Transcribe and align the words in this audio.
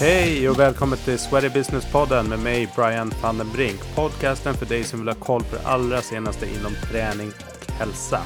Hej 0.00 0.48
och 0.48 0.58
välkommen 0.58 0.98
till 0.98 1.18
Sweaty 1.18 1.48
Business-podden 1.48 2.28
med 2.28 2.38
mig 2.38 2.68
Brian 2.76 3.12
van 3.22 3.38
den 3.38 3.52
Brink. 3.52 3.80
Podcasten 3.94 4.54
för 4.54 4.66
dig 4.66 4.84
som 4.84 4.98
vill 4.98 5.08
ha 5.08 5.14
koll 5.14 5.42
på 5.42 5.56
det 5.56 5.66
allra 5.66 6.02
senaste 6.02 6.46
inom 6.46 6.72
träning 6.90 7.28
och 7.28 7.72
hälsa. 7.72 8.20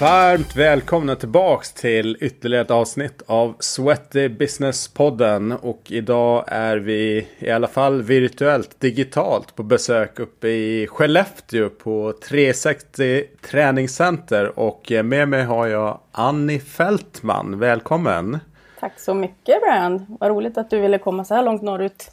Varmt 0.00 0.56
välkomna 0.56 1.16
tillbaks 1.16 1.72
till 1.72 2.16
ytterligare 2.20 2.64
ett 2.64 2.70
avsnitt 2.70 3.22
av 3.26 3.56
Sweaty 3.58 4.28
Business-podden. 4.28 5.52
Och 5.52 5.82
idag 5.86 6.44
är 6.46 6.76
vi 6.76 7.28
i 7.38 7.50
alla 7.50 7.68
fall 7.68 8.02
virtuellt, 8.02 8.80
digitalt 8.80 9.56
på 9.56 9.62
besök 9.62 10.18
uppe 10.18 10.48
i 10.48 10.86
Skellefteå 10.86 11.68
på 11.68 12.12
360 12.28 13.24
träningscenter. 13.50 14.58
Och 14.58 14.92
med 15.04 15.28
mig 15.28 15.44
har 15.44 15.66
jag 15.66 16.00
Annie 16.12 16.60
Fältman. 16.60 17.58
Välkommen! 17.58 18.38
Tack 18.80 19.00
så 19.00 19.14
mycket 19.14 19.62
Brand, 19.62 20.06
Vad 20.20 20.30
roligt 20.30 20.58
att 20.58 20.70
du 20.70 20.80
ville 20.80 20.98
komma 20.98 21.24
så 21.24 21.34
här 21.34 21.42
långt 21.42 21.62
norrut 21.62 22.10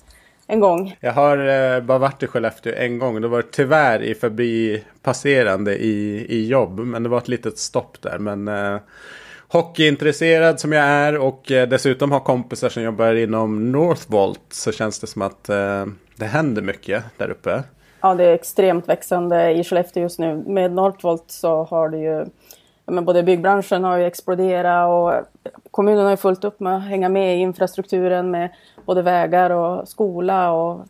en 0.52 0.60
gång. 0.60 0.96
Jag 1.00 1.14
har 1.14 1.38
eh, 1.38 1.82
bara 1.82 1.98
varit 1.98 2.24
i 2.24 2.28
Skellefteå 2.28 2.74
en 2.78 3.00
gång. 3.00 3.22
Det 3.22 3.28
var 3.28 3.42
tyvärr 3.42 4.02
i 4.02 4.16
förbipasserande 4.16 5.76
i, 5.76 6.26
i 6.30 6.48
jobb. 6.48 6.80
Men 6.80 7.04
det 7.04 7.10
var 7.10 7.18
ett 7.18 7.28
litet 7.28 7.58
stopp 7.58 8.02
där. 8.02 8.18
Men 8.18 8.48
eh, 8.48 8.82
hockeyintresserad 9.48 10.60
som 10.60 10.72
jag 10.72 10.86
är 10.86 11.18
och 11.18 11.52
eh, 11.52 11.68
dessutom 11.68 12.12
har 12.12 12.20
kompisar 12.20 12.70
som 12.70 12.84
jobbar 12.84 13.14
inom 13.14 13.72
Northvolt. 13.72 14.42
Så 14.50 14.72
känns 14.72 15.00
det 15.00 15.08
som 15.08 15.22
att 15.22 15.50
eh, 15.50 15.86
det 16.16 16.26
händer 16.26 16.62
mycket 16.62 17.04
där 17.18 17.30
uppe. 17.30 17.64
Ja, 18.02 18.16
det 18.16 18.24
är 18.24 18.34
extremt 18.34 18.90
växande 18.90 19.52
i 19.52 19.64
Skellefteå 19.64 20.04
just 20.04 20.20
nu. 20.20 20.44
Med 20.48 20.72
Northvolt 20.72 21.26
så 21.28 21.64
har 21.64 21.90
det 21.90 21.98
ju 21.98 22.26
men 22.86 23.06
både 23.06 23.24
byggbranschen 23.24 23.84
har 23.84 23.98
ju 23.98 24.06
exploderat 24.06 24.90
och 24.90 25.28
kommunen 25.72 26.04
har 26.04 26.12
ju 26.12 26.18
fullt 26.18 26.44
upp 26.44 26.60
med 26.60 26.76
att 26.76 26.84
hänga 26.84 27.10
med 27.10 27.38
i 27.38 27.40
infrastrukturen 27.40 28.32
med 28.32 28.50
både 28.86 29.02
vägar 29.02 29.50
och 29.50 29.88
skola 29.88 30.52
och 30.52 30.86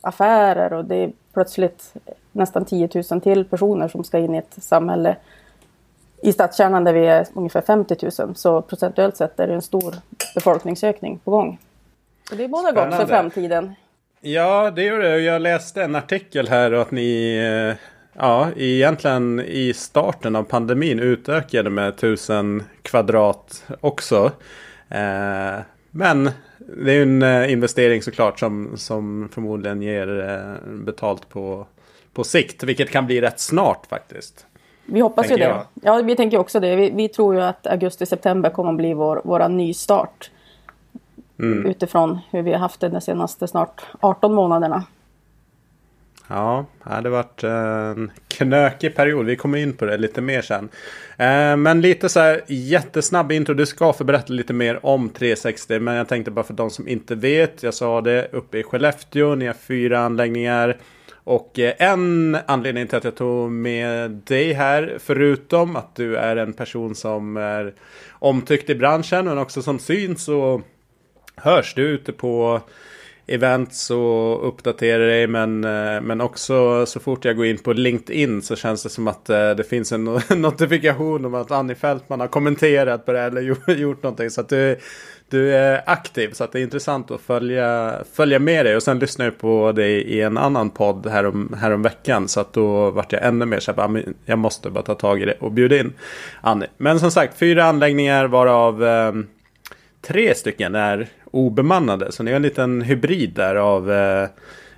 affärer 0.00 0.72
och 0.72 0.84
det 0.84 0.96
är 0.96 1.12
plötsligt 1.32 1.94
nästan 2.32 2.64
10 2.64 2.88
000 3.10 3.20
till 3.20 3.44
personer 3.44 3.88
som 3.88 4.04
ska 4.04 4.18
in 4.18 4.34
i 4.34 4.38
ett 4.38 4.56
samhälle 4.58 5.16
i 6.22 6.32
stadskärnan 6.32 6.84
där 6.84 6.92
vi 6.92 7.06
är 7.06 7.26
ungefär 7.34 7.60
50 7.60 7.96
000. 8.18 8.34
Så 8.36 8.62
procentuellt 8.62 9.16
sett 9.16 9.40
är 9.40 9.46
det 9.46 9.54
en 9.54 9.62
stor 9.62 9.94
befolkningsökning 10.34 11.18
på 11.24 11.30
gång. 11.30 11.58
Och 12.30 12.36
det 12.36 12.48
båda 12.48 12.72
gott 12.72 12.94
för 12.94 13.06
framtiden. 13.06 13.74
Ja, 14.20 14.70
det 14.70 14.82
gör 14.82 14.98
det. 14.98 15.18
Jag 15.20 15.42
läste 15.42 15.82
en 15.82 15.94
artikel 15.94 16.48
här 16.48 16.72
och 16.72 16.82
att 16.82 16.90
ni 16.90 17.36
eh, 17.36 17.76
ja, 18.18 18.48
egentligen 18.56 19.40
i 19.40 19.72
starten 19.74 20.36
av 20.36 20.42
pandemin 20.42 21.00
utökade 21.00 21.70
med 21.70 21.88
1000 21.88 22.62
kvadrat 22.82 23.64
också. 23.80 24.32
Eh, 24.88 25.60
men 25.90 26.30
det 26.58 26.92
är 26.92 27.02
en 27.02 27.22
eh, 27.22 27.52
investering 27.52 28.02
såklart 28.02 28.38
som, 28.38 28.76
som 28.76 29.28
förmodligen 29.32 29.82
ger 29.82 30.28
eh, 30.28 30.72
betalt 30.72 31.28
på, 31.28 31.66
på 32.12 32.24
sikt. 32.24 32.62
Vilket 32.62 32.90
kan 32.90 33.06
bli 33.06 33.20
rätt 33.20 33.40
snart 33.40 33.86
faktiskt. 33.86 34.46
Vi 34.86 35.00
hoppas 35.00 35.30
ju 35.30 35.36
det. 35.36 35.42
Jag. 35.42 35.64
Ja, 35.74 36.02
vi 36.02 36.16
tänker 36.16 36.38
också 36.38 36.60
det. 36.60 36.76
Vi, 36.76 36.90
vi 36.90 37.08
tror 37.08 37.34
ju 37.34 37.42
att 37.42 37.66
augusti-september 37.66 38.50
kommer 38.50 38.70
att 38.70 38.76
bli 38.76 38.94
vår, 38.94 39.20
våra 39.24 39.48
nystart. 39.48 40.30
Mm. 41.38 41.66
Utifrån 41.66 42.18
hur 42.30 42.42
vi 42.42 42.52
har 42.52 42.58
haft 42.58 42.80
det 42.80 42.88
de 42.88 43.00
senaste 43.00 43.48
snart 43.48 43.82
18 44.00 44.34
månaderna. 44.34 44.84
Ja, 46.28 46.66
det 46.84 46.90
hade 46.90 47.10
varit 47.10 47.44
en 47.44 48.10
knökig 48.28 48.96
period. 48.96 49.26
Vi 49.26 49.36
kommer 49.36 49.58
in 49.58 49.72
på 49.72 49.84
det 49.84 49.96
lite 49.96 50.20
mer 50.20 50.42
sen. 50.42 50.68
Eh, 51.16 51.56
men 51.56 51.80
lite 51.80 52.08
så 52.08 52.20
här 52.20 52.40
jättesnabb 52.46 53.32
intro. 53.32 53.54
Du 53.54 53.66
ska 53.66 53.92
få 53.92 54.04
berätta 54.04 54.32
lite 54.32 54.52
mer 54.52 54.86
om 54.86 55.08
360. 55.08 55.80
Men 55.80 55.94
jag 55.94 56.08
tänkte 56.08 56.30
bara 56.30 56.44
för 56.44 56.54
de 56.54 56.70
som 56.70 56.88
inte 56.88 57.14
vet. 57.14 57.62
Jag 57.62 57.74
sa 57.74 58.00
det 58.00 58.28
uppe 58.32 58.58
i 58.58 58.62
Skellefteå. 58.62 59.34
Ni 59.34 59.46
har 59.46 59.54
fyra 59.54 59.98
anläggningar. 59.98 60.76
Och 61.26 61.58
eh, 61.58 61.74
en 61.78 62.38
anledning 62.46 62.86
till 62.86 62.98
att 62.98 63.04
jag 63.04 63.16
tog 63.16 63.50
med 63.50 64.10
dig 64.10 64.52
här, 64.52 64.96
förutom 64.98 65.76
att 65.76 65.96
du 65.96 66.16
är 66.16 66.36
en 66.36 66.52
person 66.52 66.94
som 66.94 67.36
är 67.36 67.74
omtyckt 68.10 68.70
i 68.70 68.74
branschen, 68.74 69.24
men 69.24 69.38
också 69.38 69.62
som 69.62 69.78
syns 69.78 70.28
och 70.28 70.60
hörs 71.36 71.74
du 71.74 71.82
ute 71.82 72.12
på 72.12 72.60
events 73.26 73.90
och 73.90 74.48
uppdatera 74.48 75.06
dig. 75.06 75.26
Men, 75.26 75.64
eh, 75.64 76.00
men 76.00 76.20
också 76.20 76.86
så 76.86 77.00
fort 77.00 77.24
jag 77.24 77.36
går 77.36 77.46
in 77.46 77.58
på 77.58 77.72
LinkedIn 77.72 78.42
så 78.42 78.56
känns 78.56 78.82
det 78.82 78.88
som 78.88 79.08
att 79.08 79.30
eh, 79.30 79.50
det 79.50 79.64
finns 79.64 79.92
en 79.92 80.04
notifikation 80.36 81.24
om 81.24 81.34
att 81.34 81.50
Annie 81.50 81.74
Fältman 81.74 82.20
har 82.20 82.28
kommenterat 82.28 83.06
på 83.06 83.12
det 83.12 83.20
eller 83.20 83.40
gjort 83.74 84.02
någonting. 84.02 84.30
Så 84.30 84.40
att 84.40 84.48
du, 84.48 84.78
du 85.28 85.54
är 85.54 85.82
aktiv 85.86 86.30
så 86.32 86.44
att 86.44 86.52
det 86.52 86.60
är 86.60 86.62
intressant 86.62 87.10
att 87.10 87.20
följa, 87.20 87.94
följa 88.12 88.38
med 88.38 88.66
dig. 88.66 88.76
Och 88.76 88.82
sen 88.82 88.98
lyssnade 88.98 89.30
jag 89.30 89.38
på 89.38 89.72
dig 89.72 90.02
i 90.02 90.22
en 90.22 90.38
annan 90.38 90.70
podd 90.70 91.06
härom, 91.06 91.56
härom 91.60 91.82
veckan. 91.82 92.28
Så 92.28 92.40
att 92.40 92.52
då 92.52 92.90
vart 92.90 93.12
jag 93.12 93.24
ännu 93.24 93.44
mer 93.46 93.60
så 93.60 93.72
här, 93.72 93.82
ah, 93.82 94.00
jag 94.24 94.38
måste 94.38 94.70
bara 94.70 94.84
ta 94.84 94.94
tag 94.94 95.22
i 95.22 95.24
det 95.24 95.36
och 95.40 95.52
bjuda 95.52 95.78
in 95.78 95.92
Annie. 96.40 96.66
Men 96.76 97.00
som 97.00 97.10
sagt, 97.10 97.38
fyra 97.38 97.64
anläggningar 97.64 98.26
varav 98.26 98.84
eh, 98.84 99.12
tre 100.02 100.34
stycken 100.34 100.74
är 100.74 101.08
obemannade. 101.36 102.12
Så 102.12 102.22
ni 102.22 102.30
har 102.30 102.36
en 102.36 102.42
liten 102.42 102.82
hybrid 102.82 103.32
där 103.34 103.56
av 103.56 103.92
eh, 103.92 104.28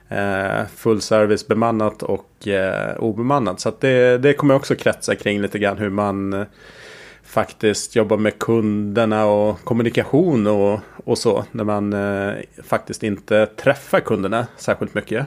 eh 0.08 0.66
full 0.76 1.00
service 1.00 1.46
bemannat 1.46 2.02
och 2.02 2.48
eh, 2.48 2.96
obemannat. 2.98 3.60
Så 3.60 3.72
det, 3.80 4.18
det 4.18 4.32
kommer 4.32 4.54
också 4.54 4.74
kretsa 4.74 5.14
kring 5.14 5.40
lite 5.40 5.58
grann 5.58 5.78
hur 5.78 5.90
man 5.90 6.32
eh, 6.32 6.46
faktiskt 7.22 7.96
jobbar 7.96 8.16
med 8.16 8.38
kunderna 8.38 9.26
och 9.26 9.64
kommunikation 9.64 10.46
och, 10.46 10.80
och 11.04 11.18
så. 11.18 11.44
När 11.52 11.64
man 11.64 11.92
eh, 11.92 12.34
faktiskt 12.64 13.02
inte 13.02 13.46
träffar 13.46 14.00
kunderna 14.00 14.46
särskilt 14.56 14.94
mycket. 14.94 15.26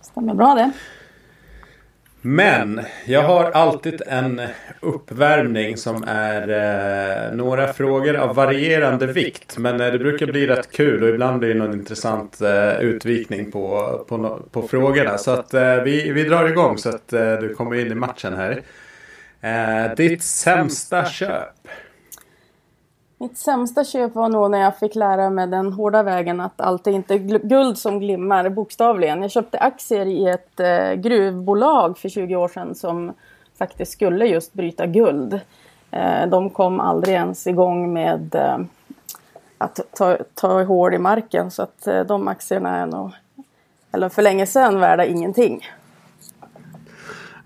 Stämmer 0.00 0.34
bra 0.34 0.54
det. 0.54 0.72
Men 2.26 2.80
jag 3.04 3.22
har 3.22 3.50
alltid 3.50 4.02
en 4.06 4.40
uppvärmning 4.80 5.76
som 5.76 6.04
är 6.06 6.48
eh, 6.48 7.36
några 7.36 7.72
frågor 7.72 8.14
av 8.16 8.34
varierande 8.34 9.06
vikt. 9.06 9.58
Men 9.58 9.80
eh, 9.80 9.92
det 9.92 9.98
brukar 9.98 10.26
bli 10.26 10.46
rätt 10.46 10.72
kul 10.72 11.02
och 11.02 11.08
ibland 11.08 11.38
blir 11.38 11.48
det 11.48 11.54
någon 11.54 11.72
intressant 11.72 12.40
eh, 12.40 12.80
utvikning 12.80 13.52
på, 13.52 14.04
på, 14.08 14.40
på 14.50 14.68
frågorna. 14.68 15.18
Så 15.18 15.30
att 15.30 15.54
eh, 15.54 15.76
vi, 15.76 16.12
vi 16.12 16.24
drar 16.24 16.48
igång 16.48 16.78
så 16.78 16.88
att 16.88 17.12
eh, 17.12 17.32
du 17.32 17.54
kommer 17.54 17.76
in 17.76 17.92
i 17.92 17.94
matchen 17.94 18.34
här. 18.34 18.62
Eh, 19.40 19.94
ditt 19.96 20.22
sämsta 20.22 21.04
köp? 21.04 21.68
Mitt 23.18 23.38
sämsta 23.38 23.84
köp 23.84 24.14
var 24.14 24.28
nog 24.28 24.50
när 24.50 24.58
jag 24.58 24.78
fick 24.78 24.94
lära 24.94 25.30
mig 25.30 25.46
den 25.46 25.72
hårda 25.72 26.02
vägen 26.02 26.40
att 26.40 26.60
allt 26.60 26.86
är 26.86 26.90
inte 26.90 27.18
guld 27.18 27.78
som 27.78 28.00
glimmar, 28.00 28.48
bokstavligen. 28.48 29.22
Jag 29.22 29.30
köpte 29.30 29.58
aktier 29.58 30.06
i 30.06 30.28
ett 30.28 30.60
eh, 30.60 30.92
gruvbolag 30.92 31.98
för 31.98 32.08
20 32.08 32.36
år 32.36 32.48
sedan 32.48 32.74
som 32.74 33.12
faktiskt 33.58 33.92
skulle 33.92 34.26
just 34.26 34.52
bryta 34.52 34.86
guld. 34.86 35.40
Eh, 35.90 36.26
de 36.26 36.50
kom 36.50 36.80
aldrig 36.80 37.14
ens 37.14 37.46
igång 37.46 37.92
med 37.92 38.34
eh, 38.34 38.58
att 39.58 39.80
ta, 39.96 40.18
ta 40.34 40.62
hål 40.62 40.94
i 40.94 40.98
marken 40.98 41.50
så 41.50 41.62
att 41.62 41.86
eh, 41.86 42.00
de 42.00 42.28
aktierna 42.28 42.76
är 42.76 42.86
nog, 42.86 43.10
eller 43.92 44.08
för 44.08 44.22
länge 44.22 44.46
sedan, 44.46 44.80
värda 44.80 45.04
ingenting. 45.04 45.66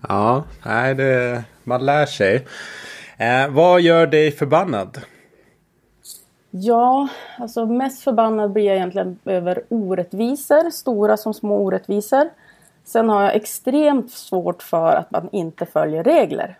Ja, 0.07 0.43
nej, 0.65 0.95
det, 0.95 1.43
man 1.63 1.85
lär 1.85 2.05
sig. 2.05 2.47
Eh, 3.17 3.49
vad 3.49 3.81
gör 3.81 4.07
dig 4.07 4.31
förbannad? 4.31 4.97
Ja, 6.51 7.07
alltså 7.37 7.65
mest 7.65 8.03
förbannad 8.03 8.51
blir 8.51 8.63
jag 8.63 8.75
egentligen 8.75 9.19
över 9.25 9.63
orättvisor, 9.69 10.69
stora 10.69 11.17
som 11.17 11.33
små 11.33 11.57
orättvisor. 11.57 12.29
Sen 12.83 13.09
har 13.09 13.23
jag 13.23 13.35
extremt 13.35 14.11
svårt 14.11 14.63
för 14.63 14.95
att 14.95 15.11
man 15.11 15.29
inte 15.31 15.65
följer 15.65 16.03
regler. 16.03 16.57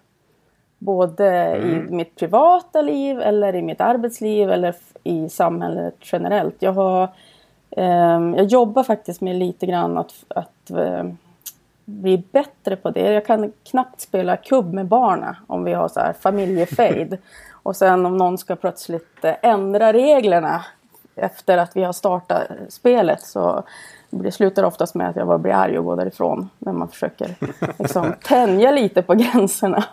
Både 0.77 1.27
mm. 1.30 1.88
i 1.88 1.91
mitt 1.91 2.15
privata 2.15 2.81
liv 2.81 3.21
eller 3.21 3.56
i 3.56 3.62
mitt 3.62 3.81
arbetsliv 3.81 4.51
eller 4.51 4.75
i 5.03 5.30
samhället 5.30 5.95
generellt. 6.01 6.56
Jag, 6.59 6.74
har, 6.74 7.03
eh, 7.69 8.19
jag 8.35 8.45
jobbar 8.45 8.83
faktiskt 8.83 9.21
med 9.21 9.35
lite 9.35 9.65
grann 9.65 9.97
att, 9.97 10.13
att 10.27 10.71
eh, 10.71 11.03
bli 11.85 12.24
bättre 12.31 12.75
på 12.75 12.92
det. 12.92 13.12
Jag 13.12 13.25
kan 13.25 13.53
knappt 13.63 14.01
spela 14.01 14.38
kubb 14.38 14.74
med 14.74 14.85
barnen 14.85 15.35
om 15.47 15.63
vi 15.63 15.74
har 15.74 15.88
så 15.88 16.00
här 16.00 16.13
familjefejd. 16.13 17.18
Och 17.63 17.75
sen 17.75 18.06
om 18.06 18.17
någon 18.17 18.38
ska 18.38 18.56
plötsligt 18.56 19.25
eh, 19.25 19.35
ändra 19.41 19.94
reglerna 19.94 20.65
efter 21.15 21.57
att 21.57 21.75
vi 21.75 21.83
har 21.83 21.94
startat 21.94 22.47
spelet 22.69 23.21
så 23.21 23.63
det 24.09 24.31
slutar 24.31 24.63
oftast 24.63 24.95
med 24.95 25.09
att 25.09 25.15
jag 25.15 25.27
bara 25.27 25.38
blir 25.38 25.53
arg 25.53 25.79
och 25.79 25.85
går 25.85 25.95
därifrån. 25.95 26.50
När 26.59 26.73
man 26.73 26.88
försöker 26.88 27.35
liksom, 27.79 28.13
tänja 28.23 28.71
lite 28.71 29.01
på 29.01 29.13
gränserna. 29.13 29.83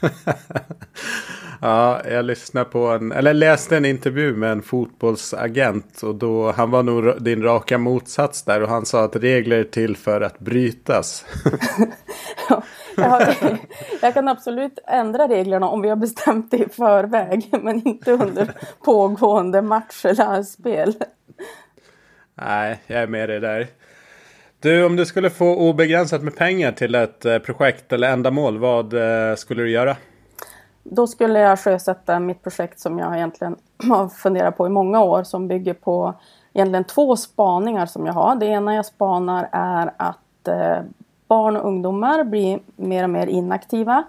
ja, 1.60 2.00
jag 2.10 2.24
lyssnade 2.24 2.70
på 2.70 2.86
en, 2.86 3.12
eller 3.12 3.34
läste 3.34 3.76
en 3.76 3.84
intervju 3.84 4.36
med 4.36 4.52
en 4.52 4.62
fotbollsagent. 4.62 6.02
Och 6.02 6.14
då, 6.14 6.52
han 6.52 6.70
var 6.70 6.82
nog 6.82 7.22
din 7.22 7.42
raka 7.42 7.78
motsats 7.78 8.42
där. 8.42 8.62
Och 8.62 8.68
han 8.68 8.86
sa 8.86 9.04
att 9.04 9.16
regler 9.16 9.58
är 9.58 9.64
till 9.64 9.96
för 9.96 10.20
att 10.20 10.38
brytas. 10.38 11.24
jag, 12.96 13.36
jag 14.02 14.14
kan 14.14 14.28
absolut 14.28 14.78
ändra 14.86 15.28
reglerna 15.28 15.68
om 15.68 15.82
vi 15.82 15.88
har 15.88 15.96
bestämt 15.96 16.50
det 16.50 16.56
i 16.56 16.68
förväg. 16.68 17.48
Men 17.62 17.88
inte 17.88 18.12
under 18.12 18.50
pågående 18.84 19.62
match 19.62 20.04
eller 20.04 20.42
spel. 20.42 20.94
Nej, 22.34 22.82
jag 22.86 23.02
är 23.02 23.06
med 23.06 23.28
dig 23.28 23.40
där. 23.40 23.66
Du, 24.66 24.84
om 24.84 24.96
du 24.96 25.06
skulle 25.06 25.30
få 25.30 25.56
obegränsat 25.56 26.22
med 26.22 26.36
pengar 26.36 26.72
till 26.72 26.94
ett 26.94 27.24
eh, 27.24 27.38
projekt 27.38 27.92
eller 27.92 28.12
ändamål, 28.12 28.58
vad 28.58 28.94
eh, 28.94 29.34
skulle 29.36 29.62
du 29.62 29.70
göra? 29.70 29.96
Då 30.82 31.06
skulle 31.06 31.38
jag 31.38 31.58
sjösätta 31.58 32.20
mitt 32.20 32.42
projekt 32.42 32.80
som 32.80 32.98
jag 32.98 33.16
egentligen 33.16 33.56
har 33.88 34.08
funderat 34.08 34.56
på 34.56 34.66
i 34.66 34.70
många 34.70 35.02
år 35.02 35.22
som 35.22 35.48
bygger 35.48 35.74
på 35.74 36.14
egentligen 36.52 36.84
två 36.84 37.16
spaningar 37.16 37.86
som 37.86 38.06
jag 38.06 38.12
har. 38.12 38.36
Det 38.36 38.46
ena 38.46 38.74
jag 38.74 38.86
spanar 38.86 39.48
är 39.52 39.92
att 39.96 40.48
eh, 40.48 40.78
barn 41.28 41.56
och 41.56 41.68
ungdomar 41.68 42.24
blir 42.24 42.60
mer 42.76 43.04
och 43.04 43.10
mer 43.10 43.26
inaktiva. 43.26 44.04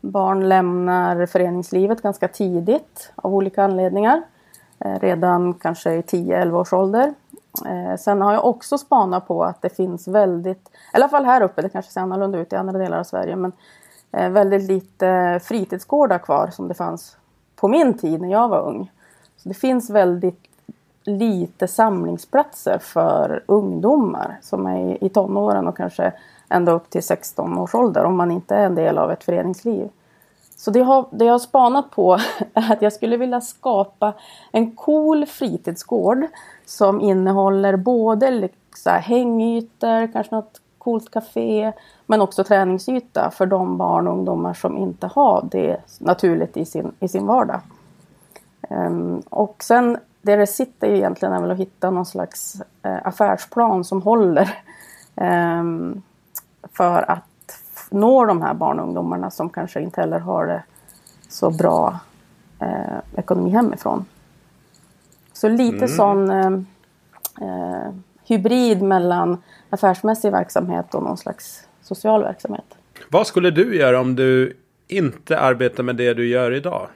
Barn 0.00 0.48
lämnar 0.48 1.26
föreningslivet 1.26 2.02
ganska 2.02 2.28
tidigt 2.28 3.12
av 3.14 3.34
olika 3.34 3.64
anledningar. 3.64 4.22
Redan 5.00 5.54
kanske 5.54 5.92
i 5.92 6.00
10-11 6.00 6.52
års 6.52 6.72
ålder. 6.72 7.14
Eh, 7.66 7.96
sen 7.96 8.22
har 8.22 8.32
jag 8.32 8.44
också 8.44 8.78
spanat 8.78 9.28
på 9.28 9.44
att 9.44 9.62
det 9.62 9.68
finns 9.68 10.08
väldigt, 10.08 10.68
i 10.68 10.96
alla 10.96 11.08
fall 11.08 11.24
här 11.24 11.42
uppe, 11.42 11.62
det 11.62 11.68
kanske 11.68 11.92
ser 11.92 12.00
annorlunda 12.00 12.38
ut 12.38 12.52
i 12.52 12.56
andra 12.56 12.78
delar 12.78 12.98
av 12.98 13.04
Sverige, 13.04 13.36
men 13.36 13.52
eh, 14.12 14.30
väldigt 14.30 14.62
lite 14.62 15.40
fritidsgårdar 15.42 16.18
kvar 16.18 16.50
som 16.52 16.68
det 16.68 16.74
fanns 16.74 17.16
på 17.56 17.68
min 17.68 17.98
tid 17.98 18.20
när 18.20 18.30
jag 18.30 18.48
var 18.48 18.60
ung. 18.60 18.90
Så 19.36 19.48
det 19.48 19.54
finns 19.54 19.90
väldigt 19.90 20.48
lite 21.04 21.68
samlingsplatser 21.68 22.78
för 22.78 23.44
ungdomar 23.46 24.38
som 24.42 24.66
är 24.66 25.04
i 25.04 25.08
tonåren 25.08 25.68
och 25.68 25.76
kanske 25.76 26.12
ända 26.48 26.72
upp 26.72 26.90
till 26.90 27.02
16 27.02 27.58
års 27.58 27.74
ålder 27.74 28.04
om 28.04 28.16
man 28.16 28.30
inte 28.30 28.54
är 28.54 28.66
en 28.66 28.74
del 28.74 28.98
av 28.98 29.10
ett 29.10 29.24
föreningsliv. 29.24 29.88
Så 30.58 30.70
det, 30.70 30.80
har, 30.80 31.06
det 31.10 31.24
jag 31.24 31.32
har 31.32 31.38
spanat 31.38 31.90
på 31.90 32.14
är 32.54 32.72
att 32.72 32.82
jag 32.82 32.92
skulle 32.92 33.16
vilja 33.16 33.40
skapa 33.40 34.14
en 34.52 34.70
cool 34.76 35.26
fritidsgård 35.26 36.26
som 36.66 37.00
innehåller 37.00 37.76
både 37.76 38.30
liksom 38.30 38.92
hängytor, 38.92 40.12
kanske 40.12 40.34
något 40.34 40.60
coolt 40.78 41.10
café, 41.10 41.72
men 42.06 42.20
också 42.20 42.44
träningsyta 42.44 43.30
för 43.30 43.46
de 43.46 43.76
barn 43.76 44.06
och 44.06 44.12
ungdomar 44.12 44.54
som 44.54 44.76
inte 44.76 45.06
har 45.06 45.48
det 45.50 45.76
naturligt 46.00 46.56
i 46.56 46.64
sin, 46.64 46.92
i 47.00 47.08
sin 47.08 47.26
vardag. 47.26 47.60
Um, 48.70 49.22
och 49.28 49.62
sen 49.62 49.98
det 50.22 50.36
det 50.36 50.46
sitter 50.46 50.88
egentligen 50.88 51.34
är 51.34 51.40
väl 51.40 51.50
att 51.50 51.58
hitta 51.58 51.90
någon 51.90 52.06
slags 52.06 52.62
uh, 52.86 53.06
affärsplan 53.06 53.84
som 53.84 54.02
håller 54.02 54.58
um, 55.14 56.02
för 56.72 57.10
att 57.10 57.27
nå 57.90 58.24
de 58.24 58.42
här 58.42 58.54
barn 58.54 58.78
och 58.78 58.86
ungdomarna 58.86 59.30
som 59.30 59.50
kanske 59.50 59.80
inte 59.80 60.00
heller 60.00 60.18
har 60.18 60.46
det 60.46 60.62
så 61.28 61.50
bra 61.50 61.98
uh, 62.62 62.98
ekonomi 63.16 63.50
hemifrån. 63.50 64.04
Så 65.32 65.48
lite 65.48 65.76
mm. 65.76 65.88
sån 65.88 66.30
eh, 66.30 66.52
eh, 67.40 67.92
hybrid 68.24 68.82
mellan 68.82 69.42
affärsmässig 69.70 70.32
verksamhet 70.32 70.94
och 70.94 71.02
någon 71.02 71.16
slags 71.16 71.68
social 71.82 72.22
verksamhet. 72.22 72.64
Vad 73.08 73.26
skulle 73.26 73.50
du 73.50 73.76
göra 73.76 74.00
om 74.00 74.16
du 74.16 74.56
inte 74.88 75.38
arbetar 75.38 75.82
med 75.82 75.96
det 75.96 76.14
du 76.14 76.28
gör 76.28 76.54
idag? 76.54 76.88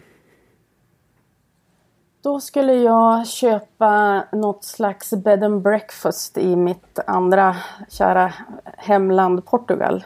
Då 2.23 2.41
skulle 2.41 2.75
jag 2.75 3.27
köpa 3.27 4.25
något 4.33 4.65
slags 4.65 5.11
bed 5.11 5.45
and 5.45 5.63
breakfast 5.63 6.39
i 6.39 6.57
mitt 6.57 6.99
andra 7.07 7.57
kära 7.89 8.33
hemland 8.65 9.45
Portugal. 9.45 10.05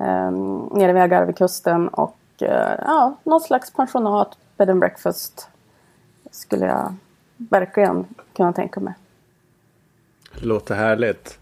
Eh, 0.00 0.30
nere 0.78 0.92
vid 0.92 1.02
Algarvekusten 1.02 1.88
och 1.88 2.18
eh, 2.40 2.74
ja, 2.86 3.16
något 3.24 3.42
slags 3.42 3.72
pensionat, 3.72 4.38
bed 4.56 4.70
and 4.70 4.80
breakfast 4.80 5.48
skulle 6.30 6.66
jag 6.66 6.94
verkligen 7.36 8.06
kunna 8.36 8.52
tänka 8.52 8.80
mig. 8.80 8.94
Låter 10.32 10.74
härligt. 10.74 11.38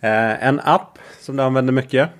Eh, 0.00 0.46
en 0.46 0.60
app 0.60 0.98
som 1.20 1.36
du 1.36 1.42
använder 1.42 1.72
mycket? 1.72 2.10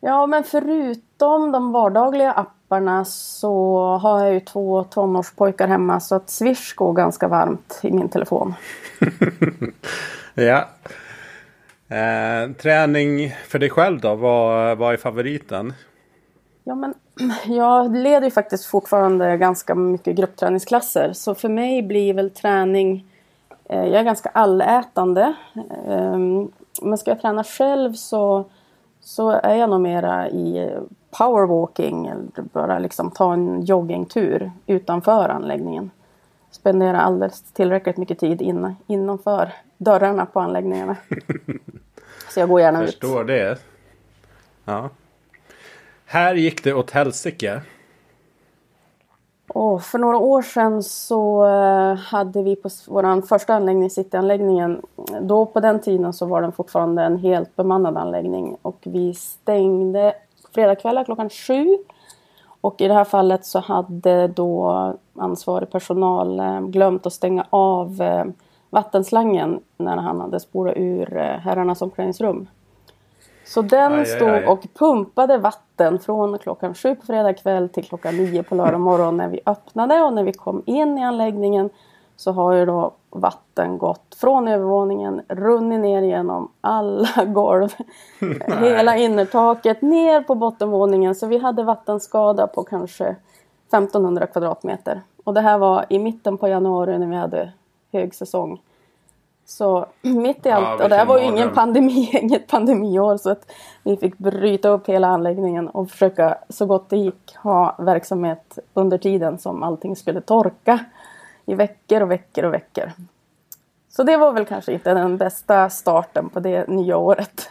Ja, 0.00 0.26
men 0.26 0.44
förutom 0.44 1.52
de 1.52 1.72
vardagliga 1.72 2.32
apparna 2.32 3.04
så 3.04 3.82
har 4.02 4.24
jag 4.24 4.34
ju 4.34 4.40
två 4.40 4.84
tonårspojkar 4.84 5.68
hemma 5.68 6.00
så 6.00 6.14
att 6.14 6.30
Swish 6.30 6.74
går 6.74 6.92
ganska 6.92 7.28
varmt 7.28 7.80
i 7.82 7.90
min 7.90 8.08
telefon. 8.08 8.54
ja. 10.34 10.68
Eh, 11.88 12.52
träning 12.52 13.34
för 13.48 13.58
dig 13.58 13.70
själv 13.70 14.00
då? 14.00 14.14
Vad, 14.14 14.78
vad 14.78 14.92
är 14.92 14.96
favoriten? 14.96 15.72
Ja, 16.64 16.74
men 16.74 16.94
jag 17.46 17.96
leder 17.96 18.24
ju 18.24 18.30
faktiskt 18.30 18.66
fortfarande 18.66 19.36
ganska 19.36 19.74
mycket 19.74 20.16
gruppträningsklasser. 20.16 21.12
Så 21.12 21.34
för 21.34 21.48
mig 21.48 21.82
blir 21.82 22.14
väl 22.14 22.30
träning... 22.30 23.06
Eh, 23.64 23.84
jag 23.84 23.94
är 23.94 24.04
ganska 24.04 24.28
allätande. 24.28 25.34
Eh, 25.86 26.18
men 26.82 26.98
ska 26.98 27.10
jag 27.10 27.20
träna 27.20 27.44
själv 27.44 27.92
så, 27.92 28.44
så 29.00 29.30
är 29.30 29.54
jag 29.54 29.70
nog 29.70 29.80
mera 29.80 30.28
i 30.28 30.70
powerwalking 31.10 32.06
eller 32.06 32.42
bara 32.52 32.78
liksom 32.78 33.10
ta 33.10 33.32
en 33.32 33.64
joggingtur 33.64 34.52
utanför 34.66 35.28
anläggningen. 35.28 35.90
Spendera 36.50 37.00
alldeles 37.00 37.42
tillräckligt 37.42 37.96
mycket 37.96 38.18
tid 38.18 38.42
in, 38.42 38.76
innanför 38.86 39.52
dörrarna 39.78 40.26
på 40.26 40.40
anläggningarna. 40.40 40.96
så 42.30 42.40
jag 42.40 42.48
går 42.48 42.60
gärna 42.60 42.78
Förstår 42.86 42.88
ut. 42.88 43.00
Förstår 43.00 43.24
det. 43.24 43.58
Ja. 44.64 44.90
Här 46.04 46.34
gick 46.34 46.64
det 46.64 46.74
åt 46.74 46.90
helsike. 46.90 47.62
Oh, 49.48 49.78
för 49.78 49.98
några 49.98 50.18
år 50.18 50.42
sedan 50.42 50.82
så 50.82 51.46
eh, 51.46 51.94
hade 51.94 52.42
vi 52.42 52.56
på 52.56 52.68
vår 52.88 53.26
första 53.26 53.54
anläggning, 53.54 53.90
Cityanläggningen, 53.90 54.82
då 55.20 55.46
på 55.46 55.60
den 55.60 55.80
tiden 55.80 56.12
så 56.12 56.26
var 56.26 56.42
den 56.42 56.52
fortfarande 56.52 57.02
en 57.02 57.16
helt 57.16 57.56
bemannad 57.56 57.96
anläggning 57.96 58.56
och 58.62 58.78
vi 58.82 59.14
stängde 59.14 60.14
fredagskvällar 60.54 61.04
klockan 61.04 61.30
sju. 61.30 61.78
Och 62.60 62.80
i 62.80 62.88
det 62.88 62.94
här 62.94 63.04
fallet 63.04 63.46
så 63.46 63.58
hade 63.58 64.28
då 64.28 64.94
ansvarig 65.16 65.70
personal 65.70 66.40
eh, 66.40 66.60
glömt 66.60 67.06
att 67.06 67.12
stänga 67.12 67.46
av 67.50 68.02
eh, 68.02 68.24
vattenslangen 68.70 69.60
när 69.76 69.96
han 69.96 70.20
hade 70.20 70.40
spolat 70.40 70.74
ur 70.76 71.06
herrarnas 71.16 71.82
omklädningsrum. 71.82 72.48
Så 73.44 73.62
den 73.62 73.92
aj, 73.92 74.06
stod 74.06 74.28
aj, 74.28 74.34
aj. 74.34 74.46
och 74.46 74.66
pumpade 74.78 75.38
vatten 75.38 75.98
från 75.98 76.38
klockan 76.38 76.74
sju 76.74 76.94
på 76.94 77.06
fredag 77.06 77.34
kväll 77.34 77.68
till 77.68 77.84
klockan 77.84 78.16
nio 78.16 78.42
på 78.42 78.54
lördag 78.54 78.80
morgon 78.80 79.16
när 79.16 79.28
vi 79.28 79.40
öppnade 79.46 80.02
och 80.02 80.12
när 80.12 80.22
vi 80.22 80.32
kom 80.32 80.62
in 80.66 80.98
i 80.98 81.04
anläggningen 81.04 81.70
så 82.16 82.32
har 82.32 82.52
ju 82.52 82.66
då 82.66 82.92
vatten 83.10 83.78
gått 83.78 84.14
från 84.20 84.48
övervåningen, 84.48 85.22
runnit 85.28 85.80
ner 85.80 86.02
genom 86.02 86.50
alla 86.60 87.24
golv, 87.26 87.68
hela 88.60 88.96
innertaket, 88.96 89.82
ner 89.82 90.22
på 90.22 90.34
bottenvåningen. 90.34 91.14
Så 91.14 91.26
vi 91.26 91.38
hade 91.38 91.62
vattenskada 91.62 92.46
på 92.46 92.62
kanske 92.62 93.16
1500 93.68 94.26
kvadratmeter. 94.26 95.00
Och 95.24 95.34
det 95.34 95.40
här 95.40 95.58
var 95.58 95.84
i 95.88 95.98
mitten 95.98 96.38
på 96.38 96.48
januari 96.48 96.98
när 96.98 97.06
vi 97.06 97.16
hade 97.16 97.52
högsäsong. 97.92 98.60
Så 99.46 99.86
mitt 100.02 100.46
i 100.46 100.50
allt, 100.50 100.78
ja, 100.78 100.84
och 100.84 100.88
det 100.88 100.96
här 100.96 101.06
var 101.06 101.18
ju 101.18 101.24
ingen 101.24 101.54
pandemi, 101.54 102.10
inget 102.22 102.46
pandemiår 102.46 103.16
så 103.16 103.30
att 103.30 103.50
vi 103.82 103.96
fick 103.96 104.18
bryta 104.18 104.68
upp 104.68 104.88
hela 104.88 105.08
anläggningen 105.08 105.68
och 105.68 105.90
försöka 105.90 106.38
så 106.48 106.66
gott 106.66 106.90
det 106.90 106.96
gick 106.96 107.36
ha 107.36 107.76
verksamhet 107.78 108.58
under 108.74 108.98
tiden 108.98 109.38
som 109.38 109.62
allting 109.62 109.96
skulle 109.96 110.20
torka 110.20 110.84
i 111.46 111.54
veckor 111.54 112.00
och 112.00 112.10
veckor 112.10 112.44
och 112.44 112.54
veckor. 112.54 112.92
Så 113.88 114.02
det 114.02 114.16
var 114.16 114.32
väl 114.32 114.44
kanske 114.44 114.72
inte 114.72 114.94
den 114.94 115.16
bästa 115.16 115.70
starten 115.70 116.28
på 116.28 116.40
det 116.40 116.68
nya 116.68 116.96
året. 116.96 117.48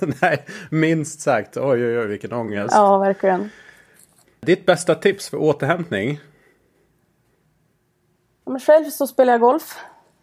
Nej, 0.22 0.44
minst 0.70 1.20
sagt. 1.20 1.56
Oj, 1.56 1.86
oj, 1.86 1.98
oj, 1.98 2.06
vilken 2.06 2.32
ångest. 2.32 2.74
Ja, 2.74 2.98
verkligen. 2.98 3.50
Ditt 4.40 4.66
bästa 4.66 4.94
tips 4.94 5.30
för 5.30 5.36
återhämtning? 5.36 6.20
Men 8.44 8.60
själv 8.60 8.84
så 8.84 9.06
spelar 9.06 9.32
jag 9.32 9.40
golf. 9.40 9.78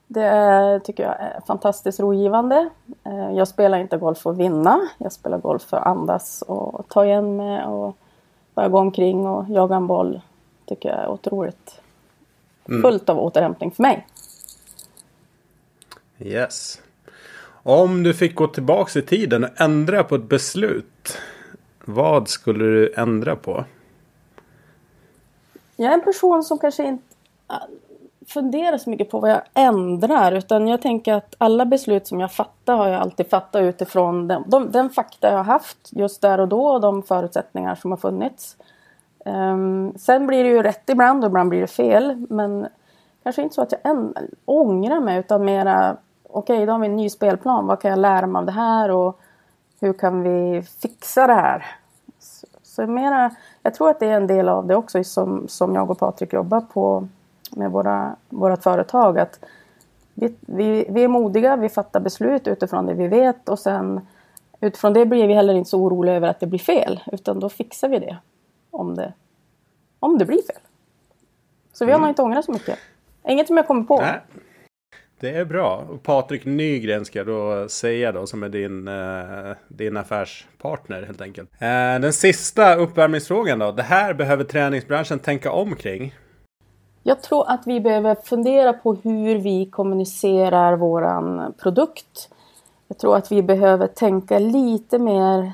Det 0.07 0.81
tycker 0.83 1.03
jag 1.03 1.15
är 1.19 1.41
fantastiskt 1.47 1.99
rogivande. 1.99 2.69
Eh, 3.03 3.31
jag 3.31 3.47
spelar 3.47 3.79
inte 3.79 3.97
golf 3.97 4.17
för 4.17 4.31
att 4.31 4.37
vinna. 4.37 4.89
Jag 4.97 5.11
spelar 5.11 5.37
golf 5.37 5.63
för 5.63 5.77
att 5.77 5.87
andas 5.87 6.41
och 6.41 6.87
ta 6.87 7.05
igen 7.05 7.35
mig 7.37 7.65
och 7.65 7.97
bara 8.53 8.67
gå 8.67 8.79
omkring 8.79 9.27
och 9.27 9.49
jaga 9.49 9.75
en 9.75 9.87
boll. 9.87 10.21
Tycker 10.65 10.89
jag 10.89 10.97
är 10.97 11.07
otroligt 11.07 11.81
mm. 12.69 12.81
fullt 12.81 13.09
av 13.09 13.19
återhämtning 13.19 13.71
för 13.71 13.83
mig. 13.83 14.07
Yes. 16.19 16.81
Om 17.63 18.03
du 18.03 18.13
fick 18.13 18.35
gå 18.35 18.47
tillbaka 18.47 18.99
i 18.99 19.01
tiden 19.01 19.43
och 19.43 19.61
ändra 19.61 20.03
på 20.03 20.15
ett 20.15 20.29
beslut. 20.29 21.17
vad 21.85 22.27
skulle 22.27 22.65
du 22.65 22.93
ändra 22.97 23.35
på? 23.35 23.65
Jag 25.75 25.89
är 25.89 25.93
en 25.93 26.01
person 26.01 26.43
som 26.43 26.59
kanske 26.59 26.87
inte 26.87 27.15
fundera 28.27 28.79
så 28.79 28.89
mycket 28.89 29.09
på 29.09 29.19
vad 29.19 29.31
jag 29.31 29.41
ändrar. 29.53 30.31
Utan 30.31 30.67
jag 30.67 30.81
tänker 30.81 31.13
att 31.13 31.35
alla 31.37 31.65
beslut 31.65 32.07
som 32.07 32.19
jag 32.19 32.31
fattar 32.31 32.77
har 32.77 32.87
jag 32.87 33.01
alltid 33.01 33.29
fattat 33.29 33.61
utifrån 33.61 34.27
den, 34.27 34.43
de, 34.47 34.71
den 34.71 34.89
fakta 34.89 35.29
jag 35.29 35.37
har 35.37 35.43
haft 35.43 35.77
just 35.91 36.21
där 36.21 36.39
och 36.39 36.47
då 36.47 36.67
och 36.67 36.81
de 36.81 37.03
förutsättningar 37.03 37.75
som 37.75 37.91
har 37.91 37.97
funnits. 37.97 38.57
Um, 39.25 39.93
sen 39.97 40.27
blir 40.27 40.43
det 40.43 40.49
ju 40.49 40.63
rätt 40.63 40.89
ibland 40.89 41.23
och 41.23 41.29
ibland 41.29 41.49
blir 41.49 41.61
det 41.61 41.67
fel. 41.67 42.25
Men 42.29 42.67
kanske 43.23 43.41
inte 43.41 43.55
så 43.55 43.61
att 43.61 43.71
jag 43.71 43.81
än, 43.83 44.13
ångrar 44.45 44.99
mig 44.99 45.19
utan 45.19 45.45
mera 45.45 45.97
okej, 46.29 46.55
okay, 46.55 46.65
då 46.65 46.71
har 46.71 46.79
vi 46.79 46.87
en 46.87 46.95
ny 46.95 47.09
spelplan. 47.09 47.67
Vad 47.67 47.81
kan 47.81 47.91
jag 47.91 47.99
lära 47.99 48.27
mig 48.27 48.39
av 48.39 48.45
det 48.45 48.51
här 48.51 48.91
och 48.91 49.19
hur 49.79 49.93
kan 49.93 50.23
vi 50.23 50.63
fixa 50.81 51.27
det 51.27 51.33
här? 51.33 51.65
Så, 52.19 52.47
så 52.63 52.87
mera, 52.87 53.35
jag 53.63 53.73
tror 53.73 53.89
att 53.89 53.99
det 53.99 54.05
är 54.05 54.17
en 54.17 54.27
del 54.27 54.49
av 54.49 54.67
det 54.67 54.75
också 54.75 55.03
som, 55.03 55.47
som 55.47 55.75
jag 55.75 55.91
och 55.91 55.99
Patrik 55.99 56.33
jobbar 56.33 56.61
på 56.61 57.07
med 57.51 57.71
våra, 57.71 58.15
vårat 58.29 58.63
företag. 58.63 59.19
Att 59.19 59.39
vi, 60.13 60.35
vi, 60.39 60.85
vi 60.89 61.03
är 61.03 61.07
modiga, 61.07 61.55
vi 61.55 61.69
fattar 61.69 61.99
beslut 61.99 62.47
utifrån 62.47 62.85
det 62.85 62.93
vi 62.93 63.07
vet 63.07 63.49
och 63.49 63.59
sen 63.59 64.01
utifrån 64.61 64.93
det 64.93 65.05
blir 65.05 65.27
vi 65.27 65.33
heller 65.33 65.53
inte 65.53 65.69
så 65.69 65.79
oroliga 65.79 66.15
över 66.15 66.27
att 66.27 66.39
det 66.39 66.47
blir 66.47 66.59
fel. 66.59 66.99
Utan 67.11 67.39
då 67.39 67.49
fixar 67.49 67.89
vi 67.89 67.99
det 67.99 68.17
om 68.71 68.95
det, 68.95 69.13
om 69.99 70.17
det 70.17 70.25
blir 70.25 70.41
fel. 70.41 70.61
Så 71.73 71.85
vi 71.85 71.91
har 71.91 71.97
mm. 71.97 72.01
nog 72.01 72.11
inte 72.11 72.21
ångrat 72.21 72.45
så 72.45 72.51
mycket. 72.51 72.79
Inget 73.27 73.47
som 73.47 73.57
jag 73.57 73.67
kommer 73.67 73.83
på. 73.83 74.01
Nej. 74.01 74.21
Det 75.19 75.29
är 75.29 75.45
bra. 75.45 75.87
Patrik 76.03 76.45
Nygren 76.45 77.05
ska 77.05 77.19
jag 77.19 77.27
då 77.27 77.69
säga 77.69 78.11
då 78.11 78.27
som 78.27 78.43
är 78.43 78.49
din, 78.49 78.87
eh, 78.87 79.55
din 79.67 79.97
affärspartner 79.97 81.03
helt 81.03 81.21
enkelt. 81.21 81.49
Eh, 81.59 81.99
den 81.99 82.13
sista 82.13 82.75
uppvärmningsfrågan 82.75 83.59
då. 83.59 83.71
Det 83.71 83.83
här 83.83 84.13
behöver 84.13 84.43
träningsbranschen 84.43 85.19
tänka 85.19 85.51
om 85.51 85.75
kring. 85.75 86.13
Jag 87.07 87.21
tror 87.21 87.49
att 87.49 87.67
vi 87.67 87.79
behöver 87.79 88.15
fundera 88.15 88.73
på 88.73 88.93
hur 88.93 89.35
vi 89.35 89.65
kommunicerar 89.65 90.75
våran 90.75 91.53
produkt. 91.57 92.29
Jag 92.87 92.97
tror 92.97 93.15
att 93.15 93.31
vi 93.31 93.43
behöver 93.43 93.87
tänka 93.87 94.39
lite 94.39 94.99
mer, 94.99 95.53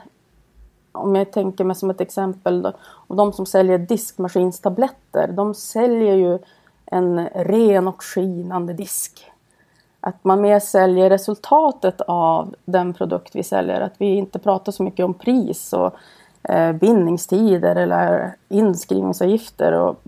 om 0.91 1.15
jag 1.15 1.31
tänker 1.31 1.63
mig 1.63 1.75
som 1.75 1.89
ett 1.89 2.01
exempel, 2.01 2.61
då, 2.61 2.71
och 2.81 3.15
de 3.15 3.33
som 3.33 3.45
säljer 3.45 3.77
diskmaskinstabletter, 3.77 5.27
de 5.27 5.53
säljer 5.53 6.15
ju 6.15 6.39
en 6.85 7.27
ren 7.27 7.87
och 7.87 8.03
skinande 8.03 8.73
disk. 8.73 9.31
Att 9.99 10.23
man 10.23 10.41
mer 10.41 10.59
säljer 10.59 11.09
resultatet 11.09 12.01
av 12.01 12.55
den 12.65 12.93
produkt 12.93 13.35
vi 13.35 13.43
säljer. 13.43 13.81
Att 13.81 13.95
vi 13.97 14.05
inte 14.05 14.39
pratar 14.39 14.71
så 14.71 14.83
mycket 14.83 15.05
om 15.05 15.13
pris 15.13 15.73
och 15.73 15.93
eh, 16.49 16.73
bindningstider 16.73 17.75
eller 17.75 18.35
inskrivningsavgifter 18.49 19.71
och 19.71 19.99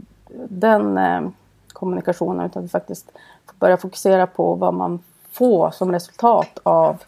den 0.50 0.98
eh, 0.98 1.30
kommunikationen. 1.74 2.46
Utan 2.46 2.64
vi 2.64 2.70
faktiskt 2.70 3.12
börjar 3.60 3.78
fokusera 3.78 4.28
på 4.28 4.56
vad 4.56 4.74
man 4.74 5.00
får 5.32 5.72
som 5.72 5.92
resultat 5.92 6.60
av 6.64 7.04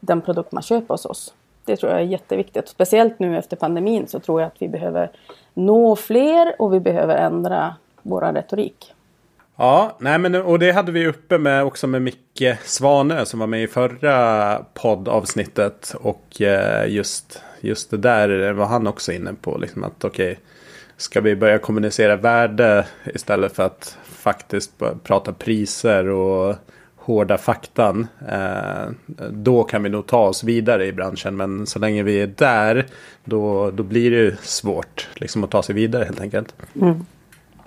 den 0.00 0.20
produkt 0.20 0.52
man 0.52 0.62
köper 0.62 0.94
hos 0.94 1.04
oss. 1.04 1.34
Det 1.64 1.76
tror 1.76 1.92
jag 1.92 2.00
är 2.00 2.04
jätteviktigt. 2.04 2.68
Speciellt 2.68 3.18
nu 3.18 3.38
efter 3.38 3.56
pandemin 3.56 4.08
så 4.08 4.20
tror 4.20 4.40
jag 4.40 4.46
att 4.46 4.62
vi 4.62 4.68
behöver 4.68 5.10
nå 5.54 5.96
fler 5.96 6.54
och 6.58 6.74
vi 6.74 6.80
behöver 6.80 7.16
ändra 7.16 7.74
vår 8.02 8.20
retorik. 8.20 8.92
Ja, 9.56 9.96
nej 9.98 10.18
men 10.18 10.34
och 10.34 10.58
det 10.58 10.72
hade 10.72 10.92
vi 10.92 11.06
uppe 11.06 11.38
med 11.38 11.64
också 11.64 11.86
med 11.86 12.02
Micke 12.02 12.58
Svanö 12.64 13.24
som 13.24 13.40
var 13.40 13.46
med 13.46 13.62
i 13.62 13.66
förra 13.66 14.58
poddavsnittet. 14.74 15.94
Och 16.00 16.42
eh, 16.42 16.88
just, 16.88 17.42
just 17.60 17.90
det 17.90 17.96
där 17.96 18.52
var 18.52 18.66
han 18.66 18.86
också 18.86 19.12
inne 19.12 19.34
på. 19.40 19.58
Liksom 19.58 19.84
att 19.84 20.04
okej, 20.04 20.32
okay, 20.32 20.44
ska 20.96 21.20
vi 21.20 21.36
börja 21.36 21.58
kommunicera 21.58 22.16
värde 22.16 22.86
istället 23.14 23.56
för 23.56 23.62
att 23.62 23.98
faktiskt 24.04 24.72
prata 25.02 25.32
priser 25.32 26.08
och 26.08 26.56
hårda 26.96 27.38
faktan. 27.38 28.06
Eh, 28.28 28.90
då 29.30 29.64
kan 29.64 29.82
vi 29.82 29.88
nog 29.88 30.06
ta 30.06 30.28
oss 30.28 30.44
vidare 30.44 30.86
i 30.86 30.92
branschen. 30.92 31.36
Men 31.36 31.66
så 31.66 31.78
länge 31.78 32.02
vi 32.02 32.20
är 32.20 32.26
där 32.26 32.86
då, 33.24 33.70
då 33.70 33.82
blir 33.82 34.10
det 34.10 34.40
svårt 34.40 35.08
liksom, 35.14 35.44
att 35.44 35.50
ta 35.50 35.62
sig 35.62 35.74
vidare 35.74 36.04
helt 36.04 36.20
enkelt. 36.20 36.54
Mm. 36.80 37.06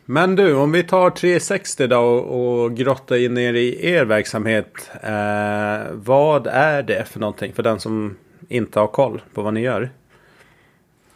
Men 0.05 0.35
du, 0.35 0.55
om 0.55 0.71
vi 0.71 0.83
tar 0.83 1.09
360 1.09 1.87
då 1.87 1.99
och, 1.99 2.63
och 2.63 2.75
grottar 2.75 3.15
in 3.15 3.33
ner 3.33 3.53
i 3.53 3.85
er 3.85 4.05
verksamhet. 4.05 4.91
Eh, 5.01 5.93
vad 5.93 6.47
är 6.47 6.83
det 6.83 7.07
för 7.07 7.19
någonting 7.19 7.53
för 7.53 7.63
den 7.63 7.79
som 7.79 8.17
inte 8.47 8.79
har 8.79 8.87
koll 8.87 9.21
på 9.33 9.41
vad 9.41 9.53
ni 9.53 9.61
gör? 9.61 9.89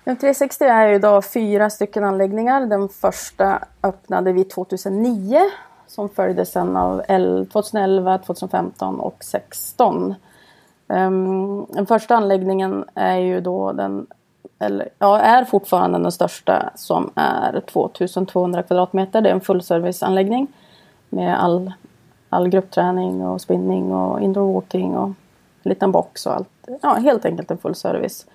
360 0.04 0.66
är 0.66 0.88
ju 0.88 0.96
idag 0.96 1.26
fyra 1.26 1.70
stycken 1.70 2.04
anläggningar. 2.04 2.66
Den 2.66 2.90
första 2.90 3.60
öppnade 3.84 4.34
vi 4.34 4.44
2009 4.44 5.40
som 5.88 6.10
följdes 6.10 6.52
sen 6.52 6.78
av 6.78 7.02
2011, 7.52 8.18
2015 8.18 9.00
och 9.00 9.14
2016. 9.14 10.16
Ehm, 10.88 11.66
den 11.70 11.86
första 11.86 12.16
anläggningen 12.16 12.86
är 12.96 13.18
ju 13.18 13.42
då 13.42 13.72
den 13.72 14.08
eller, 14.60 14.90
ja, 15.00 15.20
är 15.20 15.46
fortfarande 15.46 16.00
den 16.00 16.12
största 16.12 16.70
som 16.76 17.12
är 17.16 17.60
2200 17.60 18.64
kvadratmeter. 18.64 19.22
Det 19.22 19.30
är 19.30 19.34
en 19.34 19.42
fullserviceanläggning 19.42 20.48
med 21.10 21.44
all, 21.44 21.74
all 22.30 22.50
gruppträning 22.50 23.26
och 23.26 23.42
spinning 23.42 23.94
och 23.94 24.22
indoor 24.22 24.54
walking 24.54 24.98
och 24.98 25.08
en 25.08 25.16
liten 25.64 25.92
box 25.92 26.26
och 26.26 26.34
allt. 26.34 26.50
Ja, 26.82 26.94
helt 26.94 27.26
enkelt 27.26 27.52
en 27.52 27.58
fullservice. 27.58 28.26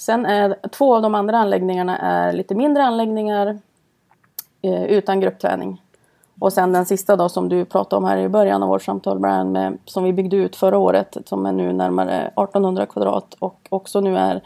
Sen 0.00 0.26
är 0.26 0.56
två 0.70 0.94
av 0.94 1.02
de 1.02 1.14
andra 1.14 1.38
anläggningarna 1.38 1.98
är 1.98 2.32
lite 2.32 2.54
mindre 2.54 2.82
anläggningar 2.82 3.58
eh, 4.62 4.84
utan 4.84 5.20
gruppträning. 5.20 5.82
Och 6.38 6.52
sen 6.52 6.72
den 6.72 6.86
sista 6.86 7.16
då 7.16 7.28
som 7.28 7.48
du 7.48 7.64
pratade 7.64 7.98
om 7.98 8.04
här 8.04 8.16
i 8.18 8.28
början 8.28 8.62
av 8.62 8.68
vårt 8.68 8.82
samtal 8.82 9.18
Brian, 9.18 9.52
med, 9.52 9.78
som 9.84 10.04
vi 10.04 10.12
byggde 10.12 10.36
ut 10.36 10.56
förra 10.56 10.78
året 10.78 11.16
som 11.26 11.46
är 11.46 11.52
nu 11.52 11.72
närmare 11.72 12.20
1800 12.20 12.86
kvadrat 12.86 13.36
och 13.38 13.66
också 13.68 14.00
nu 14.00 14.16
är 14.16 14.40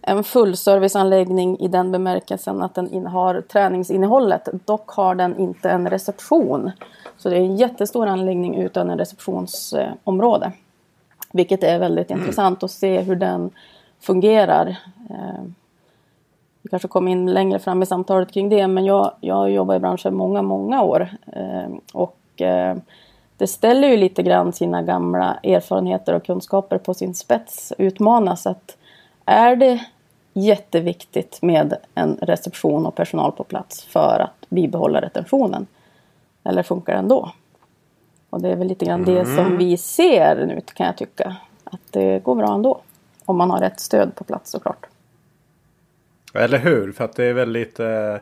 en 0.00 0.24
fullserviceanläggning 0.24 1.58
i 1.58 1.68
den 1.68 1.92
bemärkelsen 1.92 2.62
att 2.62 2.74
den 2.74 3.06
har 3.06 3.40
träningsinnehållet. 3.40 4.48
Dock 4.64 4.90
har 4.90 5.14
den 5.14 5.38
inte 5.38 5.70
en 5.70 5.90
reception. 5.90 6.70
Så 7.18 7.28
det 7.28 7.36
är 7.36 7.40
en 7.40 7.56
jättestor 7.56 8.06
anläggning 8.06 8.56
utan 8.56 8.90
en 8.90 8.98
receptionsområde. 8.98 10.52
Vilket 11.32 11.64
är 11.64 11.78
väldigt 11.78 12.10
mm. 12.10 12.20
intressant 12.20 12.62
att 12.62 12.70
se 12.70 13.00
hur 13.00 13.16
den 13.16 13.50
fungerar. 14.02 14.76
Eh, 15.10 15.42
vi 16.62 16.68
kanske 16.68 16.88
kommer 16.88 17.10
in 17.12 17.32
längre 17.32 17.58
fram 17.58 17.82
i 17.82 17.86
samtalet 17.86 18.32
kring 18.32 18.48
det 18.48 18.66
men 18.66 18.84
jag, 18.84 19.12
jag 19.20 19.50
jobbar 19.50 19.74
i 19.74 19.78
branschen 19.78 20.14
många, 20.14 20.42
många 20.42 20.82
år. 20.82 21.08
Eh, 21.26 21.68
och 21.92 22.42
eh, 22.42 22.76
det 23.36 23.46
ställer 23.46 23.88
ju 23.88 23.96
lite 23.96 24.22
grann 24.22 24.52
sina 24.52 24.82
gamla 24.82 25.38
erfarenheter 25.42 26.14
och 26.14 26.24
kunskaper 26.24 26.78
på 26.78 26.94
sin 26.94 27.14
spets. 27.14 27.72
Utmanas 27.78 28.46
att 28.46 28.76
är 29.24 29.56
det 29.56 29.84
jätteviktigt 30.32 31.42
med 31.42 31.76
en 31.94 32.18
reception 32.22 32.86
och 32.86 32.94
personal 32.94 33.32
på 33.32 33.44
plats 33.44 33.84
för 33.84 34.20
att 34.20 34.48
bibehålla 34.48 35.00
retentionen? 35.00 35.66
Eller 36.44 36.62
funkar 36.62 36.92
det 36.92 36.98
ändå? 36.98 37.32
Och 38.30 38.40
det 38.40 38.48
är 38.48 38.56
väl 38.56 38.68
lite 38.68 38.84
grann 38.84 39.04
det 39.04 39.24
som 39.24 39.38
mm. 39.38 39.58
vi 39.58 39.76
ser 39.76 40.46
nu 40.46 40.60
kan 40.74 40.86
jag 40.86 40.96
tycka. 40.96 41.36
Att 41.64 41.80
det 41.90 42.24
går 42.24 42.34
bra 42.34 42.54
ändå. 42.54 42.80
Om 43.24 43.36
man 43.36 43.50
har 43.50 43.58
rätt 43.58 43.80
stöd 43.80 44.14
på 44.16 44.24
plats 44.24 44.50
såklart. 44.50 44.86
Eller 46.34 46.58
hur? 46.58 46.92
För 46.92 47.04
att 47.04 47.16
det 47.16 47.24
är 47.24 47.32
väldigt... 47.32 47.80
Eh... 47.80 48.16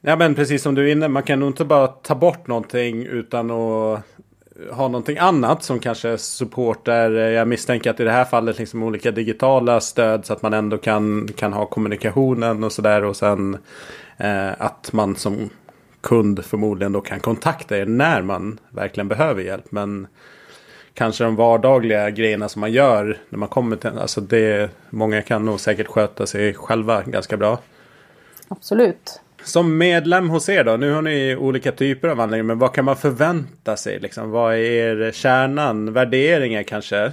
Ja 0.00 0.16
men 0.16 0.34
precis 0.34 0.62
som 0.62 0.74
du 0.74 0.88
är 0.88 0.92
inne, 0.92 1.08
man 1.08 1.22
kan 1.22 1.40
nog 1.40 1.48
inte 1.48 1.64
bara 1.64 1.86
ta 1.86 2.14
bort 2.14 2.46
någonting 2.46 3.06
utan 3.06 3.50
att 3.50 4.04
ha 4.70 4.88
någonting 4.88 5.18
annat 5.18 5.62
som 5.62 5.78
kanske 5.78 6.18
supportar. 6.18 7.10
Eh, 7.10 7.28
jag 7.28 7.48
misstänker 7.48 7.90
att 7.90 8.00
i 8.00 8.04
det 8.04 8.10
här 8.10 8.24
fallet 8.24 8.58
liksom 8.58 8.82
olika 8.82 9.10
digitala 9.10 9.80
stöd 9.80 10.26
så 10.26 10.32
att 10.32 10.42
man 10.42 10.52
ändå 10.52 10.78
kan, 10.78 11.28
kan 11.36 11.52
ha 11.52 11.66
kommunikationen 11.66 12.64
och 12.64 12.72
sådär. 12.72 13.04
Och 13.04 13.16
sen 13.16 13.58
eh, 14.16 14.50
att 14.58 14.92
man 14.92 15.16
som 15.16 15.50
kund 16.00 16.44
förmodligen 16.44 16.92
då 16.92 17.00
kan 17.00 17.20
kontakta 17.20 17.78
er 17.78 17.86
när 17.86 18.22
man 18.22 18.58
verkligen 18.70 19.08
behöver 19.08 19.42
hjälp. 19.42 19.72
Men 19.72 20.06
kanske 20.94 21.24
de 21.24 21.36
vardagliga 21.36 22.10
grejerna 22.10 22.48
som 22.48 22.60
man 22.60 22.72
gör 22.72 23.18
när 23.28 23.38
man 23.38 23.48
kommer 23.48 23.76
till... 23.76 23.90
Alltså 23.98 24.20
det, 24.20 24.70
många 24.90 25.22
kan 25.22 25.44
nog 25.44 25.60
säkert 25.60 25.86
sköta 25.86 26.26
sig 26.26 26.54
själva 26.54 27.02
ganska 27.02 27.36
bra. 27.36 27.58
Absolut. 28.48 29.20
Som 29.44 29.78
medlem 29.78 30.30
hos 30.30 30.48
er 30.48 30.64
då, 30.64 30.76
nu 30.76 30.92
har 30.92 31.02
ni 31.02 31.36
olika 31.36 31.72
typer 31.72 32.08
av 32.08 32.20
anläggningar, 32.20 32.44
men 32.44 32.58
vad 32.58 32.72
kan 32.72 32.84
man 32.84 32.96
förvänta 32.96 33.76
sig? 33.76 34.00
Liksom? 34.00 34.30
Vad 34.30 34.54
är 34.54 34.58
er 34.58 35.12
kärnan? 35.12 35.92
Värderingar 35.92 36.62
kanske? 36.62 37.12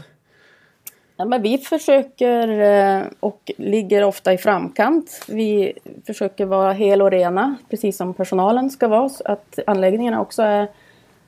Ja, 1.18 1.26
men 1.26 1.42
vi 1.42 1.58
försöker 1.58 2.48
eh, 2.48 3.04
och 3.20 3.52
ligger 3.58 4.04
ofta 4.04 4.34
i 4.34 4.38
framkant. 4.38 5.26
Vi 5.28 5.74
försöker 6.08 6.46
vara 6.46 6.74
hel 6.74 7.02
och 7.02 7.12
rena, 7.12 7.56
precis 7.70 7.98
som 7.98 8.14
personalen 8.14 8.70
ska 8.70 8.88
vara. 8.88 9.10
Så 9.10 9.24
att 9.26 9.60
anläggningarna 9.68 10.22
också 10.22 10.42
är 10.42 10.68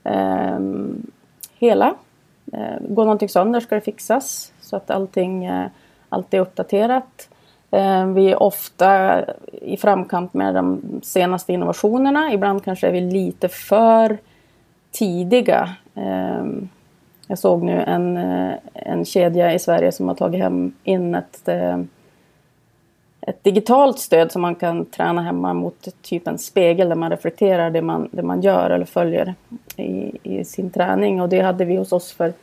eh, 0.04 0.60
hela. 1.60 1.96
Eh, 2.54 2.88
går 2.90 3.04
någonting 3.04 3.30
sönder 3.30 3.60
ska 3.60 3.76
det 3.76 3.82
fixas 3.82 4.54
så 4.62 4.76
att 4.76 4.90
allting 4.90 5.46
eh, 5.46 5.68
alltid 6.10 6.38
är 6.38 6.42
uppdaterat. 6.42 7.30
Eh, 7.72 8.06
vi 8.06 8.32
är 8.32 8.44
ofta 8.44 9.22
i 9.52 9.78
framkant 9.78 10.34
med 10.34 10.56
de 10.56 10.82
senaste 11.04 11.54
innovationerna. 11.54 12.34
Ibland 12.34 12.64
kanske 12.64 12.88
är 12.88 12.92
vi 12.92 13.02
lite 13.02 13.48
för 13.48 14.18
tidiga. 14.92 15.70
Eh, 15.96 16.46
jag 17.28 17.40
såg 17.40 17.64
nu 17.64 17.82
en, 17.82 18.18
eh, 18.18 18.54
en 18.74 19.06
kedja 19.06 19.54
i 19.54 19.60
Sverige 19.60 19.92
som 19.92 20.08
har 20.08 20.16
tagit 20.16 20.42
hem 20.42 20.74
in 20.84 21.16
ett, 21.16 21.48
eh, 21.48 21.78
ett 23.22 23.44
digitalt 23.44 24.00
stöd 24.00 24.32
som 24.32 24.42
man 24.42 24.56
kan 24.56 24.86
träna 24.86 25.22
hemma 25.22 25.54
mot 25.54 25.88
typ 26.02 26.28
en 26.28 26.38
spegel 26.38 26.90
där 26.90 26.96
man 26.96 27.10
reflekterar 27.10 27.70
det 27.70 27.82
man, 27.82 28.10
det 28.12 28.24
man 28.24 28.42
gör 28.42 28.70
eller 28.70 28.86
följer 28.86 29.36
i, 29.76 30.18
i 30.24 30.46
sin 30.46 30.70
träning. 30.70 31.22
Och 31.22 31.30
det 31.30 31.40
hade 31.40 31.66
vi 31.66 31.76
hos 31.76 31.92
oss 31.92 32.12
för, 32.12 32.34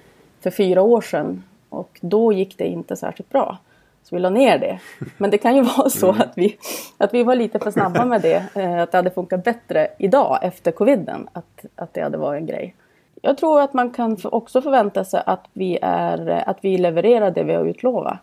för 0.41 0.51
fyra 0.51 0.83
år 0.83 1.01
sedan. 1.01 1.45
Och 1.69 1.99
då 2.01 2.33
gick 2.33 2.59
det 2.59 2.67
inte 2.67 2.97
särskilt 2.97 3.31
bra. 3.31 3.59
Så 4.03 4.17
vi 4.17 4.21
la 4.21 4.31
ner 4.31 4.59
det. 4.59 4.79
Men 5.17 5.31
det 5.31 5.39
kan 5.39 5.57
ju 5.57 5.63
vara 5.63 5.91
så 5.91 6.09
mm. 6.09 6.21
att, 6.21 6.33
vi, 6.39 6.57
att 6.99 7.15
vi 7.15 7.23
var 7.23 7.35
lite 7.35 7.59
för 7.59 7.71
snabba 7.71 8.05
med 8.05 8.23
det. 8.23 8.45
Eh, 8.55 8.83
att 8.83 8.93
det 8.93 8.99
hade 8.99 9.11
funkat 9.11 9.45
bättre 9.45 9.89
idag 9.99 10.39
efter 10.43 10.73
coviden. 10.73 11.29
Att, 11.33 11.65
att 11.77 11.95
det 11.95 12.01
hade 12.01 12.19
varit 12.19 12.41
en 12.41 12.47
grej. 12.47 12.75
Jag 13.23 13.39
tror 13.39 13.61
att 13.61 13.75
man 13.75 13.91
kan 13.91 14.17
också 14.25 14.63
förvänta 14.63 15.05
sig 15.05 15.23
att 15.27 15.45
vi, 15.53 15.79
är, 15.83 16.43
att 16.47 16.59
vi 16.61 16.79
levererar 16.79 17.31
det 17.31 17.43
vi 17.43 17.55
har 17.55 17.65
utlovat. 17.65 18.19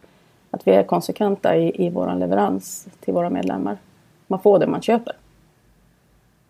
Att 0.56 0.68
vi 0.68 0.72
är 0.72 0.84
konsekventa 0.84 1.58
i, 1.58 1.86
i 1.86 1.90
vår 1.90 2.20
leverans 2.20 2.88
till 3.00 3.14
våra 3.14 3.30
medlemmar. 3.30 3.78
Man 4.28 4.40
får 4.40 4.60
det 4.60 4.68
man 4.68 4.82
köper. 4.82 5.14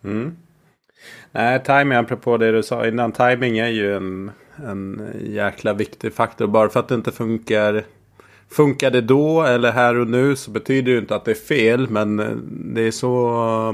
Mm. 0.04 0.36
Nej, 1.32 1.62
timing, 1.62 1.98
apropå 1.98 2.36
det 2.36 2.52
du 2.52 2.62
sa 2.62 2.86
innan. 2.86 3.12
Timing 3.12 3.58
är 3.58 3.68
ju 3.68 3.96
en, 3.96 4.30
en 4.56 5.10
jäkla 5.22 5.72
viktig 5.72 6.14
faktor. 6.14 6.46
Bara 6.46 6.68
för 6.68 6.80
att 6.80 6.88
det 6.88 6.94
inte 6.94 7.12
funkar 7.12 7.84
Funkar 8.48 8.90
det 8.90 9.00
då 9.00 9.42
eller 9.42 9.72
här 9.72 9.98
och 9.98 10.08
nu 10.08 10.36
så 10.36 10.50
betyder 10.50 10.92
det 10.92 10.98
inte 10.98 11.16
att 11.16 11.24
det 11.24 11.30
är 11.30 11.34
fel. 11.34 11.88
Men 11.88 12.20
eh, 12.20 12.36
det 12.48 12.80
är 12.80 12.90
så 12.90 13.12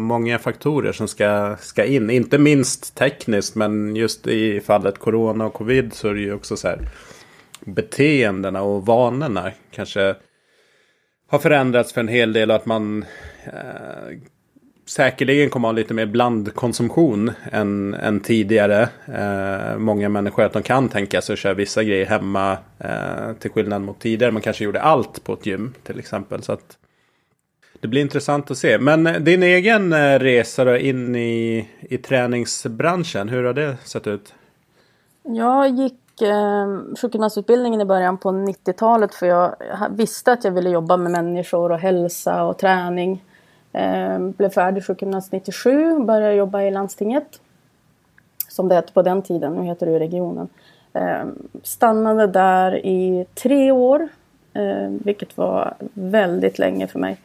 många 0.00 0.38
faktorer 0.38 0.92
som 0.92 1.08
ska, 1.08 1.56
ska 1.60 1.84
in. 1.84 2.10
Inte 2.10 2.38
minst 2.38 2.94
tekniskt 2.94 3.54
men 3.54 3.96
just 3.96 4.26
i 4.26 4.60
fallet 4.60 4.98
corona 4.98 5.46
och 5.46 5.54
covid 5.54 5.94
så 5.94 6.08
är 6.08 6.14
det 6.14 6.20
ju 6.20 6.34
också 6.34 6.56
så 6.56 6.68
här. 6.68 6.78
Beteendena 7.64 8.62
och 8.62 8.87
vanorna 8.87 9.52
kanske 9.71 10.14
har 11.28 11.38
förändrats 11.38 11.92
för 11.92 12.00
en 12.00 12.09
hel 12.09 12.33
del. 12.33 12.50
Och 12.50 12.57
att 12.57 12.66
man 12.66 13.04
eh, 13.45 14.19
säkerligen 14.87 15.50
kommer 15.50 15.69
ha 15.69 15.73
lite 15.73 15.95
mer 15.95 16.07
blandkonsumtion 16.07 17.33
än, 17.52 17.95
än 17.95 18.21
tidigare. 18.21 18.88
Eh, 19.07 19.78
många 19.78 20.09
människor 20.09 20.42
att 20.42 20.52
de 20.52 20.62
kan 20.62 20.88
tänka 20.88 21.23
sig 21.23 21.33
att 21.33 21.38
köra 21.38 21.54
vissa 21.54 21.85
grejer 21.85 22.07
hemma. 22.07 22.59
Eh, 22.78 23.33
till 23.38 23.50
skillnad 23.50 23.83
mot 23.83 24.00
tidigare. 24.00 24.33
Man 24.33 24.42
kanske 24.42 24.64
gjorde 24.64 24.83
allt 24.83 25.25
på 25.25 25.33
ett 25.33 25.47
gym 25.47 25.75
till 25.83 25.99
exempel. 25.99 26.42
Så 26.42 26.52
att 26.52 26.78
det 27.81 27.88
blir 27.88 28.00
intressant 28.00 28.50
att 28.50 28.59
se. 28.59 28.78
Men 28.78 29.07
eh, 29.07 29.21
din 29.21 29.42
egen 29.42 29.92
eh, 29.92 30.19
resa 30.19 30.64
då 30.64 30.76
in 30.76 31.16
i, 31.16 31.69
i 31.81 31.99
träningsbranschen. 31.99 33.28
Hur 33.28 33.45
har 33.45 33.54
det 33.54 33.76
sett 33.85 34.07
ut? 34.07 34.35
Jag 35.23 35.69
gick 35.69 36.01
eh, 36.23 36.97
sjukgymnastutbildningen 37.00 37.81
i 37.81 37.85
början 37.85 38.19
på 38.19 38.31
90-talet. 38.31 39.14
För 39.14 39.26
jag 39.26 39.57
visste 39.91 40.33
att 40.33 40.45
jag 40.45 40.52
ville 40.52 40.71
jobba 40.71 40.97
med 40.97 41.12
människor 41.12 41.73
och 41.73 41.79
hälsa 41.79 42.45
och 42.45 42.59
träning. 42.59 43.25
Eh, 43.73 44.19
blev 44.19 44.50
färdig 44.50 44.87
sjukgymnast 44.87 45.33
97, 45.33 45.93
och 45.93 46.05
började 46.05 46.35
jobba 46.35 46.62
i 46.62 46.71
landstinget. 46.71 47.41
Som 48.49 48.69
det 48.69 48.75
hette 48.75 48.93
på 48.93 49.02
den 49.02 49.23
tiden, 49.23 49.52
nu 49.55 49.64
heter 49.64 49.87
det 49.87 49.93
ju 49.93 49.99
regionen. 49.99 50.49
Eh, 50.93 51.25
stannade 51.62 52.26
där 52.26 52.87
i 52.87 53.26
tre 53.35 53.73
år, 53.73 54.09
eh, 54.55 54.88
vilket 54.88 55.37
var 55.37 55.75
väldigt 55.95 56.59
länge 56.59 56.87
för 56.87 56.99
mig. 56.99 57.17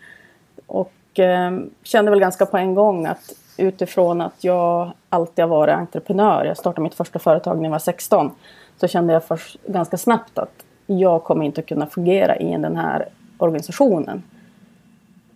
Och 0.67 0.93
ehm, 1.15 1.69
kände 1.83 2.11
väl 2.11 2.19
ganska 2.19 2.45
på 2.45 2.57
en 2.57 2.75
gång 2.75 3.05
att 3.05 3.33
utifrån 3.57 4.21
att 4.21 4.43
jag 4.43 4.91
alltid 5.09 5.43
har 5.43 5.49
varit 5.49 5.75
entreprenör, 5.75 6.45
jag 6.45 6.57
startade 6.57 6.81
mitt 6.81 6.95
första 6.95 7.19
företag 7.19 7.57
när 7.57 7.63
jag 7.63 7.71
var 7.71 7.79
16, 7.79 8.31
så 8.77 8.87
kände 8.87 9.13
jag 9.13 9.23
först, 9.23 9.57
ganska 9.67 9.97
snabbt 9.97 10.37
att 10.37 10.65
jag 10.85 11.23
kommer 11.23 11.45
inte 11.45 11.61
kunna 11.61 11.87
fungera 11.87 12.35
i 12.35 12.51
den 12.51 12.75
här 12.75 13.05
organisationen. 13.37 14.23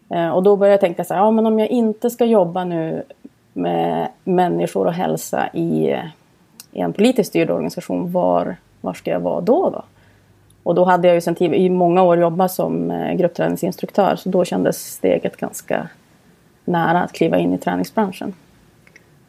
Eh, 0.10 0.30
och 0.30 0.43
då 0.43 0.56
började 0.56 0.73
jag 0.73 0.82
tänka 0.82 1.04
så 1.04 1.13
här, 1.13 1.21
ja 1.21 1.32
men 1.32 1.45
om 1.45 1.60
jag 1.60 1.69
inte 1.69 2.10
ska 2.10 2.25
jobba 2.25 2.63
nu 2.63 3.04
med 3.54 4.08
människor 4.23 4.86
och 4.88 4.93
hälsa 4.93 5.49
i, 5.54 5.95
i 6.71 6.80
en 6.80 6.93
politiskt 6.93 7.30
styrd 7.30 7.49
organisation, 7.49 8.12
var, 8.12 8.56
var 8.82 8.93
ska 8.93 9.12
jag 9.12 9.19
vara 9.19 9.41
då? 9.41 9.69
då? 9.69 9.84
Och 10.63 10.75
då 10.75 10.84
hade 10.84 11.08
jag 11.08 11.15
ju 11.15 11.21
sedan 11.21 11.54
i 11.54 11.69
många 11.69 12.04
år 12.04 12.19
jobbat 12.19 12.51
som 12.51 12.91
eh, 12.91 13.13
gruppträningsinstruktör 13.13 14.15
så 14.15 14.30
då 14.30 14.45
kändes 14.45 14.93
steget 14.93 15.38
ganska 15.38 15.89
nära 16.65 17.04
att 17.04 17.12
kliva 17.12 17.38
in 17.38 17.54
i 17.54 17.58
träningsbranschen. 17.58 18.34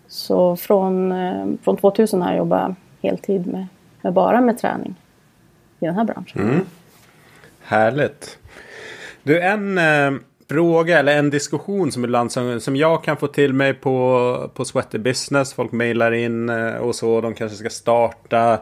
Så 0.09 0.57
från, 0.57 1.13
eh, 1.13 1.47
från 1.63 1.77
2000 1.77 2.23
har 2.23 2.29
jag 2.29 2.39
jobbat 2.39 2.73
heltid 3.03 3.47
med, 3.47 3.67
med 4.03 4.13
bara 4.13 4.41
med 4.41 4.59
träning 4.59 4.95
i 5.81 5.87
den 5.87 5.95
här 5.95 6.05
branschen. 6.05 6.43
Mm. 6.43 6.61
Härligt. 7.63 8.39
Du, 9.23 9.41
en 9.41 9.79
eh, 9.79 10.13
fråga 10.49 10.99
eller 10.99 11.19
en 11.19 11.31
diskussion 11.31 11.93
som 11.93 12.05
ibland 12.05 12.33
som, 12.33 12.61
som 12.61 12.77
jag 12.77 13.05
kan 13.05 13.17
få 13.17 13.27
till 13.27 13.53
mig 13.53 13.75
på, 13.75 14.51
på 14.55 14.65
Sweaty 14.65 14.99
Business. 14.99 15.55
Folk 15.55 15.73
mejlar 15.73 16.13
in 16.13 16.49
eh, 16.49 16.75
och 16.75 16.95
så. 16.95 17.21
De 17.21 17.35
kanske 17.35 17.57
ska 17.57 17.71
starta 17.71 18.59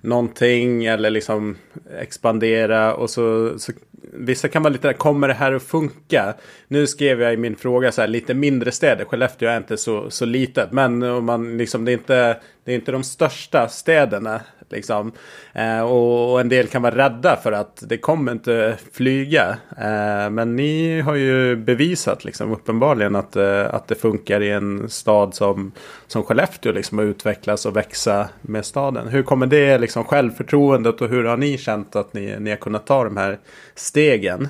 någonting 0.00 0.84
eller 0.84 1.10
liksom 1.10 1.56
expandera 2.00 2.94
och 2.94 3.10
så, 3.10 3.58
så 3.58 3.72
vissa 4.12 4.48
kan 4.48 4.62
vara 4.62 4.72
lite 4.72 4.88
där, 4.88 4.92
kommer 4.92 5.28
det 5.28 5.34
här 5.34 5.52
att 5.52 5.62
funka? 5.62 6.34
Nu 6.68 6.86
skrev 6.86 7.22
jag 7.22 7.34
i 7.34 7.36
min 7.36 7.56
fråga 7.56 7.92
så 7.92 8.00
här 8.00 8.08
lite 8.08 8.34
mindre 8.34 8.72
städer. 8.72 9.04
Skellefteå 9.04 9.48
är 9.48 9.56
inte 9.56 9.76
så, 9.76 10.10
så 10.10 10.24
litet, 10.24 10.72
men 10.72 11.02
om 11.02 11.24
man 11.24 11.58
liksom 11.58 11.84
det 11.84 11.90
är 11.90 11.94
inte 11.94 12.40
det 12.64 12.72
är 12.72 12.74
inte 12.74 12.92
de 12.92 13.04
största 13.04 13.68
städerna 13.68 14.40
Liksom. 14.68 15.12
Eh, 15.52 15.80
och, 15.80 16.32
och, 16.32 16.40
en 16.40 16.48
del 16.48 16.66
kan 16.66 16.82
vara 16.82 16.96
rädda 16.96 17.36
för 17.36 17.52
att 17.52 17.82
det 17.86 17.98
kommer 17.98 18.32
inte 18.32 18.76
flyga. 18.92 19.56
Eh, 19.78 20.30
men 20.30 20.56
ni 20.56 21.00
har 21.00 21.14
ju 21.14 21.56
bevisat 21.56 22.24
liksom, 22.24 22.52
uppenbarligen 22.52 23.16
att, 23.16 23.36
eh, 23.36 23.74
att 23.74 23.88
det 23.88 23.94
funkar 23.94 24.40
i 24.40 24.50
en 24.50 24.88
stad 24.88 25.34
som, 25.34 25.72
som 26.06 26.22
Skellefteå. 26.22 26.72
Liksom, 26.72 26.98
att 26.98 27.02
utvecklas 27.02 27.66
och 27.66 27.76
växa 27.76 28.28
med 28.40 28.64
staden. 28.64 29.08
Hur 29.08 29.22
kommer 29.22 29.46
det 29.46 29.78
liksom, 29.78 30.04
självförtroendet 30.04 31.00
och 31.00 31.08
hur 31.08 31.24
har 31.24 31.36
ni 31.36 31.58
känt 31.58 31.96
att 31.96 32.14
ni, 32.14 32.36
ni 32.40 32.50
har 32.50 32.56
kunnat 32.56 32.86
ta 32.86 33.04
de 33.04 33.16
här 33.16 33.38
stegen? 33.74 34.48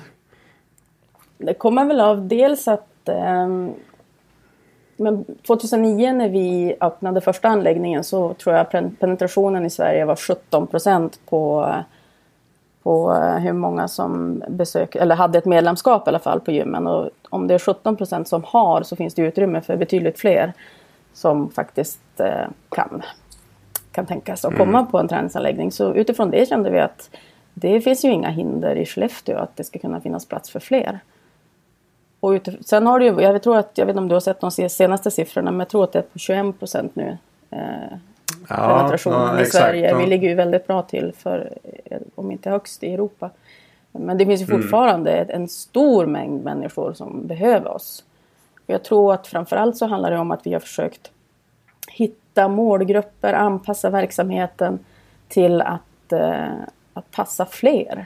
Det 1.37 1.53
kommer 1.53 1.85
väl 1.85 2.01
av 2.01 2.27
dels 2.27 2.67
att 2.67 3.09
ehm, 3.09 3.73
men 4.97 5.25
2009 5.47 6.13
när 6.13 6.29
vi 6.29 6.75
öppnade 6.81 7.21
första 7.21 7.47
anläggningen 7.47 8.03
så 8.03 8.33
tror 8.33 8.55
jag 8.55 8.69
penetrationen 8.99 9.65
i 9.65 9.69
Sverige 9.69 10.05
var 10.05 10.15
17 10.15 10.67
procent 10.67 11.19
på, 11.29 11.73
på 12.83 13.13
hur 13.13 13.53
många 13.53 13.87
som 13.87 14.43
besök, 14.47 14.95
eller 14.95 15.15
hade 15.15 15.37
ett 15.37 15.45
medlemskap 15.45 16.07
i 16.07 16.09
alla 16.09 16.19
fall 16.19 16.39
på 16.39 16.51
gymmen. 16.51 16.87
Och 16.87 17.09
om 17.29 17.47
det 17.47 17.53
är 17.53 17.59
17 17.59 17.95
procent 17.95 18.27
som 18.27 18.43
har 18.43 18.83
så 18.83 18.95
finns 18.95 19.13
det 19.13 19.21
utrymme 19.21 19.61
för 19.61 19.77
betydligt 19.77 20.19
fler 20.19 20.53
som 21.13 21.49
faktiskt 21.49 22.19
eh, 22.19 22.47
kan, 22.69 23.03
kan 23.91 24.05
tänkas 24.05 24.45
att 24.45 24.57
komma 24.57 24.79
mm. 24.79 24.91
på 24.91 24.99
en 24.99 25.07
träningsanläggning. 25.07 25.71
Så 25.71 25.93
utifrån 25.93 26.31
det 26.31 26.49
kände 26.49 26.69
vi 26.69 26.79
att 26.79 27.09
det 27.53 27.81
finns 27.81 28.05
ju 28.05 28.11
inga 28.11 28.29
hinder 28.29 28.75
i 28.75 28.85
Skellefteå 28.85 29.37
att 29.37 29.55
det 29.55 29.63
ska 29.63 29.79
kunna 29.79 30.01
finnas 30.01 30.25
plats 30.25 30.49
för 30.49 30.59
fler. 30.59 30.99
Och 32.19 32.31
utif- 32.31 32.63
sen 32.63 32.87
har 32.87 32.99
det 32.99 33.05
ju, 33.05 33.21
jag 33.21 33.43
tror 33.43 33.57
att, 33.57 33.71
jag 33.73 33.85
vet 33.85 33.93
inte 33.93 34.01
om 34.01 34.07
du 34.07 34.15
har 34.15 34.19
sett 34.19 34.39
de 34.39 34.51
senaste 34.51 35.11
siffrorna, 35.11 35.51
men 35.51 35.59
jag 35.59 35.69
tror 35.69 35.83
att 35.83 35.91
det 35.91 35.99
är 35.99 36.03
på 36.03 36.19
21 36.19 36.59
procent 36.59 36.95
nu. 36.95 37.17
Eh, 37.49 37.59
ja, 38.49 38.77
penetrationen 38.77 39.27
ja, 39.27 39.39
i 39.39 39.41
exakt, 39.41 39.63
Sverige. 39.63 39.89
Ja. 39.89 39.97
Vi 39.97 40.05
ligger 40.05 40.29
ju 40.29 40.35
väldigt 40.35 40.67
bra 40.67 40.81
till 40.81 41.13
för, 41.17 41.51
eh, 41.85 41.97
om 42.15 42.31
inte 42.31 42.49
högst 42.49 42.83
i 42.83 42.93
Europa. 42.93 43.29
Men 43.91 44.17
det 44.17 44.25
finns 44.25 44.41
ju 44.41 44.45
mm. 44.45 44.61
fortfarande 44.61 45.11
mm. 45.11 45.41
en 45.41 45.47
stor 45.47 46.05
mängd 46.05 46.43
människor 46.43 46.93
som 46.93 47.27
behöver 47.27 47.71
oss. 47.71 48.03
Jag 48.65 48.83
tror 48.83 49.13
att 49.13 49.27
framförallt 49.27 49.77
så 49.77 49.85
handlar 49.85 50.11
det 50.11 50.17
om 50.17 50.31
att 50.31 50.45
vi 50.45 50.53
har 50.53 50.59
försökt 50.59 51.11
hitta 51.87 52.47
målgrupper, 52.47 53.33
anpassa 53.33 53.89
verksamheten 53.89 54.79
till 55.27 55.61
att, 55.61 56.11
eh, 56.11 56.51
att 56.93 57.11
passa 57.11 57.45
fler 57.45 58.05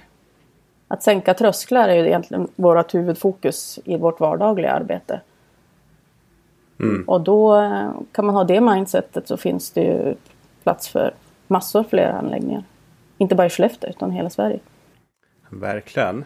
att 0.92 1.04
sänka 1.04 1.34
trösklar 1.34 1.90
är 1.90 1.96
ju 1.96 2.08
egentligen 2.08 2.48
vårt 2.56 2.94
huvudfokus 2.94 3.80
i 3.86 3.98
vårt 3.98 4.20
vardagliga 4.20 4.72
arbete. 4.72 5.22
Mm. 6.80 7.04
Och 7.08 7.22
då 7.22 7.56
eh, 7.62 7.92
kan 8.12 8.26
man 8.26 8.36
ha 8.36 8.44
det 8.44 8.62
mindsetet 8.62 9.28
så 9.28 9.38
finns 9.38 9.72
det 9.72 9.82
ju 9.82 10.16
plats 10.64 10.90
för 10.90 11.14
massor 11.48 11.84
fler 11.84 12.10
anläggningar. 12.10 12.64
Inte 13.18 13.36
bara 13.36 13.48
i 13.48 13.50
Skellefteå 13.50 13.90
utan 13.90 14.12
hela 14.12 14.30
Sverige. 14.30 14.60
Verkligen. 15.50 16.26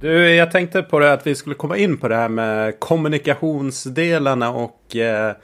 Du, 0.00 0.34
jag 0.34 0.50
tänkte 0.50 0.82
på 0.82 0.98
det 0.98 1.12
att 1.12 1.26
vi 1.26 1.34
skulle 1.34 1.54
komma 1.54 1.76
in 1.76 1.96
på 1.96 2.08
det 2.08 2.16
här 2.16 2.28
med 2.28 2.80
kommunikationsdelarna 2.80 4.50
och 4.50 4.96
eh, 4.96 5.34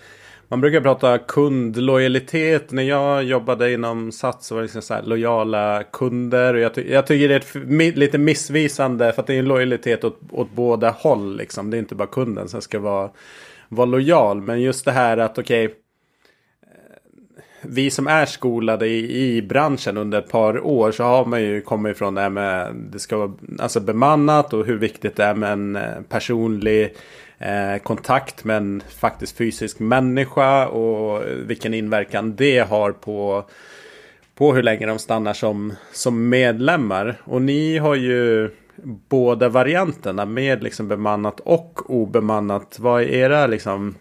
man 0.49 0.61
brukar 0.61 0.81
prata 0.81 1.19
kundlojalitet. 1.19 2.73
När 2.73 2.83
jag 2.83 3.25
jobbade 3.25 3.73
inom 3.73 4.13
Sats 4.13 4.47
så 4.47 4.55
var 4.55 4.63
det 4.63 4.65
liksom 4.65 4.83
så 4.83 4.95
här 4.95 5.03
lojala 5.03 5.83
kunder. 5.93 6.55
Och 6.55 6.61
jag, 6.61 6.75
ty 6.75 6.93
jag 6.93 7.07
tycker 7.07 7.29
det 7.29 7.35
är 7.35 7.89
ett, 7.89 7.97
lite 7.97 8.19
missvisande 8.19 9.13
för 9.13 9.23
att 9.23 9.27
det 9.27 9.35
är 9.35 9.39
en 9.39 9.45
lojalitet 9.45 10.05
åt, 10.05 10.21
åt 10.31 10.51
båda 10.51 10.91
håll. 10.91 11.37
Liksom. 11.37 11.71
Det 11.71 11.77
är 11.77 11.79
inte 11.79 11.95
bara 11.95 12.09
kunden 12.09 12.49
som 12.49 12.63
ska 12.63 12.79
vara, 12.79 13.11
vara 13.69 13.87
lojal. 13.87 14.41
Men 14.41 14.61
just 14.61 14.85
det 14.85 14.93
här 14.93 15.17
att 15.17 15.39
okej. 15.39 15.67
Okay, 15.67 15.77
vi 17.63 17.91
som 17.91 18.07
är 18.07 18.27
skolade 18.27 18.87
i, 18.87 19.37
i 19.37 19.43
branschen 19.43 19.97
under 19.97 20.19
ett 20.19 20.29
par 20.29 20.67
år 20.67 20.93
så 20.93 21.05
har 21.05 21.25
man 21.25 21.43
ju 21.43 21.61
kommit 21.61 21.97
ifrån 21.97 22.15
det 22.15 22.21
här 22.21 22.31
med 22.31 22.75
det 22.75 22.99
ska 22.99 23.17
vara 23.17 23.33
alltså 23.59 23.81
bemannat 23.81 24.53
och 24.53 24.67
hur 24.67 24.79
viktigt 24.79 25.17
det 25.17 25.25
är 25.25 25.35
med 25.35 25.53
en 25.53 25.77
eh, 25.77 26.01
personlig 26.09 26.95
eh, 27.39 27.79
kontakt 27.83 28.45
med 28.45 28.57
en 28.57 28.83
faktiskt 28.89 29.37
fysisk 29.37 29.79
människa 29.79 30.67
och 30.67 31.23
vilken 31.27 31.75
inverkan 31.75 32.37
det 32.37 32.59
har 32.59 32.93
på 32.93 33.45
på 34.39 34.55
hur 34.55 34.63
länge 34.63 34.87
de 34.87 34.99
stannar 34.99 35.33
som, 35.33 35.73
som 35.93 36.29
medlemmar. 36.29 37.21
Och 37.25 37.43
ni 37.43 37.79
har 37.79 37.95
ju 37.95 38.51
båda 39.09 39.49
varianterna 39.49 40.25
med 40.25 40.63
liksom 40.63 40.89
bemannat 40.89 41.41
och 41.41 41.91
obemannat. 41.91 42.79
Vad 42.79 43.03
är 43.03 43.07
era 43.07 43.47
liksom 43.47 43.95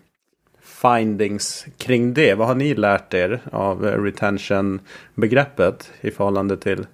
findings 0.61 1.65
kring 1.77 2.13
det? 2.13 2.33
Vad 2.33 2.47
har 2.47 2.55
ni 2.55 2.75
lärt 2.75 3.13
er 3.13 3.39
av 3.51 3.83
retention-begreppet 3.83 5.91
i 6.01 6.11
förhållande 6.11 6.57
till, 6.57 6.85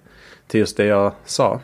till 0.46 0.60
just 0.60 0.76
det 0.76 0.84
jag 0.84 1.12
sa? 1.24 1.60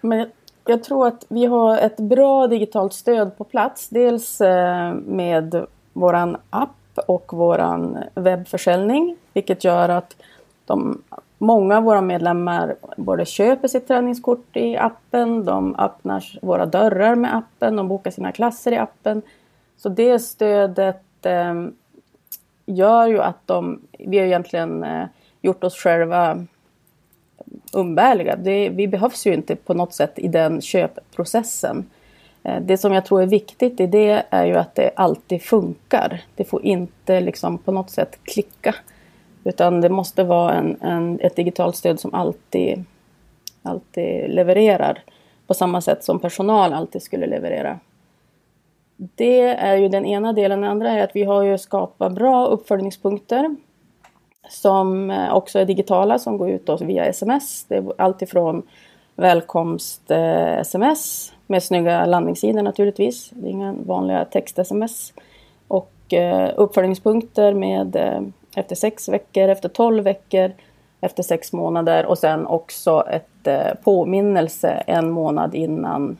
Men 0.00 0.30
jag 0.64 0.84
tror 0.84 1.06
att 1.06 1.26
vi 1.28 1.46
har 1.46 1.78
ett 1.78 1.96
bra 1.96 2.46
digitalt 2.46 2.92
stöd 2.92 3.36
på 3.38 3.44
plats. 3.44 3.88
Dels 3.88 4.40
eh, 4.40 4.94
med 4.94 5.66
våran 5.92 6.36
app 6.50 6.98
och 7.06 7.32
våran 7.32 7.98
webbförsäljning. 8.14 9.16
Vilket 9.32 9.64
gör 9.64 9.88
att 9.88 10.16
de, 10.66 11.02
många 11.38 11.76
av 11.76 11.82
våra 11.82 12.00
medlemmar 12.00 12.74
både 12.96 13.24
köper 13.24 13.68
sitt 13.68 13.88
träningskort 13.88 14.56
i 14.56 14.76
appen, 14.76 15.44
de 15.44 15.76
öppnar 15.76 16.38
våra 16.42 16.66
dörrar 16.66 17.14
med 17.14 17.36
appen, 17.36 17.76
de 17.76 17.88
bokar 17.88 18.10
sina 18.10 18.32
klasser 18.32 18.72
i 18.72 18.76
appen. 18.76 19.22
Så 19.76 19.88
det 19.88 20.18
stödet 20.18 21.26
eh, 21.26 21.54
gör 22.66 23.06
ju 23.06 23.20
att 23.20 23.46
de, 23.46 23.80
vi 23.98 24.18
har 24.18 24.26
egentligen 24.26 24.84
eh, 24.84 25.06
gjort 25.40 25.64
oss 25.64 25.76
själva 25.76 26.46
umbärliga. 27.72 28.36
Det, 28.36 28.68
vi 28.68 28.88
behövs 28.88 29.26
ju 29.26 29.34
inte 29.34 29.56
på 29.56 29.74
något 29.74 29.94
sätt 29.94 30.12
i 30.18 30.28
den 30.28 30.60
köpprocessen. 30.60 31.90
Eh, 32.42 32.60
det 32.60 32.78
som 32.78 32.92
jag 32.92 33.04
tror 33.04 33.22
är 33.22 33.26
viktigt 33.26 33.80
i 33.80 33.86
det 33.86 34.22
är 34.30 34.46
ju 34.46 34.54
att 34.54 34.74
det 34.74 34.90
alltid 34.96 35.42
funkar. 35.42 36.20
Det 36.34 36.44
får 36.44 36.64
inte 36.64 37.20
liksom 37.20 37.58
på 37.58 37.72
något 37.72 37.90
sätt 37.90 38.18
klicka. 38.22 38.74
Utan 39.44 39.80
det 39.80 39.88
måste 39.88 40.24
vara 40.24 40.54
en, 40.54 40.76
en, 40.80 41.20
ett 41.20 41.36
digitalt 41.36 41.76
stöd 41.76 42.00
som 42.00 42.14
alltid, 42.14 42.84
alltid 43.62 44.30
levererar. 44.30 45.02
På 45.46 45.54
samma 45.54 45.80
sätt 45.80 46.04
som 46.04 46.20
personal 46.20 46.72
alltid 46.72 47.02
skulle 47.02 47.26
leverera. 47.26 47.78
Det 48.96 49.40
är 49.40 49.76
ju 49.76 49.88
den 49.88 50.06
ena 50.06 50.32
delen. 50.32 50.60
Den 50.60 50.70
andra 50.70 50.90
är 50.90 51.04
att 51.04 51.16
vi 51.16 51.24
har 51.24 51.42
ju 51.42 51.58
skapat 51.58 52.12
bra 52.12 52.46
uppföljningspunkter 52.46 53.56
som 54.52 55.10
eh, 55.10 55.34
också 55.34 55.58
är 55.58 55.64
digitala 55.64 56.18
som 56.18 56.38
går 56.38 56.50
ut 56.50 56.68
via 56.80 57.04
sms. 57.04 57.64
Det 57.68 57.76
är 57.76 57.92
alltifrån 57.98 58.62
välkomst-sms 59.16 61.30
eh, 61.30 61.34
med 61.46 61.62
snygga 61.62 62.06
landningssidor 62.06 62.62
naturligtvis. 62.62 63.30
Det 63.30 63.48
är 63.48 63.50
inga 63.50 63.74
vanliga 63.86 64.24
text-sms. 64.24 65.12
Och 65.68 66.12
eh, 66.12 66.50
uppföljningspunkter 66.56 67.54
med 67.54 67.96
efter 68.56 68.76
sex 68.76 69.08
veckor, 69.08 69.48
efter 69.48 69.68
tolv 69.68 70.04
veckor, 70.04 70.52
efter 71.00 71.22
sex 71.22 71.52
månader 71.52 72.06
och 72.06 72.18
sen 72.18 72.46
också 72.46 73.04
ett 73.10 73.48
påminnelse 73.84 74.82
en 74.86 75.10
månad 75.10 75.54
innan 75.54 76.16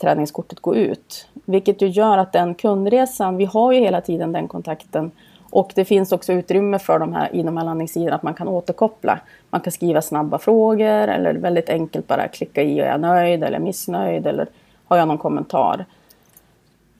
träningskortet 0.00 0.60
går 0.60 0.76
ut. 0.76 1.26
Vilket 1.44 1.82
ju 1.82 1.88
gör 1.88 2.18
att 2.18 2.32
den 2.32 2.54
kundresan, 2.54 3.36
vi 3.36 3.44
har 3.44 3.72
ju 3.72 3.80
hela 3.80 4.00
tiden 4.00 4.32
den 4.32 4.48
kontakten 4.48 5.10
och 5.52 5.72
det 5.74 5.84
finns 5.84 6.12
också 6.12 6.32
utrymme 6.32 6.78
för 6.78 6.98
de 6.98 7.12
här, 7.12 7.34
i 7.34 7.42
de 7.42 7.56
här 7.56 7.64
landningssidorna 7.64 8.16
att 8.16 8.22
man 8.22 8.34
kan 8.34 8.48
återkoppla. 8.48 9.20
Man 9.50 9.60
kan 9.60 9.72
skriva 9.72 10.02
snabba 10.02 10.38
frågor 10.38 11.08
eller 11.08 11.34
väldigt 11.34 11.68
enkelt 11.68 12.06
bara 12.06 12.28
klicka 12.28 12.62
i, 12.62 12.80
är 12.80 12.86
jag 12.86 13.00
nöjd 13.00 13.44
eller 13.44 13.58
missnöjd 13.58 14.26
eller 14.26 14.46
har 14.84 14.96
jag 14.96 15.08
någon 15.08 15.18
kommentar? 15.18 15.84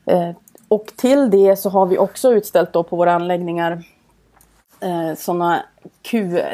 Eh, 0.06 0.30
och 0.68 0.86
till 0.96 1.30
det 1.30 1.56
så 1.56 1.70
har 1.70 1.86
vi 1.86 1.98
också 1.98 2.32
utställt 2.32 2.72
då 2.72 2.82
på 2.82 2.96
våra 2.96 3.12
anläggningar 3.12 3.82
eh, 4.80 5.14
sådana 5.16 5.62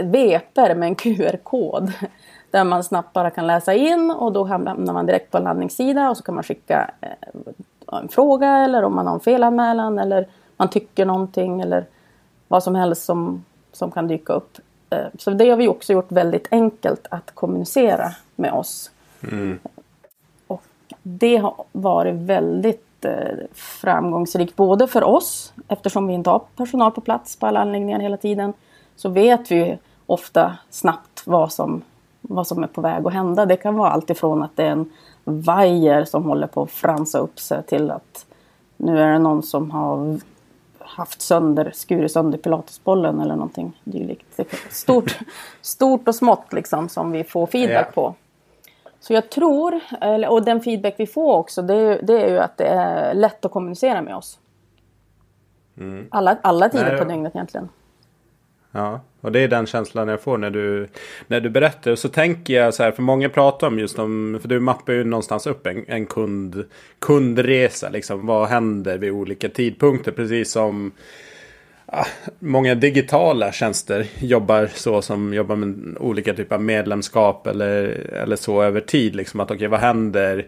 vepor 0.02 0.74
med 0.74 0.88
en 0.88 0.94
QR-kod. 0.94 1.92
Där 2.50 2.64
man 2.64 2.84
snabbt 2.84 3.12
bara 3.12 3.30
kan 3.30 3.46
läsa 3.46 3.74
in 3.74 4.10
och 4.10 4.32
då 4.32 4.44
hamnar 4.44 4.92
man 4.92 5.06
direkt 5.06 5.30
på 5.30 5.38
en 5.38 5.44
landningssida 5.44 6.10
och 6.10 6.16
så 6.16 6.22
kan 6.22 6.34
man 6.34 6.44
skicka 6.44 6.90
eh, 7.00 7.98
en 8.02 8.08
fråga 8.08 8.48
eller 8.48 8.82
om 8.82 8.94
man 8.94 9.06
har 9.06 9.14
en 9.14 9.20
felanmälan 9.20 9.98
eller 9.98 10.26
man 10.58 10.70
tycker 10.70 11.04
någonting 11.04 11.60
eller 11.60 11.86
vad 12.48 12.62
som 12.62 12.74
helst 12.74 13.04
som, 13.04 13.44
som 13.72 13.90
kan 13.90 14.08
dyka 14.08 14.32
upp. 14.32 14.58
Eh, 14.90 15.06
så 15.18 15.30
det 15.30 15.50
har 15.50 15.56
vi 15.56 15.68
också 15.68 15.92
gjort 15.92 16.12
väldigt 16.12 16.48
enkelt 16.50 17.06
att 17.10 17.34
kommunicera 17.34 18.14
med 18.36 18.52
oss. 18.52 18.90
Mm. 19.22 19.58
Och 20.46 20.62
det 21.02 21.36
har 21.36 21.54
varit 21.72 22.14
väldigt 22.14 23.04
eh, 23.04 23.46
framgångsrikt 23.52 24.56
både 24.56 24.86
för 24.86 25.04
oss 25.04 25.52
eftersom 25.68 26.06
vi 26.06 26.14
inte 26.14 26.30
har 26.30 26.42
personal 26.56 26.90
på 26.90 27.00
plats 27.00 27.36
på 27.36 27.46
alla 27.46 27.60
anläggningar 27.60 28.00
hela 28.00 28.16
tiden. 28.16 28.52
Så 28.96 29.08
vet 29.08 29.50
vi 29.50 29.78
ofta 30.06 30.58
snabbt 30.70 31.22
vad 31.26 31.52
som, 31.52 31.82
vad 32.20 32.46
som 32.46 32.62
är 32.62 32.66
på 32.66 32.80
väg 32.80 33.06
att 33.06 33.12
hända. 33.12 33.46
Det 33.46 33.56
kan 33.56 33.76
vara 33.76 33.90
allt 33.90 34.10
ifrån 34.10 34.42
att 34.42 34.56
det 34.56 34.62
är 34.62 34.70
en 34.70 34.92
vajer 35.24 36.04
som 36.04 36.24
håller 36.24 36.46
på 36.46 36.62
att 36.62 36.70
fransa 36.70 37.18
upp 37.18 37.38
sig 37.38 37.62
till 37.62 37.90
att 37.90 38.26
nu 38.76 39.00
är 39.00 39.12
det 39.12 39.18
någon 39.18 39.42
som 39.42 39.70
har 39.70 40.20
haft 40.88 41.22
sönder, 41.22 41.70
skurit 41.74 42.12
sönder 42.12 42.38
pilatesbollen 42.38 43.20
eller 43.20 43.34
någonting 43.34 43.80
dylikt. 43.84 44.40
Stort, 44.70 45.18
stort 45.60 46.08
och 46.08 46.14
smått 46.14 46.52
liksom 46.52 46.88
som 46.88 47.10
vi 47.10 47.24
får 47.24 47.46
feedback 47.46 47.86
ja. 47.86 47.92
på. 47.92 48.14
Så 49.00 49.12
jag 49.12 49.30
tror, 49.30 49.80
och 50.28 50.44
den 50.44 50.60
feedback 50.60 50.94
vi 50.98 51.06
får 51.06 51.36
också, 51.36 51.62
det 51.62 51.74
är, 51.74 52.02
det 52.02 52.22
är 52.22 52.30
ju 52.30 52.38
att 52.38 52.56
det 52.56 52.66
är 52.66 53.14
lätt 53.14 53.44
att 53.44 53.52
kommunicera 53.52 54.02
med 54.02 54.16
oss. 54.16 54.38
Mm. 55.78 56.08
Alla, 56.10 56.38
alla 56.42 56.68
tider 56.68 56.90
Nej, 56.90 56.98
på 56.98 57.04
dygnet 57.04 57.34
egentligen. 57.34 57.68
Ja, 58.78 59.00
och 59.20 59.32
det 59.32 59.40
är 59.40 59.48
den 59.48 59.66
känslan 59.66 60.08
jag 60.08 60.20
får 60.20 60.38
när 60.38 60.50
du, 60.50 60.88
när 61.26 61.40
du 61.40 61.50
berättar. 61.50 61.90
Och 61.90 61.98
så 61.98 62.08
tänker 62.08 62.54
jag 62.54 62.74
så 62.74 62.82
här, 62.82 62.92
för 62.92 63.02
många 63.02 63.28
pratar 63.28 63.66
om 63.66 63.78
just 63.78 63.98
om, 63.98 64.38
för 64.40 64.48
du 64.48 64.60
mappar 64.60 64.92
ju 64.92 65.04
någonstans 65.04 65.46
upp 65.46 65.66
en, 65.66 65.84
en 65.88 66.06
kund, 66.06 66.64
kundresa. 66.98 67.88
Liksom, 67.88 68.26
vad 68.26 68.48
händer 68.48 68.98
vid 68.98 69.12
olika 69.12 69.48
tidpunkter? 69.48 70.12
Precis 70.12 70.50
som 70.50 70.92
ja, 71.86 72.06
många 72.38 72.74
digitala 72.74 73.52
tjänster 73.52 74.06
jobbar 74.18 74.66
så 74.74 75.02
som 75.02 75.34
jobbar 75.34 75.56
med 75.56 75.96
olika 76.00 76.34
typer 76.34 76.54
av 76.54 76.62
medlemskap 76.62 77.46
eller, 77.46 77.84
eller 78.22 78.36
så 78.36 78.62
över 78.62 78.80
tid. 78.80 79.16
Liksom 79.16 79.40
att 79.40 79.50
okej, 79.50 79.56
okay, 79.56 79.68
vad 79.68 79.80
händer? 79.80 80.46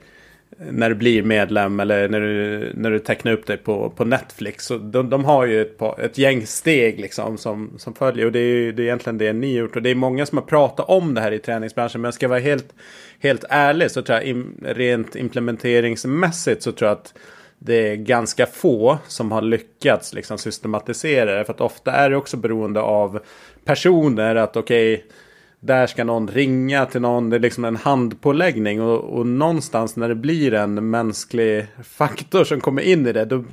När 0.58 0.88
du 0.88 0.94
blir 0.94 1.22
medlem 1.22 1.80
eller 1.80 2.08
när 2.08 2.20
du, 2.20 2.72
när 2.74 2.90
du 2.90 2.98
tecknar 2.98 3.32
upp 3.32 3.46
dig 3.46 3.56
på, 3.56 3.90
på 3.90 4.04
Netflix. 4.04 4.64
Så 4.66 4.78
de, 4.78 5.10
de 5.10 5.24
har 5.24 5.46
ju 5.46 5.62
ett, 5.62 5.82
ett 5.98 6.18
gäng 6.18 6.46
steg 6.46 7.00
liksom 7.00 7.38
som, 7.38 7.74
som 7.78 7.94
följer. 7.94 8.26
Och 8.26 8.32
det 8.32 8.38
är, 8.38 8.72
det 8.72 8.82
är 8.82 8.84
egentligen 8.84 9.18
det 9.18 9.32
ni 9.32 9.56
gjort. 9.56 9.76
Och 9.76 9.82
det 9.82 9.90
är 9.90 9.94
många 9.94 10.26
som 10.26 10.38
har 10.38 10.44
pratat 10.44 10.88
om 10.88 11.14
det 11.14 11.20
här 11.20 11.32
i 11.32 11.38
träningsbranschen. 11.38 12.00
Men 12.00 12.12
ska 12.12 12.24
jag 12.24 12.30
vara 12.30 12.40
helt, 12.40 12.74
helt 13.18 13.44
ärlig 13.48 13.90
så 13.90 14.02
tror 14.02 14.18
jag 14.18 14.26
im, 14.26 14.64
rent 14.64 15.16
implementeringsmässigt 15.16 16.62
så 16.62 16.72
tror 16.72 16.88
jag 16.88 16.98
att 16.98 17.14
det 17.58 17.88
är 17.88 17.96
ganska 17.96 18.46
få 18.46 18.98
som 19.06 19.32
har 19.32 19.42
lyckats 19.42 20.14
liksom 20.14 20.38
systematisera 20.38 21.34
det. 21.34 21.44
För 21.44 21.52
att 21.52 21.60
ofta 21.60 21.92
är 21.92 22.10
det 22.10 22.16
också 22.16 22.36
beroende 22.36 22.80
av 22.80 23.20
personer. 23.64 24.36
Att 24.36 24.56
okej, 24.56 24.94
okay, 24.94 25.06
där 25.60 25.86
ska 25.86 26.04
någon 26.04 26.28
ringa 26.28 26.86
till 26.86 27.00
någon. 27.00 27.30
Det 27.30 27.36
är 27.36 27.40
liksom 27.40 27.64
en 27.64 27.76
handpåläggning. 27.76 28.82
Och, 28.82 29.18
och 29.18 29.26
någonstans 29.26 29.96
när 29.96 30.08
det 30.08 30.14
blir 30.14 30.54
en 30.54 30.90
mänsklig 30.90 31.66
faktor 31.84 32.44
som 32.44 32.60
kommer 32.60 32.82
in 32.82 33.06
i 33.06 33.12
det. 33.12 33.24
Då, 33.24 33.44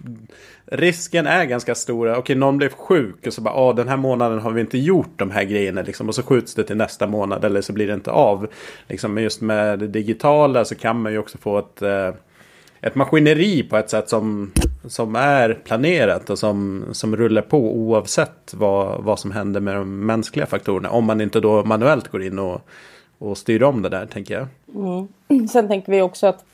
risken 0.65 1.27
är 1.27 1.45
ganska 1.45 1.75
stor. 1.75 2.15
Okej, 2.15 2.35
någon 2.35 2.57
blev 2.57 2.69
sjuk 2.69 3.27
och 3.27 3.33
så 3.33 3.41
bara, 3.41 3.53
ah, 3.53 3.73
den 3.73 3.87
här 3.87 3.97
månaden 3.97 4.39
har 4.39 4.51
vi 4.51 4.61
inte 4.61 4.77
gjort 4.77 5.13
de 5.15 5.31
här 5.31 5.43
grejerna. 5.43 5.81
Liksom, 5.81 6.07
och 6.07 6.15
så 6.15 6.23
skjuts 6.23 6.55
det 6.55 6.63
till 6.63 6.77
nästa 6.77 7.07
månad 7.07 7.45
eller 7.45 7.61
så 7.61 7.73
blir 7.73 7.87
det 7.87 7.93
inte 7.93 8.11
av. 8.11 8.47
Liksom, 8.87 9.13
men 9.13 9.23
just 9.23 9.41
med 9.41 9.79
det 9.79 9.87
digitala 9.87 10.65
så 10.65 10.75
kan 10.75 11.01
man 11.01 11.11
ju 11.11 11.17
också 11.17 11.37
få 11.37 11.59
ett... 11.59 11.81
Eh, 11.81 12.11
ett 12.87 12.95
maskineri 12.95 13.63
på 13.63 13.77
ett 13.77 13.89
sätt 13.89 14.09
som, 14.09 14.51
som 14.87 15.15
är 15.15 15.53
planerat 15.53 16.29
och 16.29 16.39
som, 16.39 16.85
som 16.91 17.15
rullar 17.15 17.41
på 17.41 17.57
oavsett 17.57 18.53
vad, 18.53 19.03
vad 19.03 19.19
som 19.19 19.31
händer 19.31 19.59
med 19.59 19.75
de 19.75 20.05
mänskliga 20.05 20.45
faktorerna. 20.45 20.89
Om 20.89 21.05
man 21.05 21.21
inte 21.21 21.39
då 21.39 21.63
manuellt 21.63 22.07
går 22.07 22.23
in 22.23 22.39
och, 22.39 22.61
och 23.17 23.37
styr 23.37 23.63
om 23.63 23.81
det 23.81 23.89
där 23.89 24.05
tänker 24.05 24.33
jag. 24.33 24.47
Mm. 24.75 25.47
Sen 25.47 25.67
tänker 25.67 25.91
vi 25.91 26.01
också 26.01 26.27
att 26.27 26.45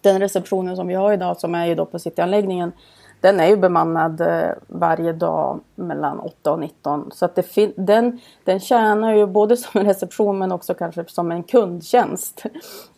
den 0.00 0.20
receptionen 0.20 0.76
som 0.76 0.86
vi 0.86 0.94
har 0.94 1.12
idag 1.12 1.36
som 1.36 1.54
är 1.54 1.66
ju 1.66 1.74
då 1.74 1.86
på 1.86 1.98
cityanläggningen 1.98 2.72
den 3.20 3.40
är 3.40 3.46
ju 3.46 3.56
bemannad 3.56 4.20
eh, 4.20 4.50
varje 4.66 5.12
dag 5.12 5.60
mellan 5.74 6.20
8 6.20 6.52
och 6.52 6.58
19. 6.58 7.10
Så 7.14 7.24
att 7.24 7.34
det 7.34 7.76
den, 7.76 8.20
den 8.44 8.60
tjänar 8.60 9.14
ju 9.14 9.26
både 9.26 9.56
som 9.56 9.80
en 9.80 9.86
reception 9.86 10.38
men 10.38 10.52
också 10.52 10.74
kanske 10.74 11.04
som 11.08 11.32
en 11.32 11.42
kundtjänst. 11.42 12.44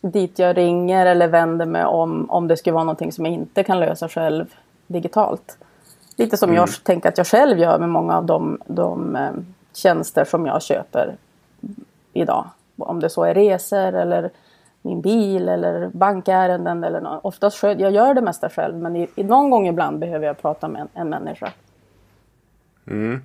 Dit 0.01 0.39
jag 0.39 0.57
ringer 0.57 1.05
eller 1.05 1.27
vänder 1.27 1.65
mig 1.65 1.85
om, 1.85 2.29
om 2.29 2.47
det 2.47 2.57
skulle 2.57 2.73
vara 2.73 2.83
någonting 2.83 3.11
som 3.11 3.25
jag 3.25 3.33
inte 3.33 3.63
kan 3.63 3.79
lösa 3.79 4.09
själv 4.09 4.45
digitalt. 4.87 5.57
Lite 6.17 6.37
som 6.37 6.49
mm. 6.49 6.57
jag 6.57 6.83
tänker 6.83 7.09
att 7.09 7.17
jag 7.17 7.27
själv 7.27 7.59
gör 7.59 7.79
med 7.79 7.89
många 7.89 8.17
av 8.17 8.25
de, 8.25 8.57
de 8.65 9.15
eh, 9.15 9.31
tjänster 9.73 10.25
som 10.25 10.45
jag 10.45 10.61
köper 10.61 11.15
idag. 12.13 12.45
Om 12.77 12.99
det 12.99 13.09
så 13.09 13.23
är 13.23 13.33
resor 13.33 13.93
eller 13.93 14.31
min 14.83 15.01
bil 15.01 15.49
eller 15.49 15.87
bankärenden 15.87 16.83
eller 16.83 17.01
något. 17.01 17.19
Oftast 17.23 17.57
själv, 17.57 17.81
jag 17.81 17.91
gör 17.91 18.13
det 18.13 18.21
mesta 18.21 18.49
själv 18.49 18.75
men 18.75 18.95
i, 18.95 19.07
i 19.15 19.23
någon 19.23 19.49
gång 19.49 19.67
ibland 19.67 19.99
behöver 19.99 20.27
jag 20.27 20.41
prata 20.41 20.67
med 20.67 20.81
en, 20.81 20.87
en 20.93 21.09
människa. 21.09 21.51
Mm. 22.87 23.21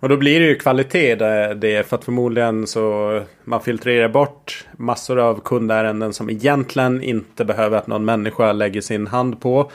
Och 0.00 0.08
då 0.08 0.16
blir 0.16 0.40
det 0.40 0.46
ju 0.46 0.54
kvalitet 0.54 1.14
det, 1.14 1.54
det 1.54 1.86
för 1.86 1.96
att 1.96 2.04
förmodligen 2.04 2.66
så 2.66 3.20
man 3.44 3.60
filtrerar 3.60 4.08
bort 4.08 4.66
massor 4.76 5.18
av 5.18 5.40
kundärenden 5.40 6.12
som 6.12 6.30
egentligen 6.30 7.02
inte 7.02 7.44
behöver 7.44 7.78
att 7.78 7.86
någon 7.86 8.04
människa 8.04 8.52
lägger 8.52 8.80
sin 8.80 9.06
hand 9.06 9.40
på. 9.40 9.70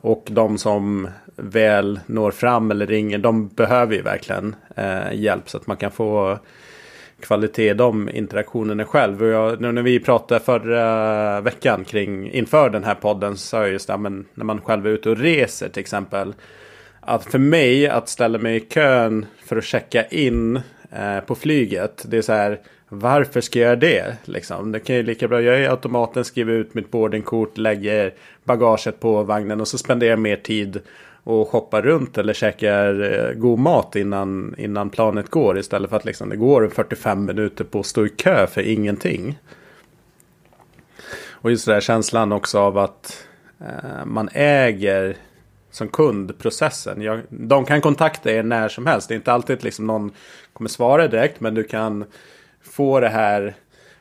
Och 0.00 0.28
de 0.30 0.58
som 0.58 1.08
väl 1.36 2.00
når 2.06 2.30
fram 2.30 2.70
eller 2.70 2.86
ringer 2.86 3.18
de 3.18 3.48
behöver 3.48 3.94
ju 3.94 4.02
verkligen 4.02 4.56
eh, 4.76 5.12
hjälp 5.12 5.48
så 5.48 5.56
att 5.56 5.66
man 5.66 5.76
kan 5.76 5.90
få 5.90 6.38
kvalitet 7.20 7.70
i 7.70 7.74
de 7.74 8.08
interaktionerna 8.08 8.84
själv. 8.84 9.22
Och 9.22 9.28
jag, 9.28 9.60
nu 9.60 9.72
när 9.72 9.82
vi 9.82 10.00
pratade 10.00 10.40
förra 10.40 11.40
veckan 11.40 11.84
kring 11.84 12.30
inför 12.30 12.70
den 12.70 12.84
här 12.84 12.94
podden 12.94 13.36
så 13.36 13.46
sa 13.46 13.60
jag 13.60 13.70
just 13.72 13.86
det, 13.88 13.96
men 13.96 14.24
när 14.34 14.44
man 14.44 14.60
själv 14.60 14.86
är 14.86 14.90
ute 14.90 15.10
och 15.10 15.18
reser 15.18 15.68
till 15.68 15.80
exempel. 15.80 16.34
Att 17.00 17.24
för 17.24 17.38
mig 17.38 17.88
att 17.88 18.08
ställa 18.08 18.38
mig 18.38 18.56
i 18.56 18.60
kön 18.60 19.26
för 19.44 19.56
att 19.56 19.64
checka 19.64 20.06
in 20.06 20.56
eh, 20.92 21.20
på 21.26 21.34
flyget. 21.34 22.04
Det 22.08 22.16
är 22.16 22.22
så 22.22 22.32
här. 22.32 22.60
Varför 22.88 23.40
ska 23.40 23.58
jag 23.58 23.66
göra 23.66 23.76
det? 23.76 24.16
Liksom? 24.24 24.72
Det 24.72 24.80
kan 24.80 24.96
ju 24.96 25.02
lika 25.02 25.28
bra 25.28 25.40
göra 25.40 25.58
i 25.58 25.66
automaten, 25.66 26.24
skriva 26.24 26.52
ut 26.52 26.74
mitt 26.74 26.90
boardingkort, 26.90 27.58
lägger 27.58 28.14
bagaget 28.44 29.00
på 29.00 29.22
vagnen 29.22 29.60
och 29.60 29.68
så 29.68 29.78
spenderar 29.78 30.10
jag 30.10 30.18
mer 30.18 30.36
tid 30.36 30.80
och 31.26 31.48
shoppar 31.48 31.82
runt 31.82 32.18
eller 32.18 32.32
käkar 32.32 33.12
eh, 33.12 33.32
god 33.32 33.58
mat 33.58 33.96
innan, 33.96 34.54
innan 34.58 34.90
planet 34.90 35.30
går. 35.30 35.58
Istället 35.58 35.90
för 35.90 35.96
att 35.96 36.04
liksom 36.04 36.28
det 36.28 36.36
går 36.36 36.68
45 36.68 37.24
minuter 37.24 37.64
på 37.64 37.80
att 37.80 37.86
stå 37.86 38.06
i 38.06 38.08
kö 38.08 38.46
för 38.46 38.60
ingenting. 38.60 39.38
Och 41.28 41.50
just 41.50 41.66
den 41.66 41.74
här 41.74 41.80
känslan 41.80 42.32
också 42.32 42.58
av 42.58 42.78
att 42.78 43.26
eh, 43.60 44.04
man 44.04 44.28
äger 44.32 45.16
som 45.70 45.88
kund 45.88 46.38
processen. 46.38 47.02
Jag, 47.02 47.20
de 47.28 47.64
kan 47.64 47.80
kontakta 47.80 48.30
er 48.30 48.42
när 48.42 48.68
som 48.68 48.86
helst. 48.86 49.08
Det 49.08 49.14
är 49.14 49.16
inte 49.16 49.32
alltid 49.32 49.64
liksom 49.64 49.86
någon 49.86 50.10
kommer 50.52 50.68
svara 50.68 51.08
direkt. 51.08 51.40
Men 51.40 51.54
du 51.54 51.64
kan 51.64 52.04
få 52.62 53.00
det 53.00 53.08
här 53.08 53.54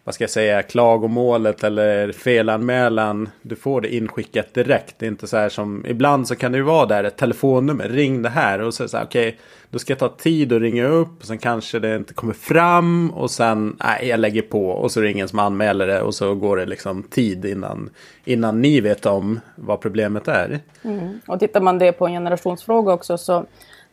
vad 0.06 0.15
ska 0.15 0.24
jag 0.24 0.32
säga, 0.32 0.63
klagomålet 0.63 1.63
eller 1.63 2.12
felanmälan. 2.12 3.30
Du 3.41 3.56
får 3.56 3.82
det 3.82 3.96
inskickat 3.96 4.54
direkt. 4.54 4.96
Det 5.00 5.06
är 5.06 5.08
inte 5.08 5.28
så 5.28 5.38
här 5.38 5.50
som, 5.50 5.86
ibland 5.86 6.28
så 6.28 6.36
kan 6.36 6.52
det 6.52 6.58
ju 6.58 6.63
vara 6.63 6.86
där 6.86 7.04
ett 7.04 7.18
telefonnummer, 7.18 7.89
ring 7.89 8.22
det 8.22 8.30
här. 8.30 8.60
Och 8.60 8.74
så, 8.74 8.88
så 8.88 8.98
här, 8.98 9.06
okej, 9.06 9.28
okay, 9.28 9.39
då 9.70 9.80
ska 9.80 9.91
jag 9.91 10.00
ta 10.00 10.10
tid 10.10 10.54
att 10.54 10.62
ringa 10.62 10.88
upp. 10.88 11.20
Och 11.20 11.26
sen 11.26 11.38
kanske 11.38 11.80
det 11.80 11.96
inte 11.96 12.13
kommer 12.13 12.34
fram. 12.34 13.10
Och 13.10 13.32
sen, 13.32 13.78
nej, 13.80 14.08
jag 14.08 14.20
lägger 14.20 14.41
på. 14.41 14.70
Och 14.70 14.91
så 14.91 15.02
ringer 15.02 15.22
en 15.22 15.28
som 15.28 15.39
anmäler 15.39 15.88
det. 15.88 16.02
Och 16.02 16.15
så 16.15 16.36
går 16.36 16.58
det 16.58 16.65
liksom 16.65 17.04
tid 17.04 17.46
innan, 17.46 17.89
innan 18.26 18.62
ni 18.62 18.82
vet 18.82 19.06
om 19.06 19.39
vad 19.56 19.82
problemet 19.82 20.28
är. 20.28 20.60
Mm. 20.84 21.20
Och 21.28 21.39
tittar 21.39 21.62
man 21.62 21.80
det 21.80 21.91
på 21.91 22.08
en 22.08 22.13
generationsfråga 22.13 22.94
också 22.94 23.18
så 23.18 23.46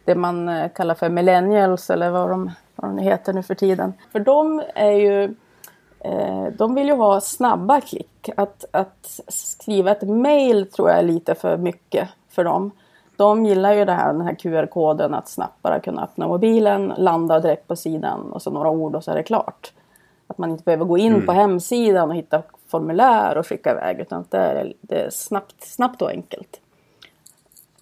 det 0.05 0.15
man 0.15 0.49
eh, 0.49 0.71
kallar 0.75 0.95
för 0.95 1.09
millennials 1.09 1.91
eller 1.91 2.11
vad 2.11 2.31
de, 2.31 2.51
vad 2.77 2.91
de 2.91 2.99
heter 2.99 3.33
nu 3.33 3.43
för 3.43 3.55
tiden. 3.55 3.93
För 4.13 4.21
de 4.21 4.63
är 4.75 4.93
ju 4.93 5.35
de 6.53 6.75
vill 6.75 6.89
ju 6.89 6.95
ha 6.95 7.21
snabba 7.21 7.81
klick. 7.81 8.31
Att, 8.37 8.65
att 8.71 9.21
skriva 9.29 9.91
ett 9.91 10.09
mail 10.09 10.71
tror 10.71 10.91
jag 10.91 10.99
är 10.99 11.03
lite 11.03 11.35
för 11.35 11.57
mycket 11.57 12.09
för 12.29 12.45
dem. 12.45 12.71
De 13.17 13.47
gillar 13.47 13.73
ju 13.73 13.85
det 13.85 13.93
här, 13.93 14.13
den 14.13 14.23
här 14.23 14.35
QR-koden 14.35 15.15
att 15.15 15.29
snabbt 15.29 15.63
bara 15.63 15.81
kunna 15.81 16.05
öppna 16.05 16.29
mobilen, 16.29 16.95
landa 16.97 17.41
direkt 17.41 17.69
på 17.69 17.77
sidan 17.77 18.33
och 18.33 18.43
så 18.43 18.51
några 18.51 18.71
ord 18.71 18.95
och 18.95 19.05
så 19.05 19.11
är 19.11 19.15
det 19.15 19.23
klart. 19.23 19.73
Att 20.27 20.39
man 20.39 20.51
inte 20.51 20.65
behöver 20.65 20.85
gå 20.85 20.99
in 20.99 21.13
mm. 21.13 21.27
på 21.27 21.33
hemsidan 21.33 22.11
och 22.11 22.17
hitta 22.17 22.43
formulär 22.69 23.39
och 23.39 23.47
skicka 23.47 23.71
iväg 23.71 24.01
utan 24.01 24.25
det 24.31 24.39
är, 24.39 24.73
det 24.81 25.01
är 25.01 25.11
snabbt, 25.11 25.65
snabbt 25.65 26.03
och 26.03 26.11
enkelt. 26.11 26.61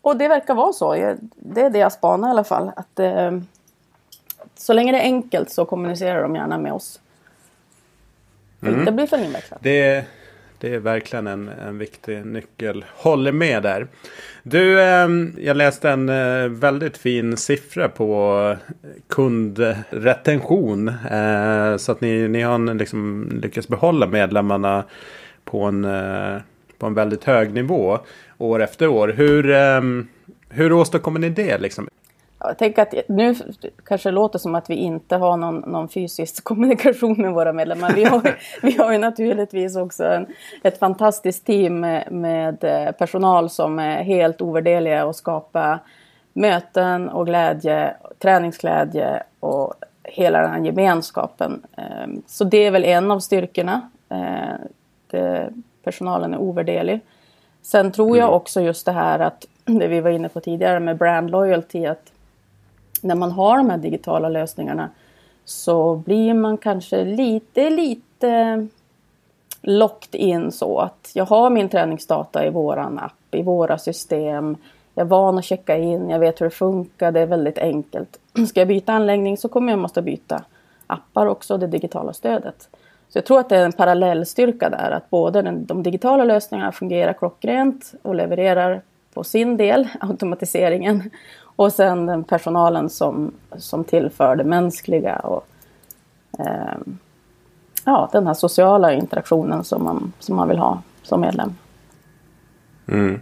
Och 0.02 0.16
det 0.16 0.28
verkar 0.28 0.54
vara 0.54 0.72
så. 0.72 0.94
Det 1.34 1.60
är 1.60 1.70
det 1.70 1.78
jag 1.78 1.92
spanar 1.92 2.28
i 2.28 2.30
alla 2.30 2.44
fall. 2.44 2.70
Att, 2.76 2.98
eh, 2.98 3.30
så 4.56 4.72
länge 4.72 4.92
det 4.92 4.98
är 4.98 5.02
enkelt 5.02 5.50
så 5.50 5.64
kommunicerar 5.64 6.22
de 6.22 6.36
gärna 6.36 6.58
med 6.58 6.72
oss. 6.72 7.00
Mm. 8.62 8.84
Det 8.84 8.92
blir 8.92 9.06
för 9.06 9.24
invecklat. 9.24 9.60
Det, 9.62 10.04
det 10.58 10.74
är 10.74 10.78
verkligen 10.78 11.26
en, 11.26 11.48
en 11.48 11.78
viktig 11.78 12.26
nyckel. 12.26 12.84
Håller 12.94 13.32
med 13.32 13.62
där. 13.62 13.86
Du, 14.42 14.80
eh, 14.80 15.08
jag 15.38 15.56
läste 15.56 15.90
en 15.90 16.08
eh, 16.08 16.48
väldigt 16.48 16.96
fin 16.96 17.36
siffra 17.36 17.88
på 17.88 18.56
kundretention. 19.08 20.88
Eh, 20.88 21.76
så 21.76 21.92
att 21.92 22.00
ni, 22.00 22.28
ni 22.28 22.42
har 22.42 22.74
liksom 22.74 23.28
lyckats 23.42 23.68
behålla 23.68 24.06
medlemmarna 24.06 24.84
på 25.44 25.62
en, 25.62 25.84
eh, 25.84 26.36
på 26.78 26.86
en 26.86 26.94
väldigt 26.94 27.24
hög 27.24 27.54
nivå 27.54 27.98
år 28.38 28.62
efter 28.62 28.86
år. 28.88 29.08
Hur, 29.08 29.50
ehm, 29.50 30.08
hur 30.48 30.72
åstadkommer 30.72 31.20
ni 31.20 31.28
det? 31.28 31.58
Liksom? 31.58 31.88
Jag 32.40 32.58
tänker 32.58 32.82
att 32.82 32.94
nu 33.08 33.34
kanske 33.84 34.08
det 34.08 34.14
låter 34.14 34.38
som 34.38 34.54
att 34.54 34.70
vi 34.70 34.74
inte 34.74 35.16
har 35.16 35.36
någon, 35.36 35.58
någon 35.58 35.88
fysisk 35.88 36.44
kommunikation 36.44 37.20
med 37.20 37.32
våra 37.32 37.52
medlemmar. 37.52 37.92
Vi 37.94 38.04
har, 38.04 38.36
vi 38.62 38.76
har 38.76 38.92
ju 38.92 38.98
naturligtvis 38.98 39.76
också 39.76 40.04
en, 40.04 40.26
ett 40.62 40.78
fantastiskt 40.78 41.46
team 41.46 41.80
med, 41.80 42.12
med, 42.12 42.64
eh, 42.64 42.92
personal 42.92 43.50
som 43.50 43.78
är 43.78 44.02
helt 44.02 44.42
ovärderliga 44.42 45.06
och 45.06 45.16
skapa 45.16 45.78
möten 46.32 47.08
och 47.08 47.26
glädje, 47.26 47.94
träningsglädje 48.18 49.22
och 49.40 49.74
hela 50.02 50.40
den 50.40 50.50
här 50.50 50.60
gemenskapen. 50.60 51.62
Ehm, 51.76 52.22
så 52.26 52.44
det 52.44 52.66
är 52.66 52.70
väl 52.70 52.84
en 52.84 53.10
av 53.10 53.20
styrkorna. 53.20 53.90
Ehm, 54.08 54.58
det, 55.10 55.50
personalen 55.84 56.34
är 56.34 56.38
ovärderlig. 56.38 57.00
Sen 57.62 57.92
tror 57.92 58.16
jag 58.16 58.24
mm. 58.24 58.34
också 58.34 58.60
just 58.60 58.86
det 58.86 58.92
här 58.92 59.18
att 59.18 59.46
det 59.64 59.88
vi 59.88 60.00
var 60.00 60.10
inne 60.10 60.28
på 60.28 60.40
tidigare 60.40 60.80
med 60.80 60.96
brand 60.96 61.30
loyalty. 61.30 61.86
Att 61.86 62.12
när 63.02 63.14
man 63.14 63.32
har 63.32 63.56
de 63.56 63.70
här 63.70 63.78
digitala 63.78 64.28
lösningarna 64.28 64.90
så 65.44 65.94
blir 65.94 66.34
man 66.34 66.58
kanske 66.58 67.04
lite, 67.04 67.70
lite 67.70 68.66
locked 69.62 70.20
in 70.20 70.52
så 70.52 70.78
att 70.78 71.10
jag 71.14 71.24
har 71.24 71.50
min 71.50 71.68
träningsdata 71.68 72.46
i 72.46 72.50
våran 72.50 72.98
app, 72.98 73.34
i 73.34 73.42
våra 73.42 73.78
system. 73.78 74.56
Jag 74.94 75.04
är 75.04 75.08
van 75.08 75.38
att 75.38 75.44
checka 75.44 75.76
in, 75.76 76.10
jag 76.10 76.18
vet 76.18 76.40
hur 76.40 76.44
det 76.46 76.50
funkar, 76.50 77.12
det 77.12 77.20
är 77.20 77.26
väldigt 77.26 77.58
enkelt. 77.58 78.20
Ska 78.48 78.60
jag 78.60 78.68
byta 78.68 78.92
anläggning 78.92 79.36
så 79.36 79.48
kommer 79.48 79.72
jag 79.72 79.78
måste 79.78 80.02
byta 80.02 80.44
appar 80.86 81.26
också, 81.26 81.58
det 81.58 81.66
digitala 81.66 82.12
stödet. 82.12 82.68
Så 83.08 83.18
jag 83.18 83.24
tror 83.24 83.40
att 83.40 83.48
det 83.48 83.56
är 83.56 83.64
en 83.64 83.72
parallellstyrka 83.72 84.70
där, 84.70 84.90
att 84.90 85.10
både 85.10 85.42
den, 85.42 85.66
de 85.66 85.82
digitala 85.82 86.24
lösningarna 86.24 86.72
fungerar 86.72 87.12
klockrent 87.12 87.94
och 88.02 88.14
levererar 88.14 88.82
på 89.14 89.24
sin 89.24 89.56
del, 89.56 89.88
automatiseringen, 90.00 91.10
och 91.60 91.72
sen 91.72 92.06
den 92.06 92.24
personalen 92.24 92.90
som, 92.90 93.32
som 93.56 93.84
tillför 93.84 94.36
det 94.36 94.44
mänskliga 94.44 95.16
och 95.16 95.46
eh, 96.38 96.78
ja, 97.84 98.08
den 98.12 98.26
här 98.26 98.34
sociala 98.34 98.92
interaktionen 98.92 99.64
som 99.64 99.84
man, 99.84 100.12
som 100.18 100.36
man 100.36 100.48
vill 100.48 100.58
ha 100.58 100.82
som 101.02 101.20
medlem. 101.20 101.54
Mm. 102.88 103.20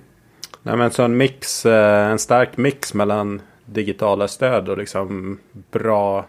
Nej, 0.62 0.77
men 0.77 0.90
så 0.90 1.03
en 1.03 1.16
mix, 1.16 1.66
eh, 1.66 2.11
en 2.11 2.18
stark 2.18 2.57
mix 2.57 2.94
mellan 2.94 3.42
digitala 3.64 4.29
stöd 4.29 4.68
och 4.68 4.79
liksom 4.79 5.38
bra 5.70 6.24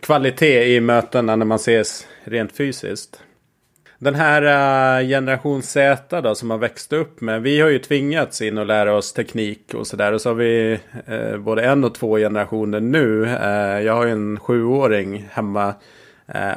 kvalitet 0.00 0.74
i 0.74 0.80
mötena 0.80 1.36
när 1.36 1.46
man 1.46 1.56
ses 1.56 2.06
rent 2.24 2.52
fysiskt. 2.52 3.22
Den 4.00 4.14
här 4.14 4.42
uh, 4.42 5.08
generation 5.08 5.62
Z 5.62 6.20
då 6.20 6.34
som 6.34 6.50
har 6.50 6.58
växt 6.58 6.92
upp 6.92 7.20
med. 7.20 7.42
Vi 7.42 7.60
har 7.60 7.68
ju 7.68 7.78
tvingats 7.78 8.42
in 8.42 8.58
och 8.58 8.66
lära 8.66 8.94
oss 8.94 9.12
teknik 9.12 9.74
och 9.74 9.86
sådär. 9.86 10.12
Och 10.12 10.20
så 10.20 10.28
har 10.28 10.34
vi 10.34 10.78
uh, 11.08 11.38
både 11.38 11.64
en 11.64 11.84
och 11.84 11.94
två 11.94 12.16
generationer 12.16 12.80
nu. 12.80 13.22
Uh, 13.22 13.82
jag 13.82 13.94
har 13.94 14.06
ju 14.06 14.12
en 14.12 14.40
sjuåring 14.40 15.28
hemma. 15.30 15.74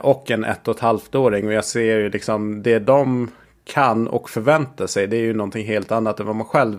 och 0.01 0.31
en 0.31 0.43
ett 0.43 0.67
och 0.67 0.75
ett 0.75 0.81
halvt 0.81 1.15
åring. 1.15 1.47
Och 1.47 1.53
jag 1.53 1.65
ser 1.65 1.97
ju 1.97 2.09
liksom 2.09 2.63
det 2.63 2.79
de 2.79 3.31
kan 3.63 4.07
och 4.07 4.29
förväntar 4.29 4.87
sig. 4.87 5.07
Det 5.07 5.17
är 5.17 5.21
ju 5.21 5.33
någonting 5.33 5.65
helt 5.65 5.91
annat 5.91 6.19
än 6.19 6.25
vad 6.25 6.35
man 6.35 6.47
själv 6.47 6.77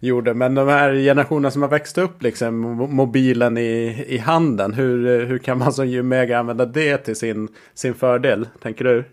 gjorde. 0.00 0.34
Men 0.34 0.54
de 0.54 0.68
här 0.68 0.94
generationerna 0.94 1.50
som 1.50 1.62
har 1.62 1.68
växt 1.68 1.98
upp, 1.98 2.22
liksom 2.22 2.60
mobilen 2.90 3.58
i, 3.58 4.04
i 4.08 4.18
handen. 4.18 4.72
Hur, 4.72 5.24
hur 5.24 5.38
kan 5.38 5.58
man 5.58 5.72
som 5.72 5.86
Jumega 5.86 6.38
använda 6.38 6.66
det 6.66 6.98
till 6.98 7.16
sin, 7.16 7.48
sin 7.74 7.94
fördel, 7.94 8.48
tänker 8.62 8.84
du? 8.84 9.04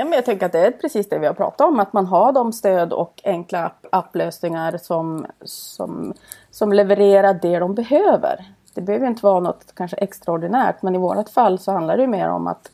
Ja, 0.00 0.04
men 0.04 0.12
jag 0.12 0.24
tänker 0.24 0.46
att 0.46 0.52
det 0.52 0.66
är 0.66 0.70
precis 0.70 1.08
det 1.08 1.18
vi 1.18 1.26
har 1.26 1.34
pratat 1.34 1.60
om. 1.60 1.80
Att 1.80 1.92
man 1.92 2.06
har 2.06 2.32
de 2.32 2.52
stöd 2.52 2.92
och 2.92 3.20
enkla 3.24 3.72
applösningar 3.90 4.78
som, 4.78 5.26
som, 5.44 6.14
som 6.50 6.72
levererar 6.72 7.34
det 7.34 7.58
de 7.58 7.74
behöver. 7.74 8.52
Det 8.74 8.80
behöver 8.80 9.06
inte 9.06 9.24
vara 9.24 9.40
något 9.40 9.74
kanske 9.74 9.96
extraordinärt. 9.96 10.82
Men 10.82 10.94
i 10.94 10.98
vårt 10.98 11.28
fall 11.28 11.58
så 11.58 11.72
handlar 11.72 11.96
det 11.96 12.06
mer 12.06 12.28
om 12.28 12.46
att 12.46 12.70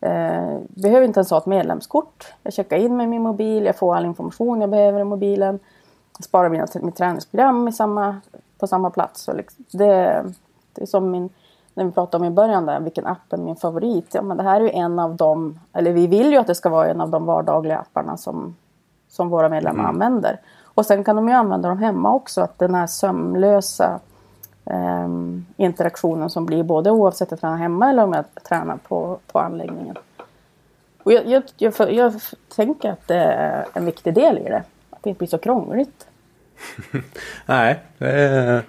eh, 0.00 0.58
behöver 0.68 1.06
inte 1.06 1.20
ens 1.20 1.30
ha 1.30 1.38
ett 1.38 1.46
medlemskort. 1.46 2.32
Jag 2.42 2.52
checkar 2.52 2.76
in 2.76 2.96
med 2.96 3.08
min 3.08 3.22
mobil. 3.22 3.64
Jag 3.64 3.76
får 3.76 3.96
all 3.96 4.04
information 4.04 4.60
jag 4.60 4.70
behöver 4.70 5.00
i 5.00 5.04
mobilen. 5.04 5.58
Jag 6.18 6.24
sparar 6.24 6.48
mina, 6.48 6.66
mitt 6.74 6.96
träningsprogram 6.96 7.68
i 7.68 7.72
samma, 7.72 8.20
på 8.58 8.66
samma 8.66 8.90
plats. 8.90 9.28
Och 9.28 9.36
liksom, 9.36 9.64
det, 9.70 10.24
det 10.72 10.82
är 10.82 10.86
som 10.86 11.10
min 11.10 11.30
när 11.74 11.84
vi 11.84 11.90
pratade 11.90 12.26
om 12.26 12.32
i 12.32 12.34
början 12.34 12.66
där, 12.66 12.80
vilken 12.80 13.06
app 13.06 13.32
är 13.32 13.36
min 13.36 13.56
favorit? 13.56 14.14
Ja, 14.14 14.22
men 14.22 14.36
det 14.36 14.42
här 14.42 14.60
är 14.60 14.64
ju 14.64 14.70
en 14.70 14.98
av 14.98 15.16
dem, 15.16 15.60
eller 15.72 15.92
vi 15.92 16.06
vill 16.06 16.32
ju 16.32 16.36
att 16.36 16.46
det 16.46 16.54
ska 16.54 16.68
vara 16.68 16.88
en 16.88 17.00
av 17.00 17.10
de 17.10 17.26
vardagliga 17.26 17.78
apparna 17.78 18.16
som, 18.16 18.56
som 19.08 19.28
våra 19.28 19.48
medlemmar 19.48 19.84
mm. 19.84 19.94
använder. 19.94 20.40
Och 20.62 20.86
sen 20.86 21.04
kan 21.04 21.16
de 21.16 21.28
ju 21.28 21.34
använda 21.34 21.68
dem 21.68 21.78
hemma 21.78 22.14
också, 22.14 22.40
att 22.40 22.58
den 22.58 22.74
här 22.74 22.86
sömlösa 22.86 24.00
eh, 24.64 25.08
interaktionen 25.56 26.30
som 26.30 26.46
blir 26.46 26.62
både 26.62 26.90
oavsett 26.90 27.32
om 27.32 27.36
jag 27.36 27.40
tränar 27.40 27.56
hemma 27.56 27.90
eller 27.90 28.04
om 28.04 28.12
jag 28.12 28.24
tränar 28.48 28.76
på, 28.76 29.18
på 29.32 29.38
anläggningen. 29.38 29.96
Och 31.02 31.12
jag, 31.12 31.26
jag, 31.26 31.42
jag, 31.56 31.92
jag 31.92 32.20
tänker 32.56 32.92
att 32.92 33.08
det 33.08 33.16
är 33.16 33.66
en 33.72 33.84
viktig 33.84 34.14
del 34.14 34.38
i 34.38 34.42
det, 34.44 34.62
att 34.90 35.02
det 35.02 35.10
inte 35.10 35.18
blir 35.18 35.28
så 35.28 35.38
krångligt. 35.38 36.06
Nej, 37.46 37.80
det 37.98 38.10
är 38.10 38.62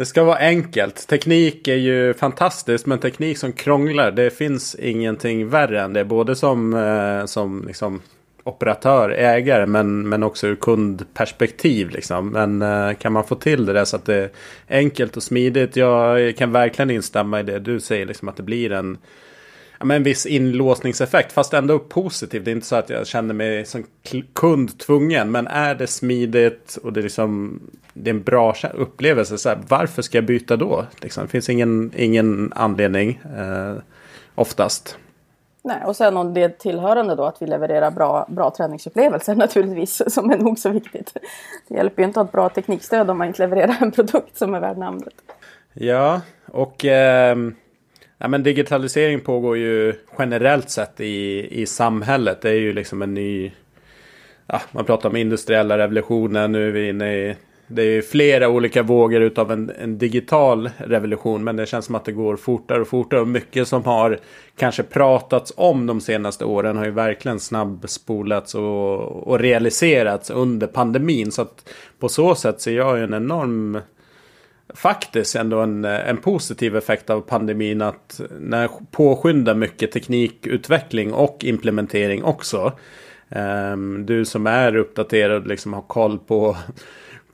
det 0.00 0.06
ska 0.06 0.24
vara 0.24 0.36
enkelt. 0.36 1.06
Teknik 1.08 1.68
är 1.68 1.76
ju 1.76 2.14
fantastiskt 2.14 2.86
men 2.86 2.98
teknik 2.98 3.38
som 3.38 3.52
krånglar 3.52 4.10
det 4.10 4.30
finns 4.30 4.74
ingenting 4.74 5.48
värre 5.48 5.80
än 5.80 5.92
det. 5.92 6.04
Både 6.04 6.36
som, 6.36 6.74
eh, 6.74 7.26
som 7.26 7.64
liksom 7.66 8.00
operatör, 8.44 9.10
ägare 9.10 9.66
men, 9.66 10.08
men 10.08 10.22
också 10.22 10.46
ur 10.46 10.54
kundperspektiv. 10.54 11.90
Liksom. 11.90 12.28
Men 12.28 12.62
eh, 12.62 12.94
kan 12.94 13.12
man 13.12 13.24
få 13.24 13.34
till 13.34 13.66
det 13.66 13.72
där 13.72 13.84
så 13.84 13.96
att 13.96 14.04
det 14.04 14.16
är 14.66 14.78
enkelt 14.78 15.16
och 15.16 15.22
smidigt. 15.22 15.76
Jag 15.76 16.36
kan 16.36 16.52
verkligen 16.52 16.90
instämma 16.90 17.40
i 17.40 17.42
det 17.42 17.58
du 17.58 17.80
säger. 17.80 18.06
Liksom, 18.06 18.28
att 18.28 18.36
det 18.36 18.42
blir 18.42 18.72
en 18.72 18.98
ja, 19.78 19.84
men 19.84 19.96
en 19.96 20.02
viss 20.02 20.26
inlåsningseffekt. 20.26 21.32
Fast 21.32 21.54
ändå 21.54 21.78
positivt. 21.78 22.44
Det 22.44 22.50
är 22.50 22.52
inte 22.52 22.66
så 22.66 22.76
att 22.76 22.90
jag 22.90 23.06
känner 23.06 23.34
mig 23.34 23.66
som 23.66 23.84
kund 24.32 24.78
tvungen. 24.78 25.30
Men 25.30 25.46
är 25.46 25.74
det 25.74 25.86
smidigt 25.86 26.78
och 26.82 26.92
det 26.92 27.00
är, 27.00 27.02
liksom, 27.02 27.60
det 28.02 28.10
är 28.10 28.14
en 28.14 28.22
bra 28.22 28.54
upplevelse. 28.74 29.38
Så 29.38 29.48
här, 29.48 29.58
varför 29.68 30.02
ska 30.02 30.18
jag 30.18 30.24
byta 30.24 30.56
då? 30.56 30.86
Liksom, 31.00 31.22
det 31.22 31.28
finns 31.28 31.48
ingen, 31.48 31.92
ingen 31.96 32.52
anledning 32.56 33.20
eh, 33.36 33.74
oftast. 34.34 34.98
Nej, 35.62 35.82
och 35.84 35.96
sen 35.96 36.16
om 36.16 36.34
det 36.34 36.58
tillhörande 36.58 37.14
då 37.14 37.24
att 37.24 37.42
vi 37.42 37.46
levererar 37.46 37.90
bra, 37.90 38.26
bra 38.28 38.50
träningsupplevelser 38.50 39.34
naturligtvis 39.36 40.02
som 40.14 40.30
är 40.30 40.38
nog 40.38 40.58
så 40.58 40.70
viktigt. 40.70 41.16
Det 41.68 41.74
hjälper 41.74 42.02
ju 42.02 42.06
inte 42.08 42.20
att 42.20 42.26
ha 42.26 42.28
ett 42.28 42.32
bra 42.32 42.48
teknikstöd 42.48 43.10
om 43.10 43.18
man 43.18 43.26
inte 43.26 43.42
levererar 43.42 43.76
en 43.80 43.92
produkt 43.92 44.38
som 44.38 44.54
är 44.54 44.60
värd 44.60 44.78
namnet. 44.78 45.14
Ja, 45.72 46.20
och 46.46 46.84
eh, 46.84 47.36
Ja, 48.22 48.28
men 48.28 48.42
digitalisering 48.42 49.20
pågår 49.20 49.56
ju 49.56 49.94
generellt 50.18 50.70
sett 50.70 51.00
i, 51.00 51.48
i 51.60 51.66
samhället. 51.66 52.40
Det 52.42 52.50
är 52.50 52.54
ju 52.54 52.72
liksom 52.72 53.02
en 53.02 53.14
ny... 53.14 53.52
Ja, 54.46 54.62
man 54.72 54.84
pratar 54.84 55.08
om 55.08 55.16
industriella 55.16 55.78
revolutionen. 55.78 56.52
Nu 56.52 56.68
är 56.68 56.72
vi 56.72 56.88
inne 56.88 57.14
i... 57.14 57.36
Det 57.72 57.82
är 57.82 58.02
flera 58.02 58.48
olika 58.48 58.82
vågor 58.82 59.20
utav 59.20 59.52
en, 59.52 59.70
en 59.78 59.98
digital 59.98 60.70
revolution. 60.76 61.44
Men 61.44 61.56
det 61.56 61.66
känns 61.66 61.84
som 61.84 61.94
att 61.94 62.04
det 62.04 62.12
går 62.12 62.36
fortare 62.36 62.80
och 62.80 62.88
fortare. 62.88 63.20
Och 63.20 63.28
mycket 63.28 63.68
som 63.68 63.84
har 63.84 64.18
kanske 64.56 64.82
pratats 64.82 65.52
om 65.56 65.86
de 65.86 66.00
senaste 66.00 66.44
åren 66.44 66.76
har 66.76 66.84
ju 66.84 66.90
verkligen 66.90 67.40
snabbspolats 67.40 68.54
och, 68.54 69.28
och 69.28 69.38
realiserats 69.38 70.30
under 70.30 70.66
pandemin. 70.66 71.32
Så 71.32 71.42
att 71.42 71.68
på 71.98 72.08
så 72.08 72.34
sätt 72.34 72.60
ser 72.60 72.76
jag 72.76 72.98
ju 72.98 73.04
en 73.04 73.14
enorm 73.14 73.78
faktiskt 74.74 75.36
ändå 75.36 75.60
en, 75.60 75.84
en 75.84 76.16
positiv 76.16 76.76
effekt 76.76 77.10
av 77.10 77.20
pandemin 77.20 77.82
att 77.82 78.20
när 78.40 78.68
påskynda 78.90 79.54
mycket 79.54 79.92
teknikutveckling 79.92 81.12
och 81.12 81.44
implementering 81.44 82.24
också. 82.24 82.72
Um, 83.72 84.06
du 84.06 84.24
som 84.24 84.46
är 84.46 84.76
uppdaterad 84.76 85.46
liksom 85.46 85.72
har 85.72 85.82
koll 85.82 86.18
på, 86.18 86.56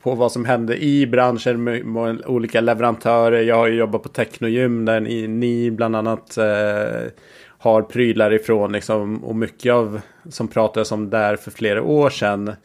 på 0.07 0.15
vad 0.15 0.31
som 0.31 0.45
händer 0.45 0.75
i 0.75 1.07
branschen 1.07 1.63
med, 1.63 1.85
med 1.85 2.25
olika 2.25 2.61
leverantörer. 2.61 3.41
Jag 3.41 3.55
har 3.55 3.67
ju 3.67 3.75
jobbat 3.75 4.03
på 4.03 4.09
Technogym 4.09 4.85
där 4.85 4.99
ni, 4.99 5.27
ni 5.27 5.71
bland 5.71 5.95
annat 5.95 6.37
eh, 6.37 7.11
har 7.57 7.81
prylar 7.81 8.33
ifrån 8.33 8.71
liksom, 8.71 9.23
och 9.23 9.35
mycket 9.35 9.73
av 9.73 10.01
som 10.29 10.47
pratades 10.47 10.91
om 10.91 11.09
där 11.09 11.35
för 11.35 11.51
flera 11.51 11.83
år 11.83 12.09
sedan 12.09 12.55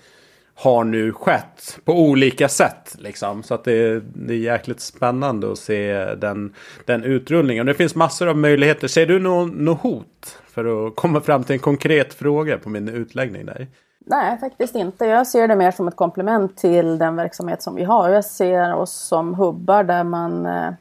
har 0.55 0.85
nu 0.85 1.13
skett 1.13 1.79
på 1.85 1.93
olika 1.93 2.49
sätt. 2.49 2.97
Liksom. 2.99 3.43
Så 3.43 3.55
att 3.55 3.65
det, 3.65 4.03
det 4.15 4.35
är 4.35 4.39
jäkligt 4.39 4.81
spännande 4.81 5.53
att 5.53 5.59
se 5.59 6.15
den, 6.15 6.55
den 6.85 7.05
utrullningen. 7.05 7.67
Det 7.67 7.75
finns 7.75 7.95
massor 7.95 8.29
av 8.29 8.37
möjligheter. 8.37 8.89
Ser 8.89 9.07
du 9.07 9.19
något 9.19 9.55
no 9.55 9.71
hot 9.71 10.39
för 10.47 10.87
att 10.87 10.97
komma 10.97 11.21
fram 11.21 11.45
till 11.45 11.55
en 11.55 11.61
konkret 11.61 12.15
fråga 12.15 12.59
på 12.59 12.69
min 12.69 12.89
utläggning 12.89 13.47
där? 13.47 13.67
Nej, 14.05 14.39
faktiskt 14.39 14.75
inte. 14.75 15.07
Jag 15.07 15.27
ser 15.27 15.49
det 15.49 15.57
mer 15.57 15.71
som 15.71 15.89
ett 15.89 15.97
komplement 15.97 16.57
till 16.57 16.99
den 16.99 17.17
verksamhet 17.17 17.63
som 17.63 17.75
vi 17.75 17.85
har. 17.85 18.09
Jag 18.09 18.25
ser 18.25 18.75
oss 18.75 18.93
som 18.93 19.35
hubbar 19.35 19.85
där 19.85 20.05
man 20.05 20.47
eh, 20.47 20.73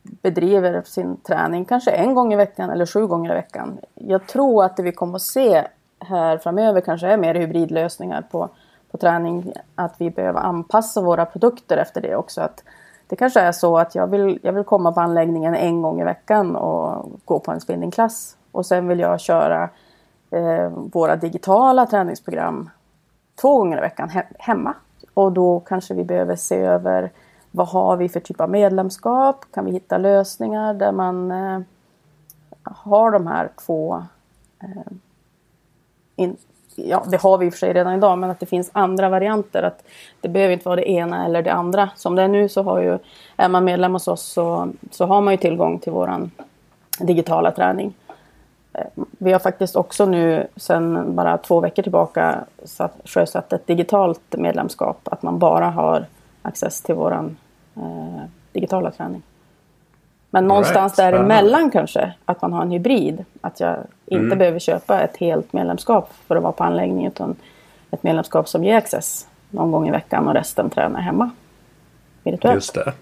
bedriver 0.00 0.82
sin 0.82 1.16
träning 1.16 1.64
kanske 1.64 1.90
en 1.90 2.14
gång 2.14 2.32
i 2.32 2.36
veckan 2.36 2.70
eller 2.70 2.86
sju 2.86 3.06
gånger 3.06 3.30
i 3.30 3.34
veckan. 3.34 3.78
Jag 3.94 4.26
tror 4.26 4.64
att 4.64 4.76
det 4.76 4.82
vi 4.82 4.92
kommer 4.92 5.16
att 5.16 5.22
se 5.22 5.64
här 5.98 6.38
framöver 6.38 6.80
kanske 6.80 7.06
är 7.06 7.16
mer 7.16 7.34
hybridlösningar 7.34 8.22
på 8.30 8.48
på 8.90 8.98
träning 8.98 9.52
att 9.74 9.94
vi 9.98 10.10
behöver 10.10 10.40
anpassa 10.40 11.00
våra 11.00 11.26
produkter 11.26 11.76
efter 11.76 12.00
det 12.00 12.16
också. 12.16 12.40
Att 12.40 12.64
det 13.06 13.16
kanske 13.16 13.40
är 13.40 13.52
så 13.52 13.78
att 13.78 13.94
jag 13.94 14.06
vill, 14.06 14.38
jag 14.42 14.52
vill 14.52 14.64
komma 14.64 14.92
på 14.92 15.00
anläggningen 15.00 15.54
en 15.54 15.82
gång 15.82 16.00
i 16.00 16.04
veckan 16.04 16.56
och 16.56 17.10
gå 17.24 17.38
på 17.38 17.52
en 17.52 17.60
spinningklass. 17.60 18.36
Och 18.52 18.66
sen 18.66 18.88
vill 18.88 19.00
jag 19.00 19.20
köra 19.20 19.62
eh, 19.62 19.68
Eh, 20.30 20.68
våra 20.68 21.16
digitala 21.16 21.86
träningsprogram 21.86 22.70
två 23.40 23.58
gånger 23.58 23.78
i 23.78 23.80
veckan 23.80 24.08
he 24.08 24.22
hemma. 24.38 24.74
Och 25.14 25.32
då 25.32 25.60
kanske 25.60 25.94
vi 25.94 26.04
behöver 26.04 26.36
se 26.36 26.56
över 26.56 27.10
vad 27.50 27.68
har 27.68 27.96
vi 27.96 28.08
för 28.08 28.20
typ 28.20 28.40
av 28.40 28.50
medlemskap? 28.50 29.44
Kan 29.50 29.64
vi 29.64 29.72
hitta 29.72 29.98
lösningar 29.98 30.74
där 30.74 30.92
man 30.92 31.30
eh, 31.30 31.60
har 32.62 33.10
de 33.10 33.26
här 33.26 33.50
två 33.66 34.04
eh, 34.62 34.92
in, 36.16 36.36
ja, 36.74 37.04
det 37.10 37.22
har 37.22 37.38
vi 37.38 37.46
i 37.46 37.48
och 37.48 37.52
för 37.52 37.58
sig 37.58 37.72
redan 37.72 37.94
idag, 37.94 38.18
men 38.18 38.30
att 38.30 38.40
det 38.40 38.46
finns 38.46 38.70
andra 38.72 39.08
varianter. 39.08 39.62
Att 39.62 39.84
det 40.20 40.28
behöver 40.28 40.52
inte 40.52 40.68
vara 40.68 40.76
det 40.76 40.90
ena 40.90 41.24
eller 41.24 41.42
det 41.42 41.52
andra. 41.52 41.90
Som 41.96 42.14
det 42.14 42.22
är 42.22 42.28
nu 42.28 42.48
så 42.48 42.62
har 42.62 42.80
ju, 42.80 42.98
är 43.36 43.48
man 43.48 43.64
medlem 43.64 43.92
hos 43.92 44.08
oss 44.08 44.22
så, 44.22 44.68
så 44.90 45.06
har 45.06 45.20
man 45.20 45.34
ju 45.34 45.38
tillgång 45.38 45.78
till 45.78 45.92
våran 45.92 46.30
digitala 46.98 47.50
träning. 47.50 47.94
Eh, 48.80 49.04
vi 49.18 49.32
har 49.32 49.38
faktiskt 49.38 49.76
också 49.76 50.06
nu 50.06 50.46
sedan 50.56 51.16
bara 51.16 51.38
två 51.38 51.60
veckor 51.60 51.82
tillbaka 51.82 52.44
satt, 52.64 52.96
sjösatt 53.04 53.52
ett 53.52 53.66
digitalt 53.66 54.34
medlemskap. 54.38 55.00
Att 55.04 55.22
man 55.22 55.38
bara 55.38 55.70
har 55.70 56.06
access 56.42 56.82
till 56.82 56.94
våran 56.94 57.36
eh, 57.76 58.22
digitala 58.52 58.90
träning. 58.90 59.22
Men 60.30 60.48
någonstans 60.48 60.98
right. 60.98 61.12
däremellan 61.12 61.70
kanske, 61.70 62.12
att 62.24 62.42
man 62.42 62.52
har 62.52 62.62
en 62.62 62.70
hybrid. 62.70 63.24
Att 63.40 63.60
jag 63.60 63.76
inte 64.06 64.24
mm. 64.24 64.38
behöver 64.38 64.58
köpa 64.58 65.00
ett 65.00 65.16
helt 65.16 65.52
medlemskap 65.52 66.12
för 66.26 66.36
att 66.36 66.42
vara 66.42 66.52
på 66.52 66.64
anläggningen 66.64 67.12
utan 67.12 67.36
ett 67.90 68.02
medlemskap 68.02 68.48
som 68.48 68.64
ger 68.64 68.76
access 68.76 69.26
någon 69.50 69.72
gång 69.72 69.88
i 69.88 69.90
veckan 69.90 70.28
och 70.28 70.34
resten 70.34 70.70
tränar 70.70 71.00
hemma. 71.00 71.30
Virtuellt. 72.22 72.54
Just 72.54 72.74
det. 72.74 72.92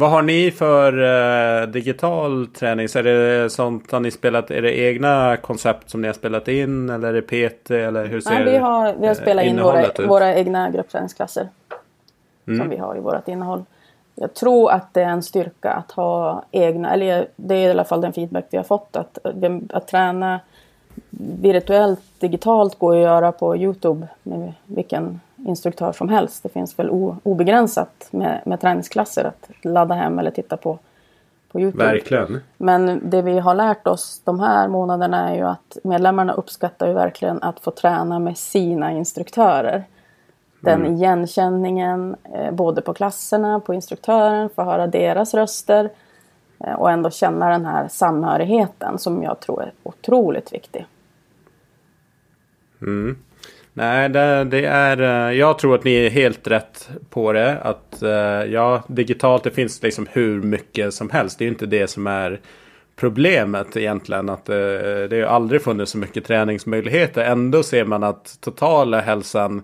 Vad 0.00 0.10
har 0.10 0.22
ni 0.22 0.50
för 0.50 0.98
uh, 0.98 1.68
digital 1.68 2.46
träning? 2.46 2.88
Så 2.88 2.98
är 2.98 3.02
det 3.02 3.50
sånt 3.50 3.90
har 3.90 4.00
ni 4.00 4.10
spelat? 4.10 4.50
Är 4.50 4.62
det 4.62 4.78
egna 4.78 5.36
koncept 5.36 5.90
som 5.90 6.00
ni 6.00 6.08
har 6.08 6.14
spelat 6.14 6.48
in? 6.48 6.90
Eller 6.90 7.08
är 7.08 7.12
det 7.12 7.22
PT? 7.22 7.70
Eller 7.70 8.06
hur 8.06 8.20
ser 8.20 8.30
Nej, 8.30 8.44
vi 8.44 8.56
har, 8.56 8.94
vi 9.00 9.06
har 9.06 9.14
spelat 9.14 9.44
in 9.44 9.62
våra, 9.62 10.06
våra 10.06 10.34
egna 10.34 10.70
gruppträningsklasser. 10.70 11.48
Mm. 12.46 12.60
Som 12.60 12.70
vi 12.70 12.76
har 12.76 12.96
i 12.96 13.00
vårt 13.00 13.28
innehåll 13.28 13.64
jag 14.20 14.34
tror 14.34 14.70
att 14.70 14.94
det 14.94 15.02
är 15.02 15.08
en 15.08 15.22
styrka 15.22 15.72
att 15.72 15.92
ha 15.92 16.44
egna, 16.50 16.92
eller 16.92 17.28
det 17.36 17.54
är 17.54 17.68
i 17.68 17.70
alla 17.70 17.84
fall 17.84 18.00
den 18.00 18.12
feedback 18.12 18.46
vi 18.50 18.56
har 18.56 18.64
fått. 18.64 18.96
Att, 18.96 19.18
att 19.70 19.88
träna 19.88 20.40
virtuellt, 21.40 22.00
digitalt 22.18 22.78
går 22.78 22.96
att 22.96 23.02
göra 23.02 23.32
på 23.32 23.56
Youtube 23.56 24.08
med 24.22 24.52
vilken 24.66 25.20
instruktör 25.46 25.92
som 25.92 26.08
helst. 26.08 26.42
Det 26.42 26.48
finns 26.48 26.78
väl 26.78 26.90
obegränsat 27.22 28.08
med, 28.10 28.42
med 28.46 28.60
träningsklasser 28.60 29.24
att 29.24 29.50
ladda 29.62 29.94
hem 29.94 30.18
eller 30.18 30.30
titta 30.30 30.56
på, 30.56 30.78
på 31.52 31.60
Youtube. 31.60 31.84
Verkligen. 31.84 32.40
Men 32.56 33.10
det 33.10 33.22
vi 33.22 33.38
har 33.38 33.54
lärt 33.54 33.86
oss 33.86 34.22
de 34.24 34.40
här 34.40 34.68
månaderna 34.68 35.30
är 35.30 35.36
ju 35.36 35.42
att 35.42 35.78
medlemmarna 35.84 36.32
uppskattar 36.32 36.86
ju 36.86 36.92
verkligen 36.92 37.42
att 37.42 37.60
få 37.60 37.70
träna 37.70 38.18
med 38.18 38.38
sina 38.38 38.92
instruktörer. 38.92 39.84
Den 40.60 40.80
mm. 40.80 40.94
igenkänningen 40.94 42.16
eh, 42.34 42.50
både 42.52 42.82
på 42.82 42.94
klasserna, 42.94 43.60
på 43.60 43.74
instruktören, 43.74 44.48
få 44.48 44.62
höra 44.62 44.86
deras 44.86 45.34
röster 45.34 45.90
eh, 46.60 46.72
och 46.72 46.90
ändå 46.90 47.10
känna 47.10 47.48
den 47.48 47.64
här 47.64 47.88
samhörigheten 47.88 48.98
som 48.98 49.22
jag 49.22 49.40
tror 49.40 49.62
är 49.62 49.72
otroligt 49.82 50.52
viktig. 50.52 50.86
Mm. 52.82 53.16
Nej, 53.78 54.08
det, 54.08 54.44
det, 54.44 54.64
är... 54.64 55.28
Eh, 55.30 55.38
jag 55.38 55.58
tror 55.58 55.74
att 55.74 55.84
ni 55.84 55.94
är 55.94 56.10
helt 56.10 56.46
rätt 56.46 56.90
på 57.10 57.32
det. 57.32 57.58
Att 57.58 58.02
eh, 58.02 58.10
ja, 58.52 58.82
digitalt 58.88 59.44
det 59.44 59.50
finns 59.50 59.82
liksom 59.82 60.06
hur 60.12 60.42
mycket 60.42 60.94
som 60.94 61.10
helst. 61.10 61.38
Det 61.38 61.44
är 61.44 61.46
ju 61.46 61.52
inte 61.52 61.66
det 61.66 61.86
som 61.86 62.06
är 62.06 62.40
problemet 62.96 63.76
egentligen. 63.76 64.28
Att 64.28 64.48
eh, 64.48 64.56
det, 65.10 65.24
har 65.26 65.34
aldrig 65.34 65.62
funnits 65.62 65.92
så 65.92 65.98
mycket 65.98 66.24
träningsmöjligheter. 66.24 67.24
Ändå 67.24 67.62
ser 67.62 67.84
man 67.84 68.02
att 68.02 68.38
totala 68.40 69.00
hälsan 69.00 69.62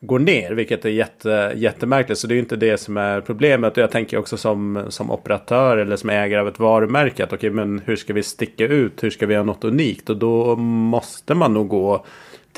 går 0.00 0.18
ner, 0.18 0.52
vilket 0.52 0.84
är 0.84 0.90
jätte, 0.90 1.52
jättemärkligt. 1.56 2.20
Så 2.20 2.26
det 2.26 2.34
är 2.34 2.38
inte 2.38 2.56
det 2.56 2.78
som 2.78 2.96
är 2.96 3.20
problemet. 3.20 3.76
Och 3.76 3.82
jag 3.82 3.90
tänker 3.90 4.18
också 4.18 4.36
som, 4.36 4.84
som 4.88 5.10
operatör 5.10 5.76
eller 5.76 5.96
som 5.96 6.10
ägare 6.10 6.40
av 6.40 6.48
ett 6.48 6.58
varumärke. 6.58 7.24
Att 7.24 7.32
okej, 7.32 7.50
men 7.50 7.82
hur 7.84 7.96
ska 7.96 8.12
vi 8.12 8.22
sticka 8.22 8.64
ut? 8.64 9.02
Hur 9.02 9.10
ska 9.10 9.26
vi 9.26 9.36
ha 9.36 9.42
något 9.42 9.64
unikt? 9.64 10.10
Och 10.10 10.16
då 10.16 10.56
måste 10.56 11.34
man 11.34 11.54
nog 11.54 11.68
gå 11.68 12.04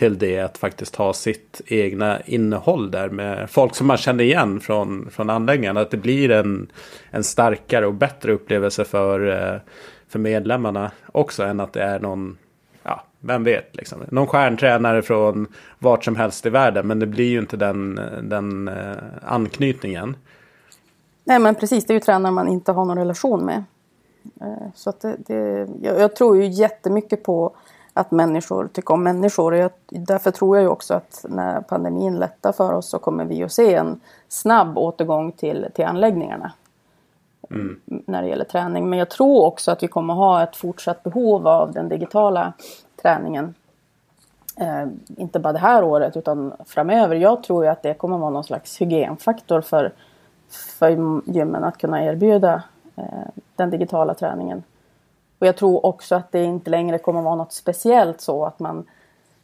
till 0.02 0.18
det 0.18 0.40
att 0.40 0.58
faktiskt 0.58 0.96
ha 0.96 1.12
sitt 1.12 1.60
egna 1.66 2.20
innehåll 2.20 2.90
där 2.90 3.08
med 3.08 3.50
folk 3.50 3.74
som 3.74 3.86
man 3.86 3.96
känner 3.96 4.24
igen 4.24 4.60
från, 4.60 5.10
från 5.10 5.30
anläggningen. 5.30 5.76
Att 5.76 5.90
det 5.90 5.96
blir 5.96 6.30
en, 6.30 6.70
en 7.10 7.24
starkare 7.24 7.86
och 7.86 7.94
bättre 7.94 8.32
upplevelse 8.32 8.84
för, 8.84 9.28
eh, 9.28 9.60
för 10.08 10.18
medlemmarna 10.18 10.90
också 11.12 11.42
än 11.42 11.60
att 11.60 11.72
det 11.72 11.82
är 11.82 12.00
någon 12.00 12.38
ja, 12.82 13.04
vem 13.20 13.44
vet 13.44 13.76
liksom. 13.76 13.98
Någon 14.10 14.26
stjärntränare 14.26 15.02
från 15.02 15.46
vart 15.78 16.04
som 16.04 16.16
helst 16.16 16.46
i 16.46 16.50
världen. 16.50 16.86
Men 16.86 16.98
det 16.98 17.06
blir 17.06 17.30
ju 17.30 17.38
inte 17.38 17.56
den, 17.56 18.00
den 18.22 18.68
eh, 18.68 18.96
anknytningen. 19.22 20.16
Nej 21.24 21.38
men 21.38 21.54
precis, 21.54 21.86
det 21.86 21.92
är 21.92 21.94
ju 21.94 22.00
tränare 22.00 22.32
man 22.32 22.48
inte 22.48 22.72
har 22.72 22.84
någon 22.84 22.98
relation 22.98 23.44
med. 23.44 23.64
Eh, 24.40 24.68
så 24.74 24.90
att 24.90 25.00
det, 25.00 25.16
det, 25.26 25.68
jag, 25.82 26.00
jag, 26.00 26.16
tror 26.16 26.36
ju 26.36 26.46
jättemycket 26.46 27.22
på 27.22 27.56
att 27.94 28.10
människor 28.10 28.68
tycker 28.72 28.94
om 28.94 29.02
människor. 29.02 29.56
Jag, 29.56 29.70
därför 29.88 30.30
tror 30.30 30.56
jag 30.56 30.62
ju 30.62 30.68
också 30.68 30.94
att 30.94 31.24
när 31.28 31.60
pandemin 31.60 32.16
lättar 32.16 32.52
för 32.52 32.72
oss 32.72 32.88
så 32.88 32.98
kommer 32.98 33.24
vi 33.24 33.42
att 33.42 33.52
se 33.52 33.74
en 33.74 34.00
snabb 34.28 34.78
återgång 34.78 35.32
till, 35.32 35.66
till 35.74 35.84
anläggningarna. 35.84 36.52
Mm. 37.50 37.80
När 37.84 38.22
det 38.22 38.28
gäller 38.28 38.44
träning. 38.44 38.90
Men 38.90 38.98
jag 38.98 39.10
tror 39.10 39.44
också 39.44 39.70
att 39.70 39.82
vi 39.82 39.88
kommer 39.88 40.14
ha 40.14 40.42
ett 40.42 40.56
fortsatt 40.56 41.02
behov 41.02 41.48
av 41.48 41.72
den 41.72 41.88
digitala 41.88 42.52
träningen. 43.02 43.54
Eh, 44.56 44.86
inte 45.16 45.38
bara 45.38 45.52
det 45.52 45.58
här 45.58 45.84
året 45.84 46.16
utan 46.16 46.52
framöver. 46.66 47.16
Jag 47.16 47.42
tror 47.42 47.64
ju 47.64 47.70
att 47.70 47.82
det 47.82 47.94
kommer 47.94 48.18
vara 48.18 48.30
någon 48.30 48.44
slags 48.44 48.80
hygienfaktor 48.80 49.60
för, 49.60 49.92
för 50.50 50.90
gymmen 51.30 51.64
att 51.64 51.78
kunna 51.78 52.04
erbjuda 52.04 52.62
eh, 52.96 53.04
den 53.56 53.70
digitala 53.70 54.14
träningen. 54.14 54.62
Och 55.42 55.48
jag 55.48 55.56
tror 55.56 55.86
också 55.86 56.14
att 56.14 56.32
det 56.32 56.44
inte 56.44 56.70
längre 56.70 56.98
kommer 56.98 57.22
vara 57.22 57.34
något 57.34 57.52
speciellt 57.52 58.20
så 58.20 58.44
att 58.44 58.58
man 58.58 58.84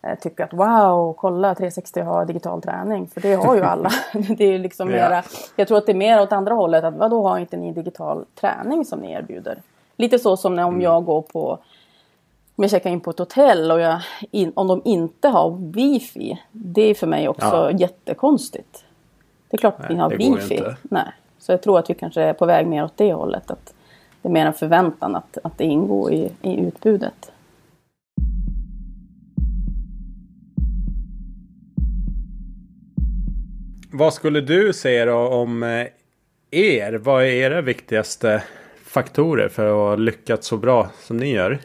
eh, 0.03 0.19
tycker 0.19 0.45
att 0.45 0.53
wow, 0.53 1.13
kolla 1.13 1.55
360 1.55 2.01
har 2.01 2.25
digital 2.25 2.63
träning. 2.63 3.07
För 3.07 3.21
det 3.21 3.35
har 3.35 3.57
ju 3.57 3.63
alla. 3.65 3.91
det 4.13 4.45
är 4.45 4.59
liksom 4.59 4.91
yeah. 4.91 5.11
mera, 5.11 5.23
jag 5.57 5.69
tror 5.69 5.79
att 5.79 5.87
det 5.87 5.93
är 5.93 5.97
mer 5.97 6.21
åt 6.21 6.33
andra 6.33 6.55
hållet. 6.55 6.85
att 6.85 6.95
Vadå 6.95 7.29
har 7.29 7.39
inte 7.39 7.57
ni 7.57 7.73
digital 7.73 8.25
träning 8.41 8.85
som 8.85 9.01
ni 9.01 9.13
erbjuder? 9.13 9.63
Lite 9.97 10.19
så 10.19 10.37
som 10.37 10.57
när 10.57 10.65
om 10.65 10.75
mm. 10.75 10.83
jag 10.83 11.05
går 11.05 11.23
på 11.23 11.59
om 12.57 12.65
jag 12.65 12.71
checkar 12.71 12.91
in 12.91 13.01
på 13.01 13.11
ett 13.11 13.19
hotell 13.19 13.71
och 13.71 13.81
jag, 13.81 14.01
in, 14.31 14.53
om 14.55 14.69
de 14.69 14.83
inte 14.85 15.29
har 15.29 15.73
wifi. 15.73 16.43
Det 16.53 16.83
är 16.83 16.95
för 16.95 17.07
mig 17.07 17.29
också 17.29 17.47
ja. 17.47 17.71
jättekonstigt. 17.71 18.85
Det 19.51 19.57
är 19.57 19.59
klart 19.59 19.81
att 19.81 19.91
vi 19.91 19.95
har 19.95 20.11
wifi. 20.11 20.63
Nej. 20.83 21.13
Så 21.39 21.53
jag 21.53 21.63
tror 21.63 21.79
att 21.79 21.91
vi 21.91 21.95
kanske 21.95 22.23
är 22.23 22.33
på 22.33 22.47
väg 22.47 22.67
mer 22.67 22.85
åt 22.85 22.97
det 22.97 23.13
hållet. 23.13 23.51
Att 23.51 23.75
det 24.23 24.29
är 24.29 24.33
mer 24.33 24.47
en 24.47 24.55
förväntan 24.55 25.17
att, 25.17 25.39
att 25.45 25.59
det 25.59 25.65
ingår 25.65 26.13
i, 26.13 26.33
i 26.43 26.61
utbudet. 26.61 27.33
Vad 33.93 34.15
skulle 34.15 34.41
du 34.41 34.73
säga 34.73 35.07
då 35.07 35.17
om 35.17 35.63
eh, 35.63 35.87
er? 36.51 36.93
Vad 36.93 37.23
är 37.23 37.27
era 37.27 37.61
viktigaste 37.61 38.43
faktorer 38.85 39.49
för 39.49 39.93
att 39.93 40.01
lyckas 40.01 40.45
så 40.45 40.57
bra 40.57 40.89
som 41.01 41.17
ni 41.17 41.33
gör? 41.33 41.51
Jag 41.51 41.61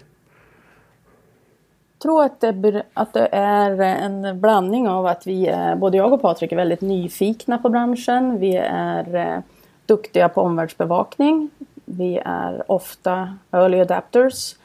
tror 2.02 2.24
att 2.24 2.42
det, 2.42 2.84
att 2.94 3.14
det 3.14 3.30
är 3.32 3.82
en 3.82 4.42
blandning 4.42 4.88
av 4.88 5.06
att 5.06 5.28
vi, 5.28 5.56
både 5.78 5.98
jag 5.98 6.14
och 6.14 6.22
Patrik 6.22 6.52
är 6.52 6.56
väldigt 6.56 6.82
nyfikna 6.82 7.58
på 7.58 7.70
branschen. 7.70 8.40
Vi 8.40 8.56
är 8.68 9.16
eh, 9.16 9.40
duktiga 9.86 10.30
på 10.30 10.42
omvärldsbevakning. 10.42 11.50
Vi 11.98 12.22
är 12.26 12.72
ofta 12.72 13.38
early 13.52 13.80
adapters 13.80 14.56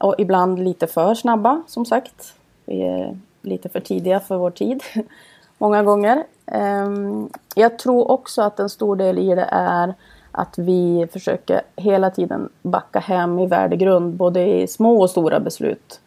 och 0.00 0.14
ibland 0.18 0.58
lite 0.58 0.86
för 0.86 1.14
snabba 1.14 1.62
som 1.66 1.86
sagt. 1.86 2.34
Vi 2.64 2.82
är 2.82 3.18
lite 3.42 3.68
för 3.68 3.80
tidiga 3.80 4.20
för 4.20 4.36
vår 4.36 4.50
tid 4.50 4.82
många 5.58 5.82
gånger. 5.82 6.24
Ehm, 6.46 7.28
jag 7.54 7.78
tror 7.78 8.10
också 8.10 8.42
att 8.42 8.60
en 8.60 8.68
stor 8.68 8.96
del 8.96 9.18
i 9.18 9.34
det 9.34 9.48
är 9.50 9.94
att 10.32 10.58
vi 10.58 11.08
försöker 11.12 11.62
hela 11.76 12.10
tiden 12.10 12.48
backa 12.62 12.98
hem 12.98 13.38
i 13.38 13.46
värdegrund 13.46 14.14
både 14.14 14.46
i 14.46 14.66
små 14.66 15.00
och 15.00 15.10
stora 15.10 15.40
beslut 15.40 16.00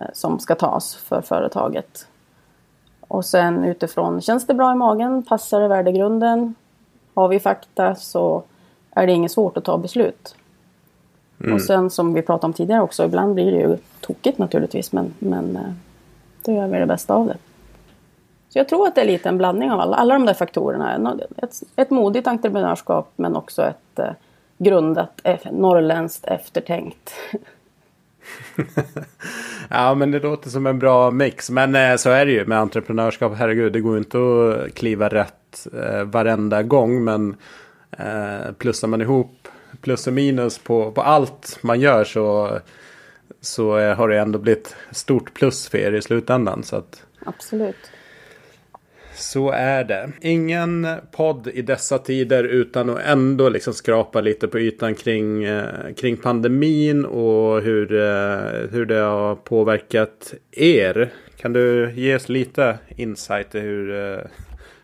eh, 0.00 0.06
som 0.12 0.38
ska 0.38 0.54
tas 0.54 0.94
för 0.94 1.20
företaget. 1.20 2.06
Och 3.00 3.24
sen 3.24 3.64
utifrån, 3.64 4.20
känns 4.20 4.46
det 4.46 4.54
bra 4.54 4.72
i 4.72 4.74
magen? 4.74 5.22
Passar 5.22 5.60
det 5.60 5.68
värdegrunden? 5.68 6.54
Har 7.14 7.28
vi 7.28 7.40
fakta 7.40 7.94
så 7.94 8.42
är 8.94 9.06
det 9.06 9.12
inget 9.12 9.32
svårt 9.32 9.56
att 9.56 9.64
ta 9.64 9.78
beslut. 9.78 10.34
Mm. 11.40 11.54
Och 11.54 11.62
sen 11.62 11.90
som 11.90 12.14
vi 12.14 12.22
pratade 12.22 12.46
om 12.46 12.52
tidigare 12.52 12.82
också, 12.82 13.04
ibland 13.04 13.34
blir 13.34 13.52
det 13.52 13.58
ju 13.58 13.76
tokigt 14.00 14.38
naturligtvis 14.38 14.92
men, 14.92 15.14
men 15.18 15.56
eh, 15.56 15.72
då 16.44 16.52
gör 16.52 16.68
vi 16.68 16.78
det 16.78 16.86
bästa 16.86 17.14
av 17.14 17.26
det. 17.26 17.36
Så 18.48 18.58
jag 18.58 18.68
tror 18.68 18.86
att 18.86 18.94
det 18.94 19.00
är 19.00 19.06
lite 19.06 19.28
en 19.28 19.38
blandning 19.38 19.70
av 19.70 19.80
alla, 19.80 19.96
alla 19.96 20.14
de 20.14 20.26
där 20.26 20.34
faktorerna. 20.34 21.18
Ett, 21.36 21.60
ett 21.76 21.90
modigt 21.90 22.26
entreprenörskap 22.26 23.12
men 23.16 23.36
också 23.36 23.62
ett 23.62 23.98
eh, 23.98 24.10
grundat 24.58 25.20
norrländskt 25.50 26.24
eftertänkt. 26.24 27.14
ja 29.68 29.94
men 29.94 30.10
det 30.10 30.18
låter 30.18 30.50
som 30.50 30.66
en 30.66 30.78
bra 30.78 31.10
mix. 31.10 31.50
Men 31.50 31.74
eh, 31.74 31.96
så 31.96 32.10
är 32.10 32.26
det 32.26 32.32
ju 32.32 32.46
med 32.46 32.58
entreprenörskap. 32.58 33.32
Herregud 33.36 33.72
det 33.72 33.80
går 33.80 33.98
inte 33.98 34.18
att 34.18 34.74
kliva 34.74 35.08
rätt 35.08 35.66
eh, 35.72 36.04
varenda 36.04 36.62
gång. 36.62 37.04
Men 37.04 37.36
Eh, 37.98 38.52
plussar 38.58 38.88
man 38.88 39.00
ihop 39.00 39.48
plus 39.80 40.06
och 40.06 40.12
minus 40.12 40.58
på, 40.58 40.92
på 40.92 41.02
allt 41.02 41.58
man 41.62 41.80
gör 41.80 42.04
så, 42.04 42.58
så 43.40 43.78
har 43.94 44.08
det 44.08 44.18
ändå 44.18 44.38
blivit 44.38 44.76
stort 44.90 45.34
plus 45.34 45.68
för 45.68 45.78
er 45.78 45.92
i 45.92 46.02
slutändan. 46.02 46.62
Så 46.62 46.76
att, 46.76 47.06
Absolut. 47.26 47.90
Så 49.14 49.50
är 49.50 49.84
det. 49.84 50.12
Ingen 50.20 50.86
podd 51.10 51.48
i 51.48 51.62
dessa 51.62 51.98
tider 51.98 52.44
utan 52.44 52.90
att 52.90 53.00
ändå 53.04 53.48
liksom 53.48 53.74
skrapa 53.74 54.20
lite 54.20 54.48
på 54.48 54.58
ytan 54.58 54.94
kring, 54.94 55.44
eh, 55.44 55.94
kring 55.96 56.16
pandemin 56.16 57.04
och 57.04 57.62
hur, 57.62 57.92
eh, 57.92 58.70
hur 58.70 58.86
det 58.86 58.98
har 58.98 59.34
påverkat 59.34 60.34
er. 60.50 61.12
Kan 61.36 61.52
du 61.52 61.92
ge 61.94 62.16
oss 62.16 62.28
lite 62.28 62.78
insight 62.96 63.54
i 63.54 63.60
hur, 63.60 64.12
eh, 64.12 64.20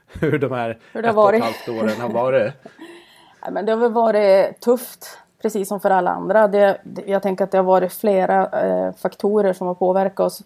hur 0.21 0.39
de 0.39 0.53
här 0.53 0.79
hur 0.93 1.05
ett 1.05 1.17
och 1.17 1.35
ett 1.35 1.43
halvt 1.43 1.69
åren 1.69 2.01
har 2.01 2.13
varit? 2.13 2.53
men 3.51 3.67
det 3.67 3.73
har 3.73 3.79
väl 3.79 3.93
varit 3.93 4.61
tufft, 4.61 5.19
precis 5.43 5.69
som 5.69 5.81
för 5.81 5.91
alla 5.91 6.11
andra. 6.11 6.49
Det, 6.49 6.81
jag 7.07 7.23
tänker 7.23 7.45
att 7.45 7.51
det 7.51 7.59
har 7.59 7.65
varit 7.65 7.93
flera 7.93 8.47
eh, 8.47 8.93
faktorer 8.93 9.53
som 9.53 9.67
har 9.67 9.75
påverkat 9.75 10.21
oss. 10.21 10.43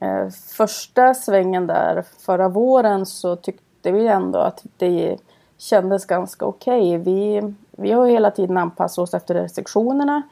Eh, 0.00 0.28
första 0.56 1.14
svängen 1.14 1.66
där 1.66 2.04
förra 2.18 2.48
våren 2.48 3.06
så 3.06 3.36
tyckte 3.36 3.92
vi 3.92 4.06
ändå 4.06 4.38
att 4.38 4.62
det 4.76 5.16
kändes 5.58 6.06
ganska 6.06 6.46
okej. 6.46 7.00
Okay. 7.00 7.14
Vi, 7.14 7.54
vi 7.70 7.92
har 7.92 8.06
hela 8.06 8.30
tiden 8.30 8.56
anpassat 8.56 8.98
oss 9.02 9.14
efter 9.14 9.34
restriktionerna. 9.34 10.22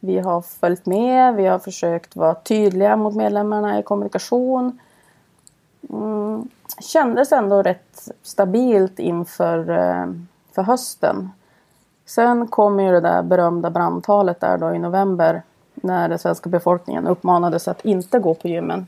Vi 0.00 0.18
har 0.18 0.40
följt 0.40 0.86
med, 0.86 1.34
vi 1.34 1.46
har 1.46 1.58
försökt 1.58 2.16
vara 2.16 2.34
tydliga 2.34 2.96
mot 2.96 3.14
medlemmarna 3.14 3.78
i 3.78 3.82
kommunikation. 3.82 4.78
Mm, 5.90 6.48
kändes 6.80 7.32
ändå 7.32 7.62
rätt 7.62 8.08
stabilt 8.22 8.98
inför 8.98 9.70
eh, 9.70 10.06
för 10.54 10.62
hösten. 10.62 11.30
Sen 12.06 12.46
kom 12.46 12.80
ju 12.80 12.90
det 12.90 13.00
där 13.00 13.22
berömda 13.22 13.70
brandtalet 13.70 14.40
där 14.40 14.58
då 14.58 14.74
i 14.74 14.78
november 14.78 15.42
när 15.74 16.08
den 16.08 16.18
svenska 16.18 16.50
befolkningen 16.50 17.06
uppmanades 17.06 17.68
att 17.68 17.84
inte 17.84 18.18
gå 18.18 18.34
på 18.34 18.48
gymmen. 18.48 18.86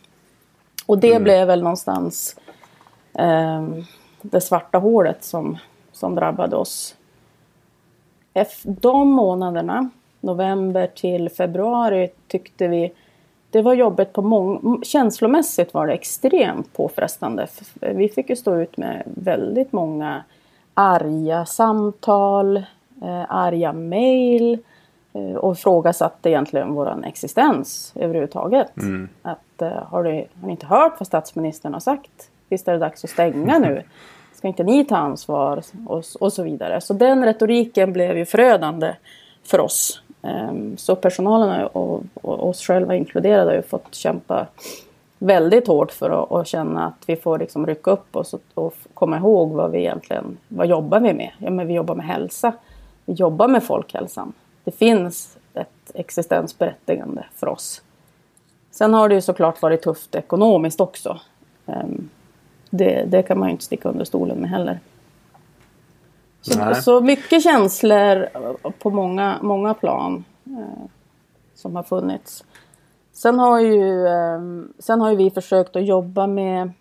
Och 0.86 0.98
det 0.98 1.10
mm. 1.10 1.24
blev 1.24 1.46
väl 1.46 1.62
någonstans 1.62 2.36
eh, 3.12 3.68
det 4.22 4.40
svarta 4.40 4.78
hålet 4.78 5.24
som, 5.24 5.58
som 5.92 6.14
drabbade 6.14 6.56
oss. 6.56 6.96
De 8.62 9.08
månaderna, 9.08 9.90
november 10.20 10.86
till 10.94 11.30
februari, 11.30 12.10
tyckte 12.28 12.68
vi 12.68 12.92
det 13.50 13.62
var 13.62 13.74
jobbigt 13.74 14.12
på 14.12 14.22
många... 14.22 14.78
Känslomässigt 14.82 15.74
var 15.74 15.86
det 15.86 15.92
extremt 15.92 16.72
påfrestande. 16.72 17.46
Vi 17.80 18.08
fick 18.08 18.30
ju 18.30 18.36
stå 18.36 18.56
ut 18.56 18.76
med 18.76 19.02
väldigt 19.06 19.72
många 19.72 20.24
arga 20.74 21.46
samtal, 21.46 22.64
eh, 23.02 23.24
arga 23.28 23.72
mejl. 23.72 24.58
eh, 25.12 25.34
och 25.34 25.52
ifrågasatte 25.52 26.30
egentligen 26.30 26.74
vår 26.74 27.04
existens 27.06 27.92
överhuvudtaget. 27.94 28.76
Mm. 28.76 29.08
Att, 29.22 29.62
uh, 29.62 29.68
har, 29.68 30.04
du, 30.04 30.10
har 30.10 30.46
ni 30.46 30.50
inte 30.50 30.66
hört 30.66 30.94
vad 30.98 31.06
statsministern 31.06 31.72
har 31.72 31.80
sagt? 31.80 32.30
Visst 32.48 32.68
är 32.68 32.72
det 32.72 32.78
dags 32.78 33.04
att 33.04 33.10
stänga 33.10 33.58
nu? 33.58 33.82
Ska 34.34 34.48
inte 34.48 34.64
ni 34.64 34.84
ta 34.84 34.96
ansvar? 34.96 35.62
Och, 35.86 36.04
och 36.20 36.32
så 36.32 36.42
vidare. 36.42 36.80
Så 36.80 36.94
den 36.94 37.24
retoriken 37.24 37.92
blev 37.92 38.18
ju 38.18 38.24
förödande 38.24 38.94
för 39.44 39.60
oss. 39.60 40.02
Um, 40.22 40.76
så 40.76 40.96
personalen 40.96 41.66
och, 41.66 42.02
och 42.14 42.48
oss 42.48 42.60
själva 42.60 42.94
inkluderade 42.94 43.50
har 43.50 43.56
ju 43.56 43.62
fått 43.62 43.94
kämpa 43.94 44.46
väldigt 45.18 45.66
hårt 45.66 45.92
för 45.92 46.10
att, 46.10 46.32
att 46.32 46.46
känna 46.46 46.86
att 46.86 47.02
vi 47.06 47.16
får 47.16 47.38
liksom 47.38 47.66
rycka 47.66 47.90
upp 47.90 48.16
oss 48.16 48.34
och, 48.34 48.42
och, 48.54 48.74
komma 48.94 49.16
ihåg 49.16 49.52
vad 49.52 49.70
vi 49.70 49.78
egentligen, 49.78 50.36
vad 50.48 50.66
jobbar 50.66 51.00
vi 51.00 51.12
med? 51.12 51.30
Ja, 51.38 51.50
men 51.50 51.66
vi 51.66 51.74
jobbar 51.74 51.94
med 51.94 52.06
hälsa. 52.06 52.52
Vi 53.04 53.12
jobbar 53.12 53.48
med 53.48 53.64
folkhälsan. 53.64 54.32
Det 54.64 54.70
finns 54.70 55.36
ett 55.54 55.90
existensberättigande 55.94 57.26
för 57.34 57.46
oss. 57.48 57.82
Sen 58.70 58.94
har 58.94 59.08
det 59.08 59.14
ju 59.14 59.20
såklart 59.20 59.62
varit 59.62 59.82
tufft 59.82 60.14
ekonomiskt 60.14 60.80
också. 60.80 61.20
Um, 61.66 62.10
det, 62.70 63.04
det, 63.04 63.22
kan 63.22 63.38
man 63.38 63.48
ju 63.48 63.52
inte 63.52 63.64
sticka 63.64 63.88
under 63.88 64.04
stolen 64.04 64.38
med 64.38 64.50
heller. 64.50 64.80
Så, 66.40 66.74
så 66.74 67.00
mycket 67.00 67.42
känslor 67.42 68.28
på 68.78 68.90
många, 68.90 69.38
många 69.42 69.74
plan 69.74 70.24
eh, 70.46 70.84
som 71.54 71.76
har 71.76 71.82
funnits. 71.82 72.44
Sen 73.12 73.38
har 73.38 73.60
ju, 73.60 74.06
ehm, 74.06 74.72
sen 74.78 75.00
har 75.00 75.10
ju 75.10 75.16
vi 75.16 75.30
försökt 75.30 75.76
att 75.76 75.86
jobba 75.86 76.26
med 76.26 76.72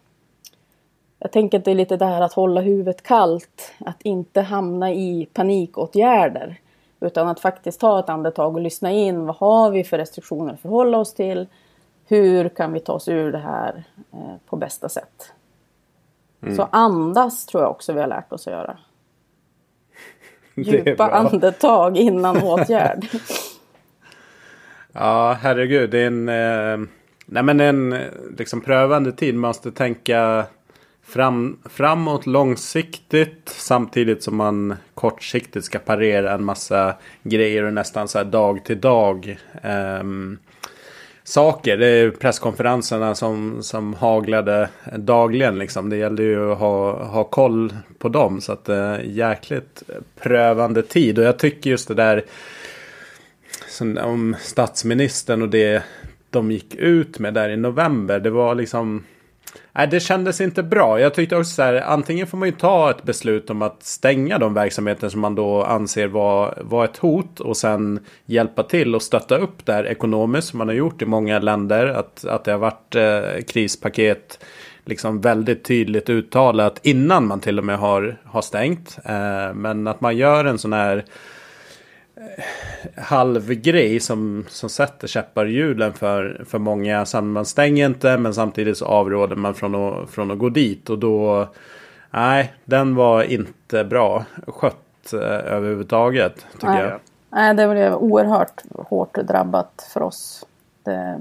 jag 1.23 1.31
tänker 1.31 1.59
att 1.59 1.65
det 1.65 1.71
är 1.71 1.75
lite 1.75 1.97
det 1.97 2.05
här 2.05 2.21
att 2.21 2.33
hålla 2.33 2.61
huvudet 2.61 3.03
kallt. 3.03 3.73
Att 3.85 4.01
inte 4.01 4.41
hamna 4.41 4.91
i 4.91 5.27
panikåtgärder. 5.33 6.59
Utan 6.99 7.27
att 7.27 7.39
faktiskt 7.39 7.79
ta 7.79 7.99
ett 7.99 8.09
andetag 8.09 8.55
och 8.55 8.61
lyssna 8.61 8.91
in. 8.91 9.25
Vad 9.25 9.35
har 9.35 9.71
vi 9.71 9.83
för 9.83 9.97
restriktioner 9.97 10.53
att 10.53 10.59
förhålla 10.59 10.97
oss 10.97 11.13
till? 11.13 11.47
Hur 12.07 12.49
kan 12.49 12.73
vi 12.73 12.79
ta 12.79 12.93
oss 12.93 13.07
ur 13.07 13.31
det 13.31 13.37
här 13.37 13.83
eh, 14.13 14.35
på 14.45 14.55
bästa 14.55 14.89
sätt? 14.89 15.33
Mm. 16.41 16.55
Så 16.55 16.67
andas 16.71 17.45
tror 17.45 17.63
jag 17.63 17.71
också 17.71 17.93
vi 17.93 17.99
har 17.99 18.07
lärt 18.07 18.33
oss 18.33 18.47
att 18.47 18.53
göra. 18.53 18.77
Djupa 20.55 21.11
andetag 21.11 21.97
innan 21.97 22.43
åtgärd. 22.43 23.05
Ja, 24.91 25.37
herregud. 25.41 25.89
Det 25.89 25.99
är 25.99 26.07
en, 26.07 26.29
eh, 26.29 26.87
nej 27.25 27.43
men 27.43 27.59
en 27.59 27.95
liksom 28.37 28.61
prövande 28.61 29.11
tid. 29.11 29.35
Man 29.35 29.49
måste 29.49 29.71
tänka 29.71 30.45
fram, 31.03 31.59
framåt 31.65 32.25
långsiktigt. 32.25 33.49
Samtidigt 33.49 34.23
som 34.23 34.35
man 34.35 34.75
kortsiktigt 34.93 35.65
ska 35.65 35.79
parera 35.79 36.33
en 36.33 36.43
massa 36.43 36.95
grejer 37.23 37.63
och 37.63 37.73
nästan 37.73 38.07
så 38.07 38.17
här 38.17 38.25
dag 38.25 38.65
till 38.65 38.81
dag. 38.81 39.37
Eh, 39.63 40.03
saker. 41.23 41.77
Det 41.77 41.87
är 41.87 42.11
presskonferenserna 42.11 43.15
som, 43.15 43.63
som 43.63 43.93
haglade 43.93 44.69
dagligen. 44.97 45.59
Liksom. 45.59 45.89
Det 45.89 45.97
gällde 45.97 46.23
ju 46.23 46.51
att 46.51 46.57
ha, 46.57 47.03
ha 47.03 47.23
koll 47.23 47.73
på 47.97 48.09
dem. 48.09 48.41
Så 48.41 48.51
att 48.51 48.65
det 48.65 48.75
är 48.75 48.99
jäkligt 48.99 49.83
prövande 50.19 50.81
tid. 50.81 51.19
Och 51.19 51.25
jag 51.25 51.39
tycker 51.39 51.69
just 51.69 51.87
det 51.87 51.93
där 51.93 52.23
om 54.01 54.35
statsministern 54.39 55.41
och 55.41 55.49
det 55.49 55.83
de 56.29 56.51
gick 56.51 56.75
ut 56.75 57.19
med 57.19 57.33
där 57.33 57.49
i 57.49 57.57
november. 57.57 58.19
Det 58.19 58.29
var 58.29 58.55
liksom... 58.55 59.03
Nej, 59.75 59.87
det 59.87 59.99
kändes 59.99 60.41
inte 60.41 60.63
bra. 60.63 60.99
Jag 60.99 61.13
tyckte 61.13 61.35
också 61.35 61.51
så 61.51 61.61
här, 61.61 61.73
antingen 61.75 62.27
får 62.27 62.37
man 62.37 62.47
ju 62.47 62.55
ta 62.55 62.89
ett 62.89 63.03
beslut 63.03 63.49
om 63.49 63.61
att 63.61 63.83
stänga 63.83 64.37
de 64.37 64.53
verksamheter 64.53 65.09
som 65.09 65.21
man 65.21 65.35
då 65.35 65.63
anser 65.63 66.07
var, 66.07 66.57
var 66.61 66.85
ett 66.85 66.97
hot 66.97 67.39
och 67.39 67.57
sen 67.57 67.99
hjälpa 68.25 68.63
till 68.63 68.95
och 68.95 69.01
stötta 69.01 69.37
upp 69.37 69.65
där 69.65 69.87
ekonomiskt 69.87 70.47
som 70.47 70.57
man 70.57 70.67
har 70.67 70.75
gjort 70.75 71.01
i 71.01 71.05
många 71.05 71.39
länder. 71.39 71.87
Att, 71.87 72.25
att 72.25 72.43
det 72.43 72.51
har 72.51 72.59
varit 72.59 72.95
eh, 72.95 73.43
krispaket 73.47 74.39
liksom 74.85 75.21
väldigt 75.21 75.63
tydligt 75.63 76.09
uttalat 76.09 76.79
innan 76.83 77.27
man 77.27 77.39
till 77.39 77.59
och 77.59 77.65
med 77.65 77.77
har, 77.77 78.17
har 78.25 78.41
stängt. 78.41 78.97
Eh, 79.05 79.53
men 79.53 79.87
att 79.87 80.01
man 80.01 80.17
gör 80.17 80.45
en 80.45 80.57
sån 80.57 80.73
här 80.73 81.05
halvgrej 82.97 83.99
som, 83.99 84.45
som 84.49 84.69
sätter 84.69 85.07
käppar 85.07 85.45
i 85.45 85.51
hjulen 85.51 85.93
för, 85.93 86.45
för 86.47 86.59
många. 86.59 87.05
Man 87.21 87.45
stänger 87.45 87.85
inte 87.85 88.17
men 88.17 88.33
samtidigt 88.33 88.77
så 88.77 88.85
avråder 88.85 89.35
man 89.35 89.53
från 89.53 89.75
att, 89.75 90.09
från 90.09 90.31
att 90.31 90.37
gå 90.37 90.49
dit. 90.49 90.89
Och 90.89 90.99
då, 90.99 91.47
nej, 92.11 92.53
den 92.65 92.95
var 92.95 93.23
inte 93.23 93.83
bra 93.83 94.25
skött 94.47 95.13
eh, 95.13 95.53
överhuvudtaget 95.53 96.45
tycker 96.53 96.67
nej. 96.67 96.81
jag. 96.81 96.99
Nej, 97.29 97.53
det 97.53 97.67
blev 97.67 97.95
oerhört 97.95 98.61
hårt 98.75 99.13
drabbat 99.13 99.89
för 99.93 100.01
oss. 100.01 100.45
Det, 100.83 101.19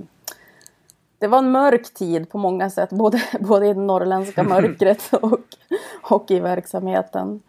det 1.19 1.27
var 1.27 1.39
en 1.39 1.51
mörk 1.51 1.95
tid 1.95 2.31
på 2.31 2.39
många 2.39 2.71
sätt, 2.71 2.91
både, 2.91 3.23
både 3.41 3.67
i 3.67 3.75
det 3.75 3.81
norrländska 3.81 4.43
mörkret 4.49 5.11
och, 5.13 5.41
och 6.03 6.31
i 6.31 6.41
verksamheten. 6.41 7.41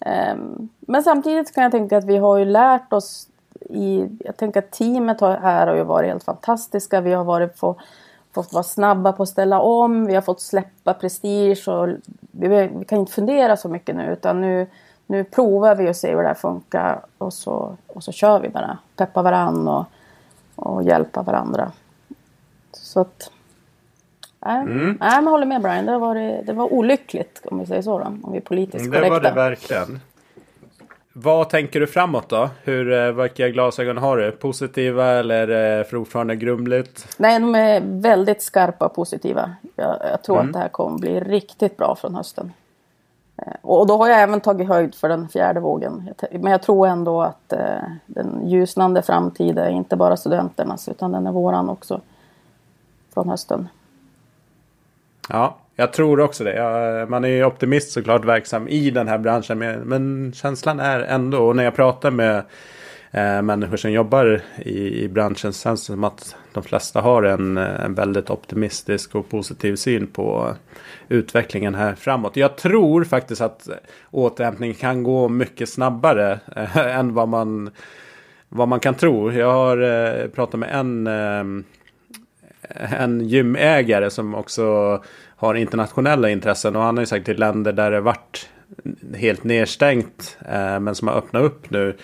Ehm, 0.00 0.68
men 0.80 1.02
samtidigt 1.02 1.54
kan 1.54 1.62
jag 1.62 1.72
tänka 1.72 1.98
att 1.98 2.04
vi 2.04 2.16
har 2.16 2.38
ju 2.38 2.44
lärt 2.44 2.92
oss 2.92 3.28
i, 3.60 4.08
jag 4.24 4.36
tänker 4.36 4.58
att 4.58 4.70
teamet 4.70 5.20
här 5.20 5.66
har 5.66 5.74
ju 5.74 5.82
varit 5.82 6.08
helt 6.08 6.24
fantastiska. 6.24 7.00
Vi 7.00 7.12
har 7.12 7.24
varit 7.24 7.60
på, 7.60 7.76
fått 8.34 8.52
vara 8.52 8.62
snabba 8.62 9.12
på 9.12 9.22
att 9.22 9.28
ställa 9.28 9.60
om. 9.60 10.06
Vi 10.06 10.14
har 10.14 10.22
fått 10.22 10.40
släppa 10.40 10.94
prestige 10.94 11.68
och 11.68 11.88
vi, 12.30 12.48
vi 12.48 12.84
kan 12.84 12.98
inte 12.98 13.12
fundera 13.12 13.56
så 13.56 13.68
mycket 13.68 13.96
nu 13.96 14.12
utan 14.12 14.40
nu, 14.40 14.66
nu 15.06 15.24
provar 15.24 15.74
vi 15.74 15.90
och 15.90 15.96
ser 15.96 16.16
hur 16.16 16.22
det 16.22 16.28
här 16.28 16.34
funkar 16.34 17.00
och 17.18 17.32
så, 17.32 17.76
och 17.86 18.04
så 18.04 18.12
kör 18.12 18.40
vi 18.40 18.48
bara. 18.48 18.78
Peppa 18.96 19.22
varandra 19.22 19.86
och, 20.56 20.66
och 20.66 20.82
hjälpa 20.82 21.22
varandra. 21.22 21.72
Så 22.72 23.00
att 23.00 23.30
Nej, 24.46 24.62
mm. 24.62 24.98
nej 25.00 25.22
men 25.22 25.26
håller 25.26 25.46
med 25.46 25.62
Brian. 25.62 25.86
Det 25.86 25.98
var, 25.98 26.42
det 26.42 26.52
var 26.52 26.72
olyckligt 26.72 27.42
om 27.44 27.58
vi 27.58 27.66
säger 27.66 27.82
så 27.82 27.98
då. 27.98 28.04
Om 28.04 28.32
vi 28.32 28.36
är 28.36 28.42
politiskt 28.42 28.86
mm, 28.86 28.90
det 28.90 28.96
korrekta. 28.96 29.28
Det 29.28 29.34
var 29.34 29.44
det 29.44 29.50
verkligen. 29.50 30.00
Vad 31.12 31.48
tänker 31.48 31.80
du 31.80 31.86
framåt 31.86 32.28
då? 32.28 32.50
Hur, 32.64 32.92
eh, 32.92 33.12
vilka 33.12 33.48
glasögon 33.48 33.98
har 33.98 34.16
du? 34.16 34.32
Positiva 34.32 35.06
eller 35.06 35.46
det 35.46 35.84
fortfarande 35.90 36.36
grumligt? 36.36 37.14
Nej, 37.18 37.40
de 37.40 37.54
är 37.54 37.80
väldigt 37.84 38.42
skarpa 38.42 38.86
och 38.86 38.94
positiva. 38.94 39.50
Jag, 39.76 39.96
jag 40.10 40.22
tror 40.22 40.36
mm. 40.36 40.46
att 40.46 40.52
det 40.52 40.58
här 40.58 40.68
kommer 40.68 40.98
bli 40.98 41.20
riktigt 41.20 41.76
bra 41.76 41.96
från 41.96 42.14
hösten. 42.14 42.52
Eh, 43.36 43.52
och 43.60 43.86
då 43.86 43.96
har 43.96 44.08
jag 44.08 44.20
även 44.20 44.40
tagit 44.40 44.68
höjd 44.68 44.94
för 44.94 45.08
den 45.08 45.28
fjärde 45.28 45.60
vågen. 45.60 46.10
Men 46.30 46.52
jag 46.52 46.62
tror 46.62 46.86
ändå 46.86 47.22
att 47.22 47.52
eh, 47.52 47.82
den 48.06 48.48
ljusnande 48.48 49.02
framtiden 49.02 49.66
är 49.66 49.70
inte 49.70 49.96
bara 49.96 50.16
studenternas 50.16 50.88
utan 50.88 51.12
den 51.12 51.26
är 51.26 51.32
våran 51.32 51.68
också. 51.68 52.00
Från 53.14 53.28
hösten. 53.28 53.68
Ja, 55.28 55.58
jag 55.76 55.92
tror 55.92 56.20
också 56.20 56.44
det. 56.44 56.54
Jag, 56.54 57.10
man 57.10 57.24
är 57.24 57.28
ju 57.28 57.44
optimist 57.44 57.92
såklart 57.92 58.24
verksam 58.24 58.68
i 58.68 58.90
den 58.90 59.08
här 59.08 59.18
branschen. 59.18 59.58
Men, 59.58 60.32
känslan 60.32 60.80
är 60.80 61.00
ändå, 61.00 61.38
och 61.38 61.56
när 61.56 61.64
jag 61.64 61.74
pratar 61.74 62.10
med 62.10 62.36
eh, 63.10 63.42
människor 63.42 63.76
som 63.76 63.92
jobbar 63.92 64.42
i, 64.56 65.04
i 65.04 65.08
branschen 65.08 65.52
känns 65.52 65.80
det 65.80 65.92
som 65.92 66.04
att 66.04 66.36
de 66.52 66.62
flesta 66.62 67.00
har 67.00 67.22
en, 67.22 67.56
en 67.56 67.94
väldigt 67.94 68.30
optimistisk 68.30 69.14
och 69.14 69.28
positiv 69.28 69.76
syn 69.76 70.06
på 70.06 70.54
utvecklingen 71.08 71.74
här 71.74 71.94
framåt. 71.94 72.36
Jag 72.36 72.56
tror 72.56 73.04
faktiskt 73.04 73.40
att 73.40 73.68
återhämtning 74.10 74.74
kan 74.74 75.02
gå 75.02 75.28
mycket 75.28 75.68
snabbare 75.68 76.40
eh, 76.56 76.76
än 76.98 77.14
vad 77.14 77.28
man, 77.28 77.70
vad 78.48 78.68
man 78.68 78.80
kan 78.80 78.94
tro. 78.94 79.32
Jag 79.32 79.52
har 79.52 79.78
eh, 79.82 80.26
pratat 80.26 80.60
med 80.60 80.70
en 80.72 81.06
eh, 81.06 81.64
en 82.98 83.20
gymägare 83.20 84.10
som 84.10 84.34
också 84.34 84.64
har 85.36 85.54
internationella 85.54 86.30
intressen. 86.30 86.76
Och 86.76 86.82
han 86.82 86.96
har 86.96 87.02
ju 87.02 87.06
sagt 87.06 87.26
till 87.26 87.40
länder 87.40 87.72
där 87.72 87.90
det 87.90 88.00
varit 88.00 88.48
helt 89.14 89.44
nedstängt. 89.44 90.38
Eh, 90.48 90.80
men 90.80 90.94
som 90.94 91.08
har 91.08 91.14
öppnat 91.14 91.42
upp 91.42 91.70
nu. 91.70 91.96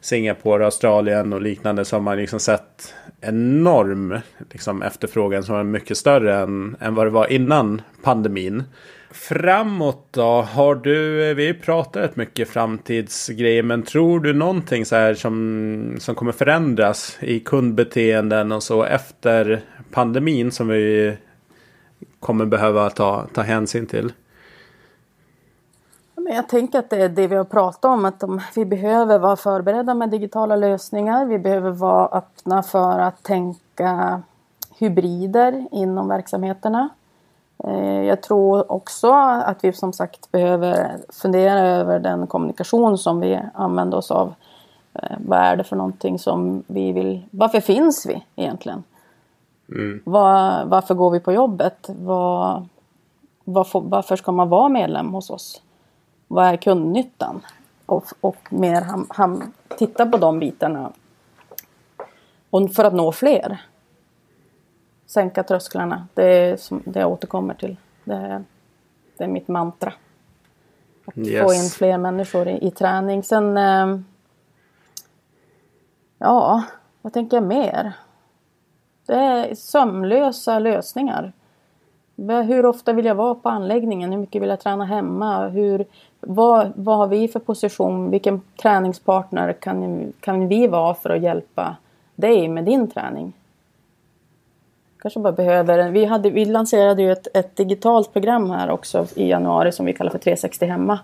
Singapore, 0.00 0.64
Australien 0.64 1.32
och 1.32 1.42
liknande. 1.42 1.84
Så 1.84 1.96
har 1.96 2.00
man 2.00 2.16
liksom 2.16 2.40
sett 2.40 2.94
enorm 3.20 4.18
liksom, 4.52 4.82
efterfrågan 4.82 5.42
som 5.42 5.54
är 5.54 5.64
mycket 5.64 5.96
större 5.96 6.36
än, 6.36 6.76
än 6.80 6.94
vad 6.94 7.06
det 7.06 7.10
var 7.10 7.32
innan 7.32 7.82
pandemin. 8.02 8.62
Framåt 9.10 10.08
då? 10.10 10.42
Har 10.42 10.74
du, 10.74 11.28
eh, 11.30 11.34
vi 11.34 11.54
pratar 11.54 12.00
rätt 12.00 12.16
mycket 12.16 12.48
framtidsgrejer, 12.48 13.62
men 13.62 13.82
tror 13.82 14.20
du 14.20 14.32
någonting 14.32 14.84
så 14.84 14.96
här 14.96 15.14
som, 15.14 15.96
som 15.98 16.14
kommer 16.14 16.32
förändras 16.32 17.18
i 17.20 17.40
kundbeteenden 17.40 18.52
och 18.52 18.62
så 18.62 18.84
efter 18.84 19.60
pandemin 19.94 20.52
som 20.52 20.68
vi 20.68 21.16
kommer 22.20 22.44
behöva 22.44 22.90
ta, 22.90 23.26
ta 23.34 23.42
hänsyn 23.42 23.86
till? 23.86 24.12
Jag 26.14 26.48
tänker 26.48 26.78
att 26.78 26.90
det 26.90 26.96
är 26.96 27.08
det 27.08 27.26
vi 27.26 27.36
har 27.36 27.44
pratat 27.44 27.84
om, 27.84 28.04
att 28.04 28.20
de, 28.20 28.40
vi 28.54 28.64
behöver 28.64 29.18
vara 29.18 29.36
förberedda 29.36 29.94
med 29.94 30.10
digitala 30.10 30.56
lösningar. 30.56 31.26
Vi 31.26 31.38
behöver 31.38 31.70
vara 31.70 32.06
öppna 32.06 32.62
för 32.62 32.98
att 32.98 33.22
tänka 33.22 34.22
hybrider 34.78 35.66
inom 35.70 36.08
verksamheterna. 36.08 36.88
Eh, 37.64 38.02
jag 38.02 38.22
tror 38.22 38.72
också 38.72 39.12
att 39.44 39.64
vi 39.64 39.72
som 39.72 39.92
sagt 39.92 40.32
behöver 40.32 40.96
fundera 41.12 41.60
över 41.60 41.98
den 41.98 42.26
kommunikation 42.26 42.98
som 42.98 43.20
vi 43.20 43.40
använder 43.54 43.98
oss 43.98 44.10
av 44.10 44.34
eh, 44.94 45.16
vad 45.18 45.38
är 45.38 45.56
det 45.56 45.64
för 45.64 45.76
någonting 45.76 46.18
som 46.18 46.62
vi 46.66 46.92
vill... 46.92 47.26
Varför 47.30 47.60
finns 47.60 48.06
vi 48.06 48.24
egentligen? 48.36 48.82
Mm. 49.68 50.00
Var, 50.04 50.64
varför 50.64 50.94
går 50.94 51.10
vi 51.10 51.20
på 51.20 51.32
jobbet? 51.32 51.86
Var, 51.88 52.66
varför, 53.44 53.80
varför 53.80 54.16
ska 54.16 54.32
man 54.32 54.48
vara 54.48 54.68
medlem 54.68 55.12
hos 55.12 55.30
oss? 55.30 55.62
Vad 56.28 56.46
är 56.46 56.56
kundnyttan? 56.56 57.40
Och, 57.86 58.04
och 58.20 58.52
mer 58.52 58.80
ham, 58.80 59.06
ham, 59.10 59.52
titta 59.78 60.06
på 60.06 60.18
de 60.18 60.38
bitarna. 60.38 60.92
Och 62.50 62.74
för 62.74 62.84
att 62.84 62.94
nå 62.94 63.12
fler. 63.12 63.62
Sänka 65.06 65.42
trösklarna. 65.42 66.06
Det 66.14 66.24
är 66.24 66.56
som 66.56 66.82
det 66.84 67.00
jag 67.00 67.10
återkommer 67.10 67.54
till. 67.54 67.76
Det 68.04 68.14
är, 68.14 68.44
det 69.16 69.24
är 69.24 69.28
mitt 69.28 69.48
mantra. 69.48 69.92
Att 71.04 71.16
yes. 71.16 71.42
få 71.42 71.54
in 71.54 71.70
fler 71.70 71.98
människor 71.98 72.48
i, 72.48 72.66
i 72.66 72.70
träning. 72.70 73.22
Sen... 73.22 73.56
Eh, 73.56 74.00
ja, 76.18 76.64
vad 77.02 77.12
tänker 77.12 77.36
jag 77.36 77.44
mer? 77.44 77.92
Det 79.06 79.14
är 79.14 79.54
sömlösa 79.54 80.58
lösningar. 80.58 81.32
Hur 82.46 82.66
ofta 82.66 82.92
vill 82.92 83.04
jag 83.04 83.14
vara 83.14 83.34
på 83.34 83.48
anläggningen? 83.48 84.12
Hur 84.12 84.18
mycket 84.18 84.42
vill 84.42 84.48
jag 84.48 84.60
träna 84.60 84.84
hemma? 84.84 85.48
Hur, 85.48 85.84
vad, 86.20 86.72
vad 86.76 86.96
har 86.96 87.06
vi 87.06 87.28
för 87.28 87.40
position? 87.40 88.10
Vilken 88.10 88.42
träningspartner 88.62 89.52
kan, 89.52 90.12
kan 90.20 90.48
vi 90.48 90.66
vara 90.66 90.94
för 90.94 91.10
att 91.10 91.22
hjälpa 91.22 91.76
dig 92.14 92.48
med 92.48 92.64
din 92.64 92.90
träning? 92.90 93.32
Kanske 94.98 95.20
bara 95.20 95.32
behöver, 95.32 95.90
vi, 95.90 96.04
hade, 96.04 96.30
vi 96.30 96.44
lanserade 96.44 97.02
ju 97.02 97.12
ett, 97.12 97.36
ett 97.36 97.56
digitalt 97.56 98.12
program 98.12 98.50
här 98.50 98.70
också 98.70 99.06
i 99.14 99.28
januari 99.28 99.72
som 99.72 99.86
vi 99.86 99.92
kallar 99.92 100.10
för 100.10 100.18
360 100.18 100.66
hemma. 100.66 100.98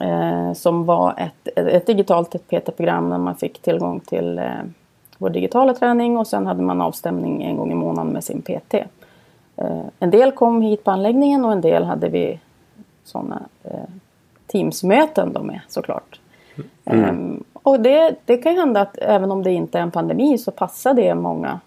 Eh, 0.00 0.52
som 0.52 0.84
var 0.84 1.14
ett, 1.18 1.58
ett 1.58 1.86
digitalt 1.86 2.30
PT-program 2.30 3.10
där 3.10 3.18
man 3.18 3.36
fick 3.36 3.62
tillgång 3.62 4.00
till 4.00 4.38
eh, 4.38 4.44
vår 5.18 5.30
digitala 5.30 5.74
träning 5.74 6.16
och 6.16 6.26
sen 6.26 6.46
hade 6.46 6.62
man 6.62 6.80
avstämning 6.80 7.42
en 7.42 7.56
gång 7.56 7.72
i 7.72 7.74
månaden 7.74 8.12
med 8.12 8.24
sin 8.24 8.42
PT. 8.42 8.74
Eh, 9.56 9.82
en 9.98 10.10
del 10.10 10.32
kom 10.32 10.62
hit 10.62 10.84
på 10.84 10.90
anläggningen 10.90 11.44
och 11.44 11.52
en 11.52 11.60
del 11.60 11.84
hade 11.84 12.08
vi 12.08 12.40
sådana 13.04 13.42
eh, 13.62 13.84
Teamsmöten 14.46 15.32
då 15.32 15.42
med 15.42 15.60
såklart. 15.68 16.20
Mm. 16.84 17.10
Um, 17.10 17.44
och 17.52 17.80
det, 17.80 18.16
det 18.24 18.36
kan 18.36 18.52
ju 18.52 18.58
hända 18.58 18.80
att 18.80 18.98
även 18.98 19.30
om 19.30 19.42
det 19.42 19.52
inte 19.52 19.78
är 19.78 19.82
en 19.82 19.90
pandemi 19.90 20.38
så 20.38 20.50
passar 20.50 20.94
det 20.94 21.14
många 21.14 21.60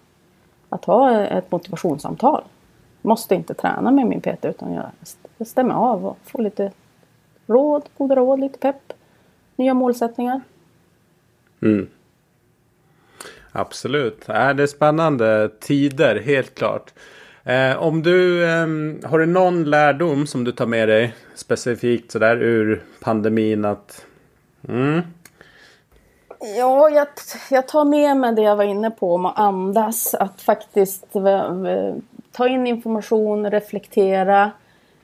att 0.68 0.84
ha 0.84 1.20
ett 1.20 1.50
motivationssamtal. 1.50 2.42
Måste 3.02 3.34
inte 3.34 3.54
träna 3.54 3.90
med 3.90 4.06
min 4.06 4.20
PT 4.20 4.44
utan 4.44 4.72
jag 4.72 5.46
stämmer 5.46 5.74
av 5.74 6.06
och 6.06 6.16
får 6.24 6.42
lite 6.42 6.72
råd, 7.46 7.82
goda 7.98 8.16
råd, 8.16 8.40
lite 8.40 8.58
pepp, 8.58 8.92
nya 9.56 9.74
målsättningar. 9.74 10.40
Mm. 11.62 11.88
Absolut. 13.52 14.28
Äh, 14.28 14.50
det 14.50 14.62
är 14.62 14.66
spännande 14.66 15.50
tider, 15.60 16.20
helt 16.20 16.54
klart. 16.54 16.92
Eh, 17.44 17.82
om 17.82 18.02
du, 18.02 18.44
eh, 18.44 18.66
har 19.10 19.18
du 19.18 19.26
någon 19.26 19.64
lärdom 19.64 20.26
som 20.26 20.44
du 20.44 20.52
tar 20.52 20.66
med 20.66 20.88
dig 20.88 21.14
specifikt 21.34 22.12
sådär 22.12 22.36
ur 22.36 22.82
pandemin 23.00 23.64
att... 23.64 24.04
Mm. 24.68 25.02
Ja, 26.40 26.90
jag, 26.90 27.06
jag 27.50 27.68
tar 27.68 27.84
med 27.84 28.16
mig 28.16 28.34
det 28.34 28.42
jag 28.42 28.56
var 28.56 28.64
inne 28.64 28.90
på 28.90 29.14
om 29.14 29.26
att 29.26 29.38
andas. 29.38 30.14
Att 30.14 30.42
faktiskt 30.42 31.06
ta 32.32 32.48
in 32.48 32.66
information, 32.66 33.50
reflektera. 33.50 34.50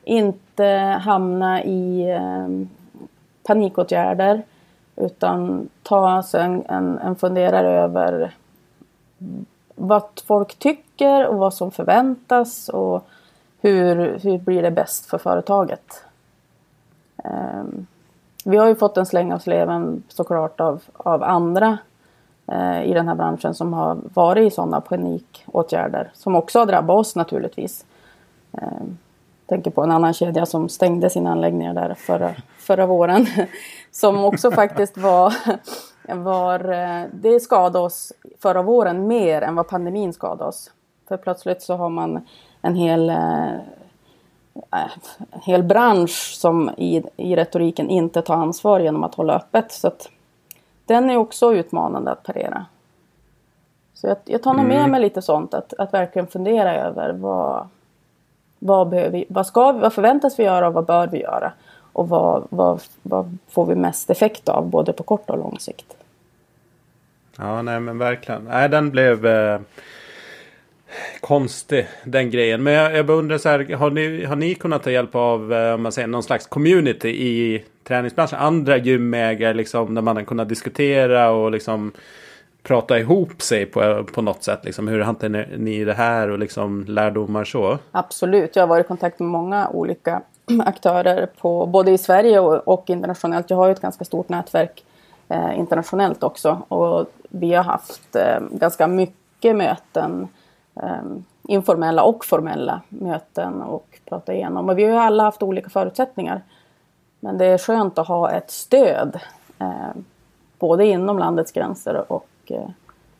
Inte 0.04 0.64
hamna 1.04 1.64
i 1.64 2.10
eh, 2.10 2.48
panikåtgärder. 3.46 4.42
Utan 4.96 5.68
ta 5.82 6.22
sig 6.22 6.42
en, 6.42 6.66
en, 6.68 6.98
en 6.98 7.16
funderare 7.16 7.70
över 7.70 8.34
vad 9.74 10.02
folk 10.26 10.58
tycker 10.58 11.26
och 11.26 11.36
vad 11.36 11.54
som 11.54 11.70
förväntas 11.70 12.68
och 12.68 13.06
hur, 13.60 14.18
hur 14.18 14.38
blir 14.38 14.62
det 14.62 14.70
bäst 14.70 15.06
för 15.06 15.18
företaget. 15.18 16.04
Um, 17.24 17.86
vi 18.44 18.56
har 18.56 18.68
ju 18.68 18.74
fått 18.74 18.96
en 18.96 19.06
släng 19.06 19.32
av 19.32 19.38
sleven 19.38 20.02
såklart 20.08 20.60
av, 20.60 20.82
av 20.92 21.22
andra 21.22 21.78
uh, 22.52 22.84
i 22.84 22.94
den 22.94 23.08
här 23.08 23.14
branschen 23.14 23.54
som 23.54 23.72
har 23.72 23.98
varit 24.14 24.52
i 24.52 24.54
sådana 24.54 24.80
panikåtgärder 24.80 26.10
som 26.14 26.34
också 26.34 26.58
har 26.58 26.66
drabbat 26.66 26.96
oss 26.96 27.16
naturligtvis. 27.16 27.84
Um, 28.50 28.98
tänker 29.46 29.70
på 29.70 29.82
en 29.82 29.90
annan 29.90 30.14
kedja 30.14 30.46
som 30.46 30.68
stängde 30.68 31.10
sina 31.10 31.30
anläggningar 31.32 31.74
där 31.74 31.94
förra, 31.94 32.34
förra 32.58 32.86
våren. 32.86 33.26
som 33.94 34.24
också 34.24 34.50
faktiskt 34.50 34.98
var 34.98 35.34
var, 36.08 36.72
eh, 36.72 37.04
det 37.12 37.40
skadade 37.40 37.78
oss 37.78 38.12
förra 38.38 38.62
våren 38.62 39.06
mer 39.06 39.42
än 39.42 39.54
vad 39.54 39.68
pandemin 39.68 40.12
skadade 40.12 40.44
oss. 40.44 40.70
För 41.08 41.16
plötsligt 41.16 41.62
så 41.62 41.76
har 41.76 41.88
man 41.88 42.26
en 42.62 42.74
hel, 42.74 43.10
eh, 43.10 43.54
äh, 44.54 44.92
en 45.30 45.40
hel 45.40 45.62
bransch 45.62 46.34
som 46.38 46.70
i, 46.76 47.02
i 47.16 47.36
retoriken 47.36 47.90
inte 47.90 48.22
tar 48.22 48.34
ansvar 48.34 48.80
genom 48.80 49.04
att 49.04 49.14
hålla 49.14 49.36
öppet. 49.36 49.72
Så 49.72 49.88
att 49.88 50.08
den 50.86 51.10
är 51.10 51.16
också 51.16 51.54
utmanande 51.54 52.10
att 52.10 52.22
parera. 52.22 52.66
Så 53.94 54.06
jag, 54.06 54.16
jag 54.24 54.42
tar 54.42 54.54
nog 54.54 54.66
med 54.66 54.78
mm. 54.78 54.90
mig 54.90 55.00
lite 55.00 55.22
sånt, 55.22 55.54
att, 55.54 55.74
att 55.78 55.94
verkligen 55.94 56.26
fundera 56.26 56.76
över 56.76 57.12
vad, 57.12 57.68
vad, 58.58 58.88
behöver 58.88 59.24
vad, 59.28 59.46
ska 59.46 59.72
vi, 59.72 59.80
vad 59.80 59.92
förväntas 59.92 60.38
vi 60.38 60.44
göra 60.44 60.68
och 60.68 60.74
vad 60.74 60.86
bör 60.86 61.06
vi 61.06 61.20
göra? 61.20 61.52
Och 61.94 62.08
vad, 62.08 62.46
vad, 62.50 62.80
vad 63.02 63.38
får 63.48 63.66
vi 63.66 63.74
mest 63.74 64.10
effekt 64.10 64.48
av 64.48 64.70
både 64.70 64.92
på 64.92 65.02
kort 65.02 65.30
och 65.30 65.38
lång 65.38 65.58
sikt? 65.60 65.96
Ja, 67.38 67.62
nej 67.62 67.80
men 67.80 67.98
verkligen. 67.98 68.44
Nej, 68.44 68.68
den 68.68 68.90
blev 68.90 69.26
eh, 69.26 69.60
konstig 71.20 71.86
den 72.04 72.30
grejen. 72.30 72.62
Men 72.62 72.72
jag, 72.72 72.96
jag 72.96 73.10
undrar 73.10 73.38
så 73.38 73.48
här, 73.48 73.74
har 73.74 73.90
ni, 73.90 74.24
har 74.24 74.36
ni 74.36 74.54
kunnat 74.54 74.82
ta 74.82 74.90
hjälp 74.90 75.14
av 75.14 75.52
eh, 75.52 75.74
om 75.74 75.82
man 75.82 75.92
säger, 75.92 76.08
någon 76.08 76.22
slags 76.22 76.46
community 76.46 77.08
i 77.08 77.64
träningsbranschen? 77.84 78.38
Andra 78.38 78.76
gymägare 78.76 79.54
liksom, 79.54 79.94
där 79.94 80.02
man 80.02 80.16
har 80.16 80.24
kunnat 80.24 80.48
diskutera 80.48 81.30
och 81.30 81.50
liksom 81.50 81.92
prata 82.62 82.98
ihop 82.98 83.42
sig 83.42 83.66
på, 83.66 84.04
på 84.04 84.22
något 84.22 84.44
sätt? 84.44 84.64
Liksom, 84.64 84.88
hur 84.88 85.00
hanterar 85.00 85.48
ni 85.56 85.84
det 85.84 85.94
här 85.94 86.30
och 86.30 86.38
liksom 86.38 86.84
lärdomar 86.88 87.44
så? 87.44 87.78
Absolut, 87.90 88.56
jag 88.56 88.62
har 88.62 88.68
varit 88.68 88.86
i 88.86 88.88
kontakt 88.88 89.18
med 89.18 89.28
många 89.28 89.68
olika 89.68 90.22
aktörer 90.64 91.26
på, 91.26 91.66
både 91.66 91.90
i 91.90 91.98
Sverige 91.98 92.40
och, 92.40 92.68
och 92.68 92.90
internationellt. 92.90 93.50
Jag 93.50 93.56
har 93.56 93.66
ju 93.66 93.72
ett 93.72 93.80
ganska 93.80 94.04
stort 94.04 94.28
nätverk 94.28 94.84
eh, 95.28 95.58
internationellt 95.58 96.22
också 96.22 96.62
och 96.68 97.06
vi 97.28 97.54
har 97.54 97.64
haft 97.64 98.16
eh, 98.16 98.40
ganska 98.50 98.86
mycket 98.86 99.56
möten 99.56 100.28
eh, 100.74 101.02
informella 101.42 102.02
och 102.02 102.24
formella 102.24 102.80
möten 102.88 103.62
och 103.62 104.00
prata 104.04 104.34
igenom. 104.34 104.68
Och 104.68 104.78
vi 104.78 104.84
har 104.84 104.90
ju 104.90 104.96
alla 104.96 105.22
haft 105.22 105.42
olika 105.42 105.70
förutsättningar. 105.70 106.42
Men 107.20 107.38
det 107.38 107.46
är 107.46 107.58
skönt 107.58 107.98
att 107.98 108.08
ha 108.08 108.30
ett 108.30 108.50
stöd 108.50 109.20
eh, 109.58 109.90
både 110.58 110.86
inom 110.86 111.18
landets 111.18 111.52
gränser 111.52 112.12
och 112.12 112.28
eh, 112.46 112.68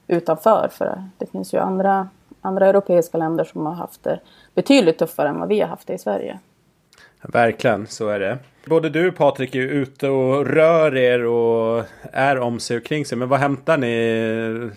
utanför. 0.07 0.69
För 0.73 1.05
det 1.19 1.27
finns 1.27 1.55
ju 1.55 1.59
andra, 1.59 2.09
andra 2.41 2.67
europeiska 2.67 3.19
länder 3.19 3.45
som 3.45 3.67
har 3.67 3.73
haft 3.73 4.03
det 4.03 4.21
betydligt 4.55 4.99
tuffare 4.99 5.29
än 5.29 5.41
vad 5.41 5.49
vi 5.49 5.61
har 5.61 5.69
haft 5.69 5.87
det 5.87 5.95
i 5.95 5.99
Sverige. 5.99 6.39
Verkligen, 7.29 7.87
så 7.87 8.09
är 8.09 8.21
det. 8.21 8.39
Både 8.67 8.91
du 8.91 9.13
Patrik 9.13 9.55
är 9.55 9.61
ute 9.61 10.09
och 10.09 10.47
rör 10.47 10.97
er 10.97 11.25
och 11.25 11.85
är 12.13 12.39
om 12.39 12.61
sig 12.61 12.77
och 12.77 12.85
kring 12.85 13.07
sig. 13.07 13.19
Men 13.19 13.29
vad 13.29 13.41
hämtar 13.41 13.79
ni? 13.79 14.71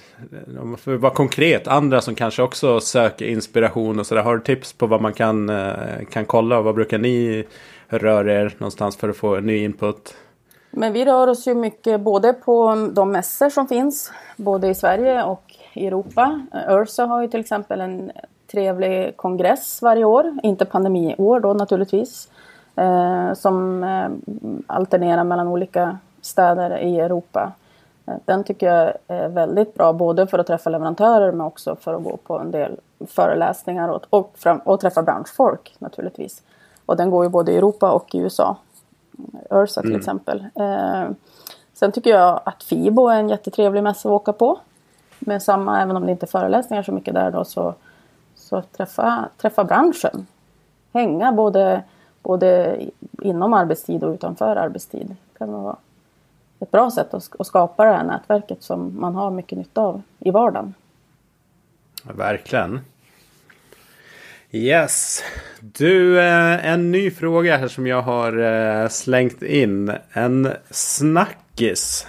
Eh, 0.56 0.78
för 0.78 0.96
att 0.96 1.02
vara 1.02 1.14
konkret, 1.14 1.68
andra 1.68 2.02
som 2.02 2.16
kanske 2.16 2.42
också 2.42 2.80
söker 2.80 3.26
inspiration 3.26 4.00
och 4.00 4.06
sådär. 4.06 4.22
Har 4.22 4.38
du 4.38 4.44
tips 4.44 4.74
på 4.74 4.88
vad 4.88 5.02
man 5.02 5.14
kan, 5.14 5.50
eh, 5.50 5.76
kan 6.12 6.26
kolla? 6.26 6.58
Och 6.58 6.64
vad 6.64 6.76
brukar 6.76 6.98
ni 6.98 7.46
röra 7.88 8.34
er 8.34 8.54
någonstans 8.58 8.98
för 8.98 9.10
att 9.10 9.18
få 9.18 9.40
ny 9.40 9.58
input? 9.58 10.16
Men 10.72 10.94
vi 10.94 11.06
rör 11.06 11.28
oss 11.28 11.48
ju 11.48 11.54
mycket 11.54 12.02
både 12.02 12.34
på 12.34 12.90
de 12.94 13.12
mässor 13.12 13.50
som 13.50 13.68
finns, 13.68 14.12
både 14.36 14.68
i 14.68 14.76
Sverige 14.76 15.24
och 15.24 15.44
i 15.74 15.88
Europa. 15.88 16.42
Ursa 16.70 17.06
har 17.06 17.22
ju 17.22 17.28
till 17.28 17.40
exempel 17.40 17.82
en 17.82 18.12
trevlig 18.52 19.18
kongress 19.18 19.82
varje 19.82 20.06
år, 20.06 20.38
inte 20.44 20.66
pandemiår 20.66 21.40
då 21.40 21.54
naturligtvis. 21.54 22.30
Eh, 22.78 23.34
som 23.34 23.84
eh, 23.84 24.10
alternerar 24.68 25.24
mellan 25.24 25.48
olika 25.48 25.98
städer 26.22 26.78
i 26.78 27.00
Europa. 27.00 27.52
Eh, 28.06 28.14
den 28.26 28.44
tycker 28.44 28.74
jag 28.74 28.94
är 29.08 29.28
väldigt 29.28 29.74
bra, 29.74 29.94
både 29.94 30.28
för 30.28 30.40
att 30.40 30.48
träffa 30.48 30.70
leverantörer 30.70 31.32
men 31.32 31.42
också 31.42 31.76
för 31.76 31.94
att 31.94 32.04
gå 32.04 32.18
på 32.18 32.40
en 32.40 32.52
del 32.52 32.80
föreläsningar 33.08 33.90
och, 33.90 34.06
och, 34.10 34.32
fram, 34.36 34.58
och 34.58 34.80
träffa 34.80 35.04
branschfolk 35.04 35.76
naturligtvis. 35.80 36.44
Och 36.86 36.98
den 36.98 37.10
går 37.10 37.26
ju 37.26 37.30
både 37.30 37.52
i 37.52 37.58
Europa 37.58 37.92
och 37.92 38.16
i 38.16 38.18
USA. 38.18 38.58
Ursa 39.50 39.82
till 39.82 39.90
mm. 39.90 40.00
exempel. 40.00 40.46
Eh, 40.56 41.04
sen 41.74 41.92
tycker 41.92 42.10
jag 42.10 42.42
att 42.46 42.64
FIBO 42.64 43.08
är 43.08 43.20
en 43.20 43.30
jättetrevlig 43.30 43.84
mässa 43.84 44.10
att 44.10 44.14
åka 44.14 44.34
på. 44.34 44.60
Med 45.20 45.44
samma, 45.44 45.82
även 45.82 45.98
om 45.98 46.06
det 46.06 46.12
inte 46.12 46.26
är 46.26 46.28
föreläsningar 46.28 46.84
så 46.84 46.92
mycket 46.92 47.14
där 47.14 47.32
då, 47.32 47.46
så, 47.46 47.74
så 48.48 48.62
träffa, 48.62 49.30
träffa 49.38 49.64
branschen. 49.64 50.28
Hänga 50.94 51.32
både 51.32 51.84
både 52.28 52.80
inom 53.22 53.54
arbetstid 53.54 54.04
och 54.04 54.14
utanför 54.14 54.56
arbetstid. 54.56 55.08
Det 55.08 55.38
kan 55.38 55.52
vara 55.52 55.76
ett 56.60 56.72
bra 56.72 56.92
sätt 56.92 57.14
att, 57.14 57.48
skapa 57.48 57.86
det 57.86 57.92
här 57.92 58.04
nätverket 58.04 58.64
som 58.64 59.00
man 59.00 59.16
har 59.16 59.32
mycket 59.32 59.58
nytta 59.58 59.82
av 59.82 60.02
i 60.20 60.32
vardagen. 60.32 60.74
Verkligen. 62.04 62.80
Yes. 64.52 65.24
Du, 65.60 66.20
eh, 66.20 66.66
en 66.66 66.92
ny 66.92 67.12
fråga 67.12 67.58
här 67.58 67.68
som 67.68 67.88
jag 67.88 68.02
har 68.02 68.38
eh, 68.38 68.88
slängt 68.88 69.42
in. 69.42 69.92
En 70.12 70.54
snackis. 70.72 72.08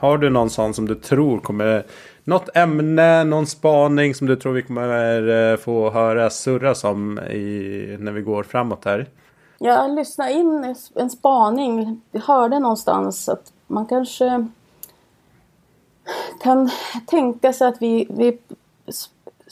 Har 0.00 0.18
du 0.18 0.30
någon 0.30 0.50
sån 0.50 0.74
som 0.74 0.88
du 0.88 0.94
tror 0.94 1.40
kommer... 1.40 1.84
Något 2.28 2.56
ämne, 2.56 3.24
någon 3.24 3.46
spaning 3.46 4.14
som 4.14 4.26
du 4.26 4.36
tror 4.36 4.52
vi 4.52 4.62
kommer 4.62 5.52
eh, 5.52 5.56
få 5.56 5.90
höra 5.90 6.30
surras 6.30 6.84
om 6.84 7.18
i, 7.18 7.96
när 8.00 8.12
vi 8.12 8.20
går 8.20 8.42
framåt 8.42 8.84
här? 8.84 9.06
Jag 9.58 9.94
lyssnade 9.94 10.32
in 10.32 10.74
en 10.94 11.10
spaning. 11.10 12.00
Jag 12.10 12.20
hörde 12.20 12.58
någonstans 12.58 13.28
att 13.28 13.52
man 13.66 13.86
kanske 13.86 14.48
kan 16.42 16.70
tänka 17.06 17.52
sig 17.52 17.68
att 17.68 17.82
vi, 17.82 18.06
vi 18.10 18.38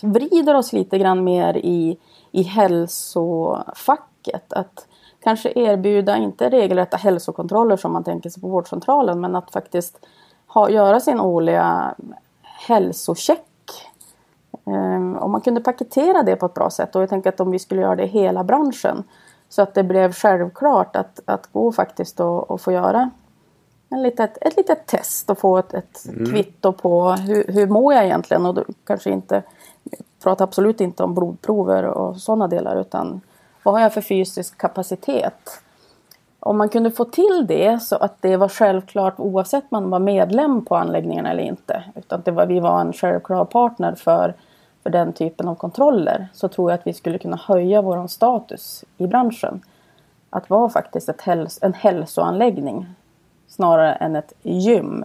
vrider 0.03 0.55
oss 0.55 0.72
lite 0.72 0.99
grann 0.99 1.25
mer 1.25 1.57
i, 1.57 1.99
i 2.33 2.43
hälsofacket. 2.43 4.53
Att 4.53 4.87
kanske 5.22 5.53
erbjuda, 5.57 6.16
inte 6.16 6.51
regelrätta 6.51 6.97
hälsokontroller 6.97 7.77
som 7.77 7.93
man 7.93 8.05
tänker 8.05 8.31
sig 8.31 8.43
på 8.43 8.49
vårdcentralen, 8.49 9.20
men 9.20 9.37
att 9.37 9.51
faktiskt 9.51 10.07
ha, 10.47 10.70
göra 10.70 11.01
sin 11.01 11.20
årliga 11.20 11.95
hälsocheck. 12.67 13.41
Um, 14.65 15.17
om 15.17 15.31
man 15.31 15.41
kunde 15.41 15.61
paketera 15.61 16.23
det 16.23 16.37
på 16.37 16.47
ett 16.47 16.55
bra 16.55 16.71
sätt 16.71 16.97
och 16.97 17.03
jag 17.03 17.09
tänker 17.09 17.29
att 17.29 17.41
om 17.41 17.51
vi 17.51 17.59
skulle 17.59 17.81
göra 17.81 17.97
det 17.97 18.05
i 18.05 18.07
hela 18.07 18.45
branschen 18.45 19.05
så 19.49 19.62
att 19.62 19.75
det 19.75 19.83
blev 19.83 20.12
självklart 20.12 20.97
att, 20.97 21.21
att 21.25 21.53
gå 21.53 21.73
faktiskt 21.73 22.21
och, 22.21 22.51
och 22.51 22.61
få 22.61 22.73
göra 22.73 23.11
en 23.89 24.03
litet, 24.03 24.39
ett 24.41 24.57
litet 24.57 24.87
test 24.87 25.31
och 25.31 25.39
få 25.39 25.59
ett, 25.59 25.75
ett 25.75 26.05
mm. 26.09 26.33
kvitto 26.33 26.73
på 26.73 27.12
hur, 27.12 27.45
hur 27.49 27.67
mår 27.67 27.95
jag 27.95 28.05
egentligen 28.05 28.47
och 28.47 28.55
då 28.55 28.65
kanske 28.85 29.11
inte 29.11 29.43
pratar 30.23 30.45
absolut 30.45 30.81
inte 30.81 31.03
om 31.03 31.15
blodprover 31.15 31.85
och 31.85 32.17
sådana 32.17 32.49
delar 32.49 32.81
utan 32.81 33.21
vad 33.62 33.75
har 33.75 33.81
jag 33.81 33.95
för 33.95 34.01
fysisk 34.01 34.59
kapacitet? 34.59 35.61
Om 36.45 36.59
man 36.59 36.69
kunde 36.69 36.91
få 36.91 37.05
till 37.05 37.45
det 37.49 37.83
så 37.83 37.97
att 37.97 38.17
det 38.21 38.37
var 38.37 38.49
självklart 38.49 39.15
oavsett 39.17 39.71
man 39.71 39.91
var 39.91 39.99
medlem 39.99 40.65
på 40.65 40.77
anläggningen 40.77 41.27
eller 41.27 41.43
inte. 41.43 41.83
Utan 41.97 42.19
att 42.19 42.25
det 42.25 42.31
var, 42.31 42.47
vi 42.47 42.61
var 42.61 42.81
en 42.81 42.93
självklar 42.93 43.45
partner 43.45 43.95
för, 43.95 44.35
för 44.83 44.91
den 44.91 45.13
typen 45.13 45.49
av 45.49 45.55
kontroller. 45.55 46.29
Så 46.33 46.49
tror 46.49 46.71
jag 46.71 46.79
att 46.79 46.87
vi 46.87 46.93
skulle 46.93 47.19
kunna 47.19 47.37
höja 47.37 47.83
vår 47.83 48.07
status 48.07 48.85
i 48.99 49.07
branschen. 49.07 49.63
Att 50.31 50.51
vara 50.51 50.69
faktiskt 50.69 51.09
ett 51.09 51.21
häls 51.21 51.59
en 51.63 51.75
hälsoanläggning 51.75 52.87
snarare 53.49 53.93
än 53.93 54.17
ett 54.17 54.33
gym. 54.43 55.05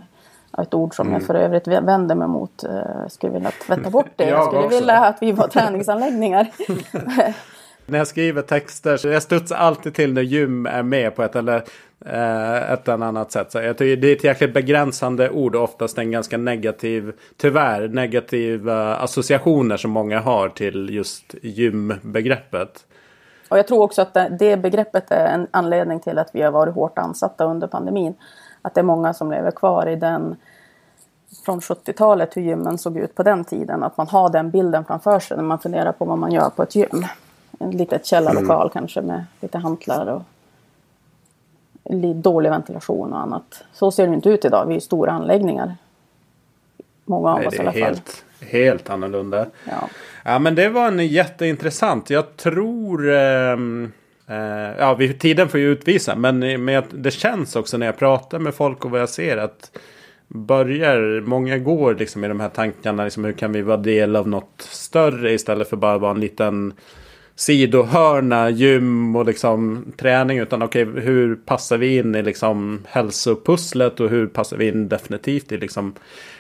Ett 0.58 0.74
ord 0.74 0.96
som 0.96 1.08
mm. 1.08 1.20
jag 1.20 1.28
för 1.28 1.36
övrigt 1.36 1.68
vänder 1.68 2.16
mig 2.16 2.28
mot. 2.28 2.64
Jag 2.64 2.76
eh, 2.76 3.08
skulle 3.08 3.34
vilja 3.34 3.52
tvätta 3.68 3.90
bort 3.90 4.12
det. 4.16 4.26
jag, 4.30 4.48
skulle 4.48 4.68
vilja 4.68 5.00
att 5.00 5.18
vi 5.22 5.32
var 5.32 5.48
träningsanläggningar. 5.48 6.48
när 7.92 7.98
jag 7.98 8.08
skriver 8.08 8.42
texter 8.42 8.98
så 8.98 9.08
jag 9.08 9.24
studsar 9.24 9.56
alltid 9.56 9.94
till 9.94 10.14
när 10.14 10.22
gym 10.22 10.66
är 10.66 10.84
med 10.84 11.16
på 11.16 11.24
ett 11.24 11.36
eller 11.36 11.64
eh, 12.06 12.72
ett 12.72 12.88
eller 12.88 13.06
annat 13.06 13.32
sätt. 13.32 13.52
Så 13.52 13.60
jag 13.60 13.78
tycker 13.78 14.02
det 14.02 14.08
är 14.08 14.16
ett 14.16 14.24
jäkligt 14.24 14.54
begränsande 14.54 15.30
ord 15.30 15.56
och 15.56 15.64
oftast 15.64 15.98
en 15.98 16.12
ganska 16.12 16.38
negativ, 16.38 17.14
tyvärr 17.38 17.88
negativa 17.88 18.96
associationer 18.96 19.78
som 19.78 19.92
många 19.92 20.20
har 20.20 20.50
till 20.50 20.90
just 20.90 21.36
gymbegreppet. 21.42 22.86
Och 23.50 23.58
jag 23.58 23.68
tror 23.68 23.82
också 23.82 24.02
att 24.02 24.18
det 24.40 24.58
begreppet 24.58 25.12
är 25.12 25.26
en 25.26 25.48
anledning 25.52 26.00
till 26.00 26.18
att 26.18 26.30
vi 26.34 26.42
har 26.42 26.52
varit 26.52 26.76
hårt 26.76 26.98
ansatta 26.98 27.46
under 27.46 27.68
pandemin. 27.68 28.14
Att 28.62 28.76
det 28.76 28.82
är 28.82 28.86
många 28.86 29.14
som 29.14 29.32
lever 29.32 29.52
kvar 29.52 29.88
i 29.88 29.96
den 29.96 30.36
från 31.46 31.60
70-talet 31.60 32.38
hur 32.38 32.42
gymmen 32.42 32.78
såg 32.78 32.98
ut 32.98 33.16
på 33.16 33.24
den 33.24 33.46
tiden. 33.46 33.84
Att 33.84 33.98
man 33.98 34.08
har 34.08 34.30
den 34.30 34.52
bilden 34.52 34.86
framför 34.86 35.20
sig 35.20 35.38
när 35.38 35.44
man 35.44 35.60
funderar 35.60 35.92
på 35.92 36.06
vad 36.06 36.18
man 36.18 36.32
gör 36.32 36.50
på 36.50 36.64
ett 36.64 36.76
gym. 36.76 37.06
En 37.60 37.72
litet 37.72 38.06
källarlokal 38.06 38.62
mm. 38.62 38.70
kanske 38.70 39.02
med 39.02 39.26
lite 39.42 39.58
hantlar 39.58 40.08
och 40.08 40.22
dålig 42.16 42.50
ventilation 42.50 43.14
och 43.14 43.20
annat. 43.20 43.64
Så 43.74 43.92
ser 43.92 44.08
det 44.08 44.14
inte 44.14 44.30
ut 44.30 44.46
idag. 44.46 44.66
Vi 44.68 44.76
är 44.76 44.80
stora 44.80 45.12
anläggningar. 45.12 45.76
Många 47.06 47.30
av 47.30 47.40
Nej, 47.40 47.48
oss 47.48 47.54
i 47.54 47.60
alla 47.60 47.72
fall. 47.72 47.82
Helt, 47.82 48.26
helt 48.40 48.90
annorlunda. 48.90 49.46
Ja. 49.64 49.90
ja 50.26 50.40
men 50.40 50.56
det 50.56 50.70
var 50.70 50.88
en 50.88 51.08
jätteintressant. 51.08 52.10
Jag 52.10 52.38
tror... 52.38 53.10
Eh, 53.10 53.54
eh, 54.28 54.78
ja, 54.78 54.98
tiden 55.20 55.50
får 55.50 55.60
ju 55.60 55.72
utvisa. 55.72 56.16
Men, 56.16 56.64
men 56.66 56.84
det 56.92 57.12
känns 57.12 57.56
också 57.56 57.78
när 57.78 57.86
jag 57.86 57.98
pratar 57.98 58.40
med 58.40 58.56
folk 58.56 58.86
och 58.86 58.92
vad 58.92 59.02
jag 59.02 59.10
ser 59.10 59.38
att 59.38 59.72
börjar, 60.28 61.22
många 61.22 61.58
går 61.58 61.96
liksom 61.96 62.24
i 62.24 62.28
de 62.28 62.40
här 62.40 62.50
tankarna, 62.50 63.04
liksom 63.04 63.26
hur 63.26 63.34
kan 63.34 63.52
vi 63.52 63.62
vara 63.62 63.78
del 63.78 64.16
av 64.16 64.28
något 64.28 64.62
större 64.62 65.34
istället 65.34 65.70
för 65.70 65.78
bara 65.78 65.98
vara 65.98 66.12
en 66.12 66.20
liten 66.20 66.74
sidohörna, 67.40 68.50
gym 68.50 69.16
och 69.16 69.26
liksom 69.26 69.86
träning. 69.98 70.40
Utan 70.40 70.62
okej, 70.62 70.88
okay, 70.88 71.02
hur 71.02 71.36
passar 71.36 71.78
vi 71.78 71.98
in 71.98 72.16
i 72.16 72.22
liksom 72.22 72.80
hälsopusslet 72.88 74.00
och 74.00 74.10
hur 74.10 74.28
passar 74.28 74.58
vi 74.58 74.68
in 74.68 74.90
definitivt 74.90 75.52
i 75.52 75.58
liksom 75.58 75.94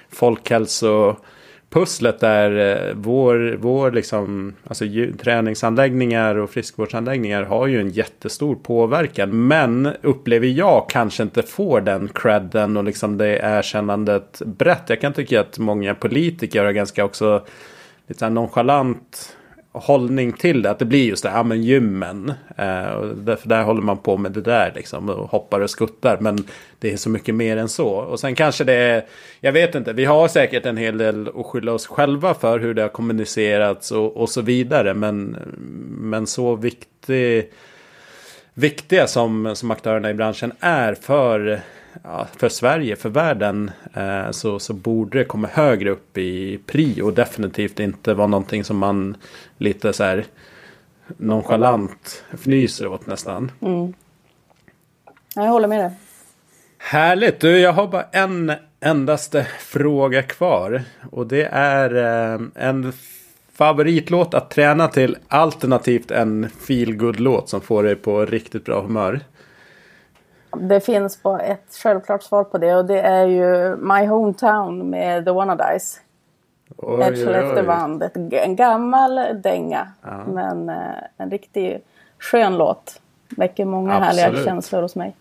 folkhälsopusslet 0.10 2.20
där 2.20 2.58
eh, 2.58 2.94
vår, 2.96 3.58
vår 3.60 3.92
liksom, 3.92 4.54
alltså 4.64 4.86
träningsanläggningar 5.22 6.36
och 6.36 6.50
friskvårdsanläggningar 6.50 7.44
har 7.44 7.68
ju 7.68 7.82
en 7.82 7.90
jättestor 7.90 8.56
påverkan. 8.56 9.48
Men 9.48 9.90
upplever 10.02 10.48
jag 10.48 10.90
kanske 10.90 11.24
inte 11.24 11.44
får 11.44 11.82
den 11.82 12.10
credden 12.14 12.78
och 12.78 12.84
liksom 12.84 13.18
det 13.18 13.40
erkännandet 13.44 14.42
brett. 14.46 14.84
Jag 14.88 15.02
kan 15.02 15.14
tycka 15.14 15.42
att 15.42 15.60
många 15.60 15.96
politiker 15.96 16.66
har 16.66 16.72
ganska 16.72 17.06
också 17.06 17.46
lite 18.08 18.30
nonchalant 18.30 19.36
hållning 19.80 20.34
till 20.34 20.62
det. 20.62 20.72
Att 20.72 20.80
det 20.80 20.86
blir 20.86 21.06
just 21.06 21.24
det, 21.24 21.30
ja 21.30 21.44
men 21.44 21.64
gymmen. 21.64 22.34
Eh, 22.58 23.02
därför 23.02 23.50
där 23.50 23.64
håller 23.64 23.82
man 23.82 23.98
på 23.98 24.18
med 24.18 24.32
det 24.32 24.42
där 24.42 24.72
liksom. 24.76 25.10
Och 25.10 25.30
hoppar 25.30 25.60
och 25.60 25.70
skuttar. 25.70 26.18
Men 26.20 26.44
det 26.80 26.94
är 26.94 26.98
så 26.98 27.10
mycket 27.10 27.36
mer 27.36 27.58
än 27.58 27.70
så. 27.70 27.90
Och 27.90 28.20
sen 28.20 28.36
kanske 28.36 28.64
det 28.64 28.74
är, 28.74 29.06
jag 29.40 29.52
vet 29.52 29.76
inte, 29.76 29.94
vi 29.94 30.06
har 30.06 30.28
säkert 30.28 30.66
en 30.66 30.78
hel 30.78 30.98
del 30.98 31.30
att 31.36 31.46
skylla 31.46 31.74
oss 31.74 31.88
själva 31.88 32.34
för 32.34 32.60
hur 32.60 32.74
det 32.74 32.82
har 32.82 32.90
kommunicerats 32.90 33.92
och, 33.92 34.18
och 34.18 34.30
så 34.30 34.42
vidare. 34.42 34.94
Men, 34.94 35.38
men 36.00 36.28
så 36.28 36.56
viktig, 36.56 37.50
viktiga 38.54 39.08
som, 39.08 39.56
som 39.56 39.72
aktörerna 39.72 40.10
i 40.10 40.14
branschen 40.14 40.52
är 40.60 40.94
för 40.94 41.62
ja, 42.04 42.28
för 42.38 42.50
Sverige, 42.50 42.96
för 42.96 43.10
världen, 43.10 43.72
eh, 43.94 44.32
så, 44.32 44.60
så 44.60 44.74
borde 44.74 45.18
det 45.18 45.26
komma 45.26 45.48
högre 45.48 45.90
upp 45.90 46.18
i 46.18 46.60
prio. 46.66 47.12
Definitivt 47.12 47.80
inte 47.80 48.14
vara 48.14 48.28
någonting 48.28 48.64
som 48.64 48.78
man 48.78 49.18
lite 49.58 49.94
så 49.94 50.04
här 50.04 50.26
nonchalant 51.18 52.24
fnyser 52.34 52.88
åt 52.88 53.08
nästan. 53.08 53.52
Mm. 53.62 53.94
Jag 55.36 55.44
håller 55.44 55.68
med 55.68 55.80
dig. 55.80 55.92
Härligt! 56.78 57.40
Du, 57.40 57.60
jag 57.60 57.74
har 57.74 57.88
bara 57.88 58.06
en 58.12 58.52
endaste 58.80 59.48
fråga 59.60 60.24
kvar. 60.24 60.84
Och 61.12 61.28
det 61.28 61.44
är 61.52 61.96
eh, 61.96 62.42
en 62.56 62.94
favoritlåt 63.54 64.34
att 64.34 64.52
träna 64.52 64.88
till 64.88 65.18
alternativt 65.28 66.12
en 66.12 66.50
feelgood-låt 66.50 67.50
som 67.50 67.62
får 67.62 67.84
dig 67.84 67.96
på 67.96 68.26
riktigt 68.26 68.66
bra 68.66 68.82
humör. 68.82 69.20
Det 70.58 70.80
finns 70.80 71.24
bara 71.24 71.40
ett 71.40 71.74
självklart 71.84 72.24
svar 72.24 72.44
på 72.44 72.58
det 72.58 72.76
och 72.76 72.86
det 72.86 73.02
är 73.02 73.26
ju 73.26 73.76
My 73.76 74.06
Hometown 74.08 74.90
med 74.90 75.26
The 75.26 75.32
Wannadies. 75.32 76.02
Ett 77.02 77.26
Skellefteåband. 77.26 78.04
En 78.32 78.56
gammal 78.56 79.20
dänga. 79.42 79.88
Ja. 80.02 80.24
Men 80.28 80.70
eh, 80.70 80.76
en 81.18 81.32
riktigt 81.32 81.86
skön 82.20 82.58
låt. 82.58 83.02
Väcker 83.38 83.66
många 83.66 83.96
Absolut. 83.96 84.26
härliga 84.26 84.46
känslor 84.46 84.82
hos 84.82 84.96
mig. 84.96 85.16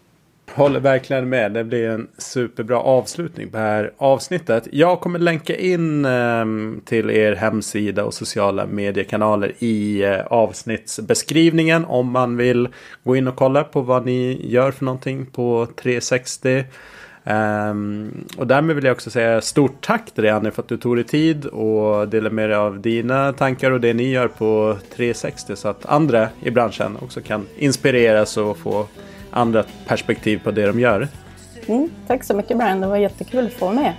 Håller 0.54 0.80
verkligen 0.80 1.28
med. 1.28 1.52
Det 1.52 1.64
blir 1.64 1.88
en 1.88 2.08
superbra 2.18 2.78
avslutning 2.80 3.50
på 3.50 3.56
det 3.56 3.62
här 3.62 3.92
avsnittet. 3.98 4.68
Jag 4.72 5.00
kommer 5.00 5.18
länka 5.18 5.56
in 5.56 6.04
eh, 6.04 6.44
till 6.84 7.10
er 7.10 7.34
hemsida 7.34 8.04
och 8.04 8.14
sociala 8.14 8.66
mediekanaler 8.66 9.52
i 9.58 10.04
eh, 10.04 10.20
avsnittsbeskrivningen 10.26 11.84
om 11.84 12.10
man 12.10 12.36
vill 12.36 12.68
gå 13.04 13.16
in 13.16 13.28
och 13.28 13.36
kolla 13.36 13.64
på 13.64 13.80
vad 13.80 14.06
ni 14.06 14.46
gör 14.48 14.70
för 14.70 14.84
någonting 14.84 15.26
på 15.26 15.66
360. 15.76 16.64
Um, 17.24 17.34
ehm, 17.34 18.24
och 18.36 18.46
därmed 18.46 18.76
vill 18.76 18.84
jag 18.84 18.92
också 18.94 19.10
säga 19.10 19.40
stort 19.40 19.80
tack 19.80 20.10
till 20.10 20.22
dig 20.22 20.32
Annie 20.32 20.50
för 20.50 20.62
att 20.62 20.68
du 20.68 20.76
tog 20.76 20.96
dig 20.96 21.04
tid 21.04 21.46
och 21.46 22.08
delade 22.08 22.34
med 22.34 22.48
dig 22.48 22.56
av 22.56 22.80
dina 22.80 23.32
tankar 23.32 23.70
och 23.70 23.80
det 23.80 23.94
ni 23.94 24.10
gör 24.10 24.28
på 24.28 24.78
360 24.96 25.56
så 25.56 25.68
att 25.68 25.86
andra 25.86 26.28
i 26.42 26.50
branschen 26.50 26.96
också 27.02 27.20
kan 27.20 27.46
inspireras 27.58 28.36
och 28.36 28.58
få 28.58 28.86
andra 29.38 29.64
perspektiv 29.86 30.40
på 30.44 30.50
det 30.50 30.66
de 30.66 30.80
gör. 30.80 31.08
Mm, 31.66 31.90
tack 32.06 32.24
så 32.24 32.34
mycket 32.34 32.56
Brian, 32.56 32.80
det 32.80 32.86
var 32.86 32.96
jättekul 32.96 33.46
att 33.46 33.52
få 33.52 33.64
vara 33.64 33.74
med. 33.74 33.94